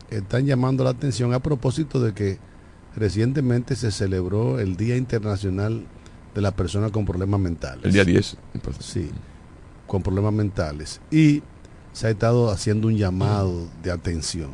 están 0.10 0.46
llamando 0.46 0.84
la 0.84 0.90
atención 0.90 1.34
a 1.34 1.40
propósito 1.40 2.00
de 2.02 2.14
que 2.14 2.40
recientemente 2.96 3.76
se 3.76 3.92
celebró 3.92 4.60
el 4.60 4.76
Día 4.76 4.98
Internacional 4.98 5.86
de 6.34 6.42
la 6.42 6.52
Persona 6.52 6.90
con 6.90 7.06
Problemas 7.06 7.40
Mentales. 7.40 7.86
El 7.86 7.94
día 7.94 8.04
10. 8.04 8.38
Sí, 8.80 9.10
con 9.88 10.04
problemas 10.04 10.34
mentales. 10.34 11.02
Y 11.10 11.42
se 11.94 12.08
ha 12.08 12.10
estado 12.12 12.52
haciendo 12.52 12.88
un 12.88 12.98
llamado 12.98 13.68
de 13.82 13.92
atención. 13.92 14.52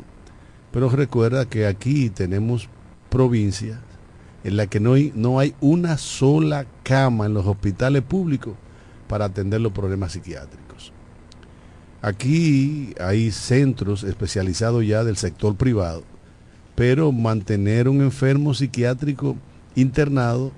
Pero 0.72 0.88
recuerda 0.88 1.44
que 1.46 1.66
aquí 1.66 2.08
tenemos 2.08 2.68
provincias 3.10 3.78
en 4.44 4.56
las 4.56 4.68
que 4.68 4.80
no 4.80 4.94
hay, 4.94 5.12
no 5.14 5.38
hay 5.38 5.54
una 5.60 5.98
sola 5.98 6.66
cama 6.82 7.26
en 7.26 7.34
los 7.34 7.46
hospitales 7.46 8.02
públicos 8.02 8.54
para 9.08 9.26
atender 9.26 9.60
los 9.60 9.72
problemas 9.72 10.12
psiquiátricos. 10.12 10.92
Aquí 12.02 12.94
hay 13.00 13.30
centros 13.30 14.04
especializados 14.04 14.86
ya 14.86 15.04
del 15.04 15.16
sector 15.16 15.56
privado, 15.56 16.02
pero 16.74 17.12
mantener 17.12 17.88
un 17.88 18.02
enfermo 18.02 18.52
psiquiátrico 18.52 19.36
internado 19.74 20.52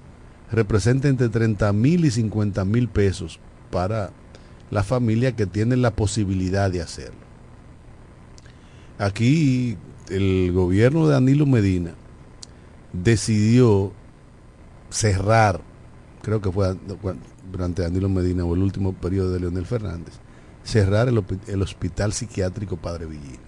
representa 0.50 1.08
entre 1.08 1.28
30 1.28 1.72
mil 1.72 2.04
y 2.04 2.10
50 2.10 2.64
mil 2.64 2.88
pesos 2.88 3.38
para 3.70 4.10
la 4.70 4.82
familia 4.82 5.34
que 5.36 5.46
tiene 5.46 5.76
la 5.76 5.94
posibilidad 5.94 6.70
de 6.70 6.82
hacerlo. 6.82 7.26
Aquí 8.98 9.76
el 10.08 10.52
gobierno 10.52 11.06
de 11.06 11.14
Danilo 11.14 11.46
Medina 11.46 11.94
decidió 12.92 13.92
cerrar, 14.90 15.60
creo 16.22 16.40
que 16.40 16.50
fue 16.50 16.76
durante 17.50 17.82
Danilo 17.82 18.08
Medina 18.08 18.44
o 18.44 18.54
el 18.54 18.62
último 18.62 18.92
periodo 18.92 19.32
de 19.32 19.40
Leonel 19.40 19.66
Fernández, 19.66 20.14
cerrar 20.64 21.08
el, 21.08 21.62
hospital 21.62 22.12
psiquiátrico 22.12 22.76
Padre 22.76 23.06
Villini. 23.06 23.38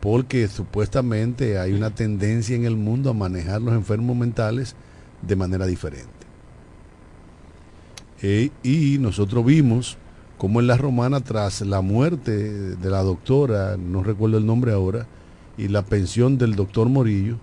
Porque 0.00 0.46
supuestamente 0.48 1.58
hay 1.58 1.72
una 1.72 1.94
tendencia 1.94 2.54
en 2.54 2.64
el 2.64 2.76
mundo 2.76 3.10
a 3.10 3.14
manejar 3.14 3.62
los 3.62 3.74
enfermos 3.74 4.16
mentales 4.16 4.76
de 5.22 5.36
manera 5.36 5.66
diferente. 5.66 6.15
E, 8.22 8.50
y 8.62 8.98
nosotros 8.98 9.44
vimos 9.44 9.98
como 10.38 10.60
en 10.60 10.66
la 10.66 10.76
romana, 10.76 11.20
tras 11.20 11.62
la 11.62 11.80
muerte 11.80 12.76
de 12.76 12.90
la 12.90 13.02
doctora, 13.02 13.76
no 13.78 14.02
recuerdo 14.02 14.36
el 14.36 14.44
nombre 14.44 14.72
ahora, 14.72 15.06
y 15.56 15.68
la 15.68 15.82
pensión 15.82 16.36
del 16.36 16.56
doctor 16.56 16.88
Morillo, 16.88 17.38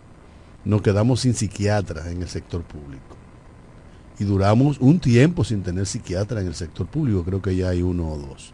nos 0.64 0.84
quedamos 0.84 1.22
sin 1.22 1.34
psiquiatras 1.34 2.08
en 2.08 2.22
el 2.22 2.28
sector 2.28 2.62
público 2.62 3.18
y 4.20 4.24
duramos 4.26 4.80
un 4.80 5.00
tiempo 5.00 5.44
sin 5.44 5.64
tener 5.64 5.86
psiquiatra 5.86 6.42
en 6.42 6.48
el 6.48 6.56
sector 6.56 6.88
público, 6.88 7.24
creo 7.24 7.42
que 7.42 7.56
ya 7.56 7.70
hay 7.70 7.82
uno 7.82 8.10
o 8.10 8.18
dos. 8.18 8.54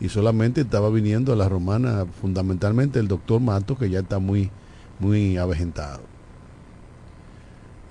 Y 0.00 0.08
solamente 0.08 0.62
estaba 0.62 0.90
viniendo 0.90 1.32
a 1.32 1.36
la 1.36 1.48
romana 1.48 2.06
fundamentalmente 2.20 2.98
el 2.98 3.08
doctor 3.08 3.40
Mato, 3.40 3.76
que 3.76 3.90
ya 3.90 4.00
está 4.00 4.18
muy, 4.18 4.50
muy 4.98 5.36
avejentado. 5.36 6.00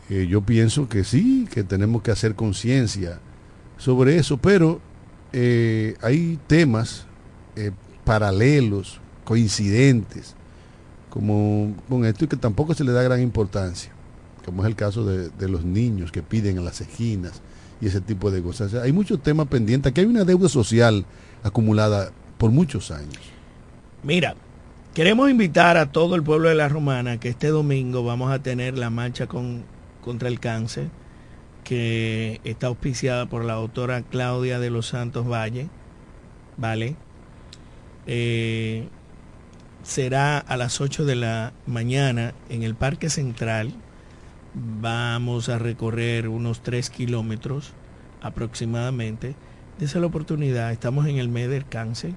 Eh, 0.10 0.28
yo 0.28 0.42
pienso 0.42 0.90
que 0.90 1.04
sí, 1.04 1.48
que 1.54 1.64
tenemos 1.64 2.02
que 2.02 2.12
hacer 2.12 2.36
conciencia 2.36 3.20
sobre 3.82 4.18
eso, 4.18 4.38
pero 4.38 4.80
eh, 5.34 5.96
hay 6.02 6.38
temas 6.46 7.06
eh, 7.56 7.72
paralelos, 8.06 9.02
coincidentes, 9.24 10.36
como 11.10 11.74
con 11.90 12.06
esto 12.06 12.26
y 12.26 12.28
que 12.28 12.38
tampoco 12.38 12.74
se 12.74 12.84
le 12.84 12.92
da 12.92 13.02
gran 13.02 13.22
importancia 13.22 13.92
como 14.46 14.64
es 14.64 14.68
el 14.68 14.76
caso 14.76 15.06
de, 15.06 15.48
los 15.48 15.64
niños 15.64 16.12
que 16.12 16.22
piden 16.22 16.58
en 16.58 16.66
las 16.66 16.82
esquinas 16.82 17.42
y 17.80 17.88
ese 17.88 18.02
tipo 18.02 18.32
de 18.32 18.42
cosas. 18.42 18.74
hay 18.76 18.92
muchos 18.92 19.22
temas 19.22 19.48
pendientes. 19.48 19.92
Aquí 19.92 20.02
hay 20.02 20.08
una 20.08 20.24
deuda 20.24 20.50
social 20.50 21.06
acumulada 21.44 22.12
por 22.38 22.52
muchos 22.52 22.92
años. 22.92 23.20
Mira, 24.04 24.36
queremos 24.94 25.30
invitar 25.30 25.78
a 25.78 25.92
todo 25.92 26.16
el 26.16 26.24
pueblo 26.24 26.50
de 26.50 26.56
la 26.56 26.70
Romana 26.70 27.20
que 27.20 27.30
este 27.30 27.48
domingo 27.48 28.04
vamos 28.04 28.32
a 28.32 28.40
tener 28.40 28.78
la 28.78 28.90
marcha 28.90 29.28
con, 29.28 29.64
contra 30.04 30.28
el 30.28 30.40
cáncer 30.40 30.90
que 31.64 32.42
está 32.44 32.68
auspiciada 32.68 33.28
por 33.28 33.46
la 33.46 33.54
doctora 33.54 34.02
Claudia 34.02 34.60
de 34.60 34.70
los 34.70 34.88
Santos 34.88 35.28
Valle. 35.28 35.70
¿Vale? 36.58 36.96
Eh, 38.08 38.88
será 39.84 40.38
a 40.38 40.58
las 40.58 40.82
8 40.82 41.06
de 41.06 41.16
la 41.16 41.54
mañana 41.66 42.34
en 42.50 42.64
el 42.64 42.76
Parque 42.76 43.10
Central 43.10 43.74
vamos 44.54 45.50
a 45.50 45.60
recorrer 45.60 46.28
unos 46.28 46.62
3 46.62 46.90
kilómetros 46.90 47.72
aproximadamente. 48.22 49.36
Dese 49.80 50.00
la 50.00 50.08
oportunidad, 50.08 50.72
estamos 50.72 51.08
en 51.08 51.18
el 51.18 51.30
mes 51.30 51.50
del 51.50 51.66
cáncer 51.66 52.14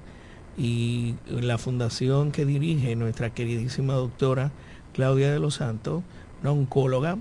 y 0.57 1.15
la 1.27 1.57
fundación 1.57 2.31
que 2.31 2.45
dirige 2.45 2.95
nuestra 2.95 3.31
queridísima 3.31 3.93
doctora 3.93 4.51
Claudia 4.93 5.31
de 5.31 5.39
los 5.39 5.55
Santos, 5.55 6.03
una 6.41 6.51
oncóloga 6.51 7.17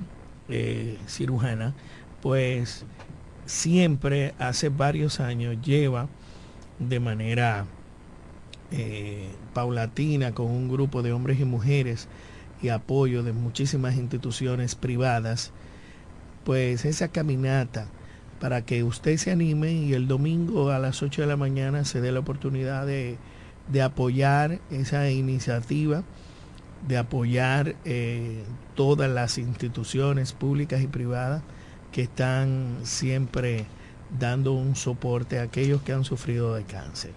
eh, 0.48 0.98
cirujana, 1.06 1.74
pues 2.24 2.86
siempre 3.44 4.32
hace 4.38 4.70
varios 4.70 5.20
años 5.20 5.58
lleva 5.62 6.08
de 6.78 6.98
manera 6.98 7.66
eh, 8.72 9.28
paulatina 9.52 10.32
con 10.32 10.46
un 10.46 10.70
grupo 10.70 11.02
de 11.02 11.12
hombres 11.12 11.38
y 11.38 11.44
mujeres 11.44 12.08
y 12.62 12.70
apoyo 12.70 13.24
de 13.24 13.34
muchísimas 13.34 13.96
instituciones 13.96 14.74
privadas, 14.74 15.52
pues 16.44 16.86
esa 16.86 17.08
caminata 17.08 17.88
para 18.40 18.64
que 18.64 18.84
usted 18.84 19.18
se 19.18 19.30
anime 19.30 19.72
y 19.72 19.92
el 19.92 20.08
domingo 20.08 20.70
a 20.70 20.78
las 20.78 21.02
8 21.02 21.20
de 21.20 21.28
la 21.28 21.36
mañana 21.36 21.84
se 21.84 22.00
dé 22.00 22.10
la 22.10 22.20
oportunidad 22.20 22.86
de, 22.86 23.18
apoyar 23.82 24.60
esa 24.70 25.10
iniciativa, 25.10 26.04
de 26.88 26.96
apoyar 26.96 27.76
eh, 27.84 28.44
todas 28.74 29.10
las 29.10 29.36
instituciones 29.36 30.32
públicas 30.32 30.80
y 30.80 30.86
privadas 30.86 31.42
que 31.94 32.02
están 32.02 32.78
siempre 32.82 33.66
dando 34.18 34.52
un 34.52 34.74
soporte 34.74 35.38
a 35.38 35.42
aquellos 35.42 35.80
que 35.82 35.92
han 35.92 36.02
sufrido 36.02 36.52
de 36.54 36.64
cáncer. 36.64 37.12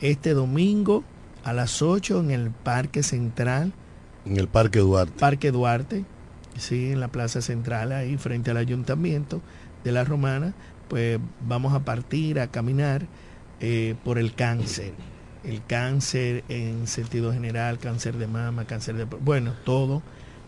Este 0.00 0.34
domingo 0.34 1.04
a 1.44 1.52
las 1.52 1.82
8 1.82 2.18
en 2.18 2.32
el 2.32 2.50
Parque 2.50 3.04
Central 3.04 3.72
en 4.24 4.36
el 4.36 4.48
Parque 4.48 4.80
Duarte. 4.80 5.12
Parque 5.20 5.52
Duarte, 5.52 6.04
sí, 6.58 6.90
en 6.90 6.98
la 6.98 7.08
Plaza 7.08 7.40
Central, 7.40 7.92
ahí 7.92 8.16
frente 8.16 8.50
al 8.50 8.56
Ayuntamiento 8.56 9.40
de 9.84 9.92
la 9.92 10.02
Romana, 10.02 10.52
pues 10.88 11.20
vamos 11.46 11.72
a 11.72 11.84
partir 11.84 12.40
a 12.40 12.48
caminar 12.48 13.06
eh, 13.60 13.94
por 14.04 14.18
el 14.18 14.34
cáncer. 14.34 14.94
El 15.44 15.64
cáncer 15.64 16.42
en 16.48 16.88
sentido 16.88 17.32
general, 17.32 17.78
cáncer 17.78 18.16
de 18.16 18.26
mama, 18.26 18.64
cáncer 18.64 18.96
de... 18.96 19.04
Bueno, 19.04 19.54
todo, 19.64 20.02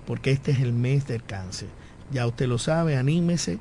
porque 0.07 0.33
este 0.33 0.51
es 0.51 0.59
el 0.59 0.73
mes 0.73 1.07
del 1.07 1.23
cáncer. 1.23 1.69
Ya 2.11 2.27
usted 2.27 2.47
lo 2.47 2.59
sabe, 2.59 2.97
anímese. 2.97 3.59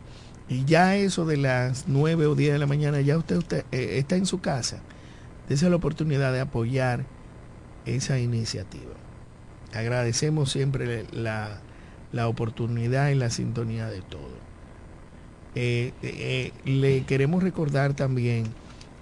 Y 0.47 0.65
ya 0.65 0.95
eso 0.95 1.25
de 1.25 1.37
las 1.37 1.85
9 1.87 2.25
o 2.25 2.35
10 2.35 2.53
de 2.53 2.59
la 2.59 2.65
mañana, 2.65 3.01
ya 3.01 3.17
usted, 3.17 3.37
usted 3.37 3.65
eh, 3.71 3.97
está 3.99 4.15
en 4.15 4.25
su 4.25 4.41
casa. 4.41 4.79
Dese 5.47 5.69
la 5.69 5.75
oportunidad 5.75 6.33
de 6.33 6.39
apoyar 6.39 7.05
esa 7.85 8.19
iniciativa. 8.19 8.93
agradecemos 9.73 10.51
siempre 10.51 11.05
la, 11.11 11.61
la 12.11 12.27
oportunidad 12.27 13.09
y 13.09 13.15
la 13.15 13.29
sintonía 13.29 13.87
de 13.87 14.01
todo. 14.01 14.49
Eh, 15.55 15.93
eh, 16.03 16.51
le 16.65 17.03
queremos 17.05 17.43
recordar 17.43 17.93
también 17.93 18.45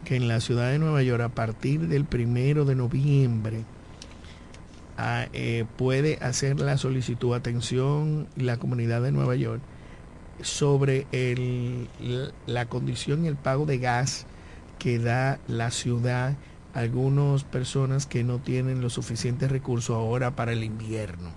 que 0.06 0.16
en 0.16 0.28
la 0.28 0.40
ciudad 0.40 0.72
de 0.72 0.80
Nueva 0.80 1.04
York, 1.04 1.22
a 1.22 1.30
partir 1.30 1.88
del 1.88 2.06
primero 2.06 2.66
de 2.66 2.76
noviembre, 2.76 3.64
eh, 5.00 5.66
puede 5.78 6.18
hacer 6.22 6.60
la 6.60 6.78
solicitud, 6.78 7.36
atención, 7.36 8.28
la 8.36 8.58
comunidad 8.58 9.02
de 9.02 9.12
Nueva 9.12 9.36
York, 9.36 9.62
sobre 10.42 11.08
la 12.46 12.66
condición 12.68 13.26
y 13.26 13.28
el 13.28 13.36
pago 13.36 13.66
de 13.66 13.80
gas 13.80 14.26
que 14.80 15.00
da 15.00 15.40
la 15.48 15.72
ciudad 15.72 16.36
a 16.74 16.80
algunas 16.80 17.44
personas 17.44 18.06
que 18.06 18.24
no 18.24 18.40
tienen 18.40 18.82
los 18.82 18.94
suficientes 18.94 19.52
recursos 19.52 19.96
ahora 19.96 20.36
para 20.36 20.54
el 20.54 20.64
invierno. 20.64 21.32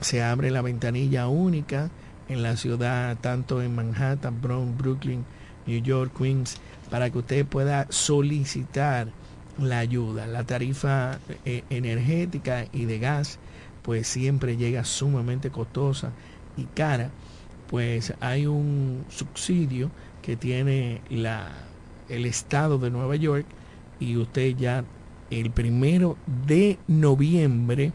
Se 0.00 0.22
abre 0.22 0.50
la 0.50 0.62
ventanilla 0.62 1.28
única 1.28 1.90
en 2.28 2.42
la 2.42 2.56
ciudad, 2.56 3.16
tanto 3.20 3.62
en 3.62 3.74
Manhattan, 3.74 4.40
Bronx, 4.40 4.76
Brooklyn, 4.76 5.24
New 5.66 5.80
York, 5.82 6.12
Queens, 6.16 6.58
para 6.90 7.10
que 7.10 7.18
usted 7.18 7.46
pueda 7.46 7.86
solicitar 7.90 9.08
la 9.58 9.78
ayuda. 9.78 10.26
La 10.26 10.44
tarifa 10.44 11.18
eh, 11.44 11.62
energética 11.70 12.66
y 12.72 12.84
de 12.84 12.98
gas, 12.98 13.38
pues 13.82 14.06
siempre 14.06 14.56
llega 14.56 14.84
sumamente 14.84 15.50
costosa 15.50 16.12
y 16.56 16.64
cara. 16.64 17.10
Pues 17.68 18.14
hay 18.20 18.46
un 18.46 19.04
subsidio 19.08 19.90
que 20.22 20.36
tiene 20.36 21.00
la, 21.10 21.48
el 22.08 22.26
estado 22.26 22.78
de 22.78 22.90
Nueva 22.90 23.16
York 23.16 23.46
y 24.00 24.16
usted 24.16 24.56
ya 24.56 24.84
el 25.30 25.50
primero 25.50 26.16
de 26.46 26.78
noviembre 26.86 27.92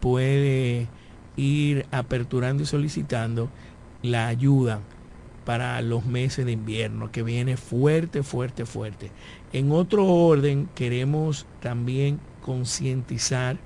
puede 0.00 0.88
ir 1.36 1.86
aperturando 1.90 2.62
y 2.62 2.66
solicitando 2.66 3.48
la 4.02 4.26
ayuda 4.26 4.80
para 5.44 5.80
los 5.82 6.04
meses 6.04 6.46
de 6.46 6.52
invierno, 6.52 7.10
que 7.10 7.22
viene 7.22 7.56
fuerte, 7.56 8.22
fuerte, 8.22 8.64
fuerte. 8.64 9.10
En 9.52 9.70
otro 9.70 10.06
orden, 10.06 10.68
queremos 10.74 11.46
también 11.60 12.20
concientizar, 12.40 13.58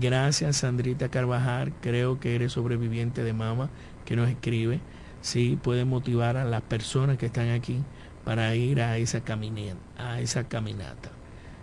gracias 0.00 0.58
Sandrita 0.58 1.08
Carvajal, 1.08 1.72
creo 1.80 2.20
que 2.20 2.36
eres 2.36 2.52
sobreviviente 2.52 3.24
de 3.24 3.32
mama, 3.32 3.68
que 4.04 4.14
nos 4.14 4.30
escribe, 4.30 4.80
sí, 5.20 5.58
puede 5.60 5.84
motivar 5.84 6.36
a 6.36 6.44
las 6.44 6.62
personas 6.62 7.18
que 7.18 7.26
están 7.26 7.50
aquí 7.50 7.78
para 8.24 8.54
ir 8.54 8.80
a 8.80 8.96
esa, 8.98 9.20
caminata, 9.20 9.76
a 9.96 10.20
esa 10.20 10.44
caminata. 10.46 11.10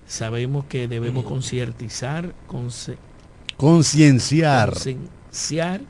Sabemos 0.05 0.65
que 0.65 0.87
debemos 0.89 1.23
concientizar, 1.23 2.35
concienciar, 3.57 4.73
concienciar 4.73 5.81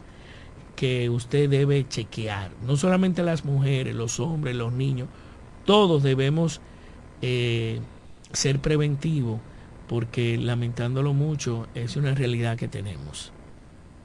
que 0.76 1.09
usted 1.09 1.49
debe 1.49 1.88
chequear. 1.88 2.51
No 2.66 2.78
solamente 2.78 3.24
las 3.24 3.43
mujeres, 3.43 3.95
los 3.95 4.20
hombres, 4.20 4.55
los 4.55 4.72
niños, 4.72 5.09
todos 5.66 6.03
debemos 6.03 6.61
eh, 7.22 7.80
ser 8.34 8.59
preventivos 8.59 9.39
porque 9.88 10.38
lamentándolo 10.38 11.13
mucho 11.13 11.68
es 11.76 11.95
una 11.95 12.13
realidad 12.16 12.57
que 12.57 12.68
tenemos. 12.68 13.32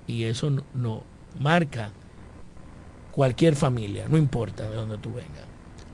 Y 0.07 0.25
eso 0.25 0.51
no, 0.51 0.65
no 0.75 1.03
marca 1.39 1.93
cualquier 3.13 3.57
familia, 3.57 4.07
no 4.09 4.19
importa 4.19 4.69
de 4.69 4.77
dónde 4.77 4.99
tú 4.99 5.11
vengas. 5.11 5.45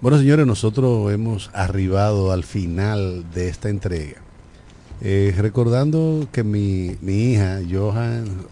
Bueno, 0.00 0.18
señores, 0.18 0.46
nosotros 0.46 1.12
hemos 1.12 1.50
arribado 1.54 2.32
al 2.32 2.44
final 2.44 3.30
de 3.32 3.48
esta 3.48 3.68
entrega. 3.68 4.20
Eh, 5.00 5.34
recordando 5.36 6.28
que 6.32 6.42
mi, 6.42 6.96
mi 7.00 7.32
hija, 7.32 7.60
Johan 7.70 8.46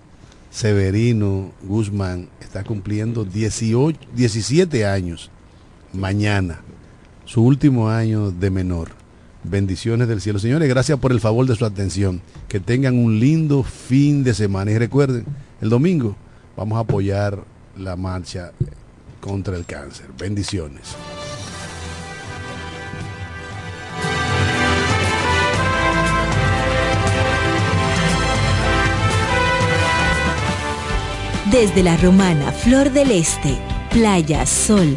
Severino 0.51 1.53
Guzmán 1.63 2.29
está 2.41 2.65
cumpliendo 2.65 3.25
18, 3.25 3.99
17 4.15 4.87
años 4.87 5.31
mañana, 5.93 6.61
su 7.25 7.43
último 7.43 7.89
año 7.89 8.31
de 8.31 8.51
menor. 8.51 8.91
Bendiciones 9.43 10.09
del 10.09 10.21
cielo. 10.21 10.39
Señores, 10.39 10.69
gracias 10.69 10.99
por 10.99 11.13
el 11.13 11.21
favor 11.21 11.47
de 11.47 11.55
su 11.55 11.65
atención. 11.65 12.23
Que 12.49 12.61
tengan 12.61 12.97
un 12.97 13.21
lindo 13.21 13.63
fin 13.63 14.25
de 14.25 14.35
semana. 14.35 14.71
Y 14.71 14.79
recuerden, 14.79 15.25
el 15.61 15.69
domingo 15.69 16.17
vamos 16.57 16.77
a 16.79 16.81
apoyar 16.81 17.45
la 17.77 17.97
marcha 17.97 18.53
contra 19.21 19.57
el 19.57 19.67
cáncer. 19.67 20.07
Bendiciones. 20.19 20.97
Desde 31.51 31.85
la 31.85 31.97
romana 31.99 32.51
Flor 32.51 32.91
del 32.91 33.13
Este, 33.13 33.57
playa, 33.93 34.45
sol, 34.45 34.97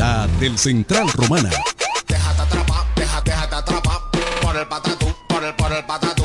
Calidad 0.00 0.28
del 0.40 0.58
Central 0.58 1.12
Romana. 1.12 1.50
Déjate 2.08 2.40
atrapar, 2.40 2.86
déjate, 2.96 3.32
déjate 3.32 3.54
atrapar 3.54 4.00
por 4.40 4.56
el 4.56 4.66
patatú, 4.66 5.14
por 5.28 5.44
el, 5.44 5.54
por 5.54 5.70
el 5.72 5.84
patatú. 5.84 6.24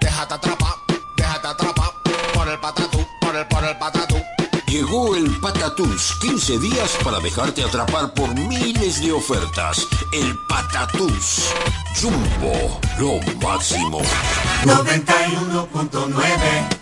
Déjate 0.00 0.34
atrapar, 0.34 0.74
déjate 1.16 1.48
atrapar 1.48 1.90
por 2.32 2.48
el 2.48 2.60
patatú, 2.60 3.04
por 3.20 3.34
el, 3.34 3.44
por 3.48 3.64
el 3.64 3.76
patatú. 3.78 4.14
Llegó 4.68 5.16
el 5.16 5.28
Patatús, 5.40 6.16
15 6.20 6.58
días 6.58 6.96
para 7.02 7.18
dejarte 7.18 7.64
atrapar 7.64 8.14
por 8.14 8.32
miles 8.34 9.02
de 9.02 9.10
ofertas. 9.10 9.88
El 10.12 10.38
Patatús. 10.48 11.50
Jumbo, 12.00 12.80
lo 12.98 13.18
máximo. 13.40 14.02
91.9 14.64 16.75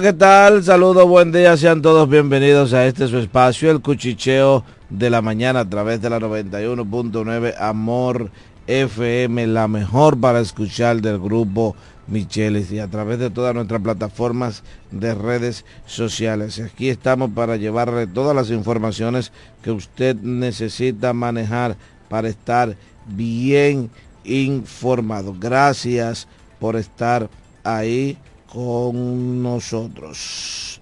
¿Qué 0.00 0.12
tal? 0.12 0.64
Saludos, 0.64 1.06
buen 1.06 1.30
día, 1.30 1.56
sean 1.56 1.80
todos 1.80 2.08
bienvenidos 2.08 2.72
a 2.72 2.84
este 2.84 3.06
su 3.06 3.18
espacio, 3.18 3.70
el 3.70 3.80
cuchicheo 3.80 4.64
de 4.90 5.08
la 5.08 5.22
mañana 5.22 5.60
a 5.60 5.70
través 5.70 6.02
de 6.02 6.10
la 6.10 6.18
91.9 6.18 7.54
Amor 7.60 8.30
FM, 8.66 9.46
la 9.46 9.68
mejor 9.68 10.18
para 10.18 10.40
escuchar 10.40 11.00
del 11.00 11.20
grupo 11.20 11.76
Micheles 12.08 12.72
y 12.72 12.80
a 12.80 12.88
través 12.88 13.20
de 13.20 13.30
todas 13.30 13.54
nuestras 13.54 13.82
plataformas 13.82 14.64
de 14.90 15.14
redes 15.14 15.64
sociales. 15.86 16.58
Aquí 16.58 16.88
estamos 16.88 17.30
para 17.30 17.56
llevarle 17.56 18.08
todas 18.08 18.34
las 18.34 18.50
informaciones 18.50 19.30
que 19.62 19.70
usted 19.70 20.16
necesita 20.16 21.12
manejar 21.12 21.76
para 22.08 22.28
estar 22.28 22.76
bien 23.06 23.90
informado. 24.24 25.36
Gracias 25.38 26.26
por 26.58 26.74
estar 26.74 27.30
ahí 27.62 28.18
con 28.54 29.42
nosotros. 29.42 30.80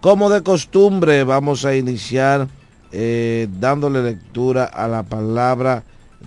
Como 0.00 0.28
de 0.28 0.42
costumbre, 0.42 1.22
vamos 1.22 1.64
a 1.64 1.76
iniciar 1.76 2.48
eh, 2.90 3.48
dándole 3.60 4.02
lectura 4.02 4.64
a 4.64 4.88
la 4.88 5.04
palabra 5.04 5.84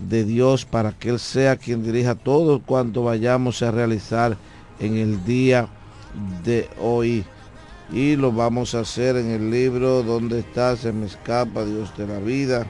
de 0.10 0.24
Dios 0.24 0.66
para 0.66 0.94
que 0.94 1.10
Él 1.10 1.20
sea 1.20 1.58
quien 1.58 1.84
dirija 1.84 2.16
todo 2.16 2.62
cuanto 2.62 3.04
vayamos 3.04 3.62
a 3.62 3.72
realizar 3.72 4.38
en 4.80 4.96
el 4.96 5.24
día 5.26 5.68
de 6.44 6.70
hoy. 6.82 7.26
Y 7.92 8.16
lo 8.16 8.32
vamos 8.32 8.74
a 8.74 8.82
hacer 8.82 9.18
en 9.18 9.30
el 9.30 9.52
libro 9.52 10.04
donde 10.04 10.40
está, 10.40 10.76
se 10.76 10.92
me 10.92 11.06
escapa 11.06 11.66
Dios 11.66 11.96
de 11.98 12.08
la 12.08 12.20
vida. 12.20 12.66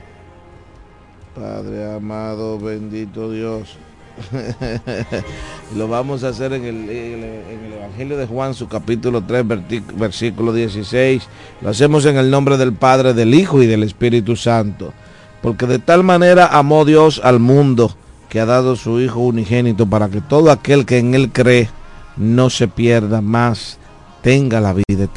Padre 1.36 1.93
amado, 1.93 2.59
bendito 2.59 3.32
Dios. 3.32 3.78
Lo 5.76 5.88
vamos 5.88 6.24
a 6.24 6.30
hacer 6.30 6.53
en 6.53 6.65
el, 6.65 6.89
Evangelio 7.78 8.18
de 8.18 8.28
Juan, 8.28 8.53
su 8.53 8.68
capítulo 8.68 9.24
3, 9.24 9.45
verti- 9.45 9.84
versículo 9.95 10.53
16. 10.53 11.24
Lo 11.61 11.70
hacemos 11.70 12.05
en 12.05 12.18
el 12.18 12.30
nombre 12.30 12.57
del 12.57 12.74
Padre, 12.74 13.13
del 13.13 13.34
Hijo 13.34 13.61
y 13.61 13.68
del 13.68 13.84
Espíritu 13.84 14.36
Santo. 14.36 14.93
Porque 15.41 15.65
de 15.68 15.80
tal 15.80 16.03
manera 16.03 16.47
amó 16.47 16.84
Dios 16.86 17.22
al 17.24 17.39
mundo 17.39 17.95
que 18.30 18.39
ha 18.39 18.45
dado 18.45 18.76
su 18.76 18.99
Hijo 18.99 19.20
unigénito 19.20 19.86
para 19.88 20.09
que 20.09 20.22
todo 20.22 20.51
aquel 20.51 20.86
que 20.86 20.97
en 20.97 21.15
él 21.15 21.32
cree 21.32 21.70
no 22.18 22.49
se 22.49 22.68
pierda 22.68 23.22
más, 23.22 23.78
tenga 24.22 24.59
la 24.59 24.74
vida 24.74 25.03
eterna. 25.03 25.05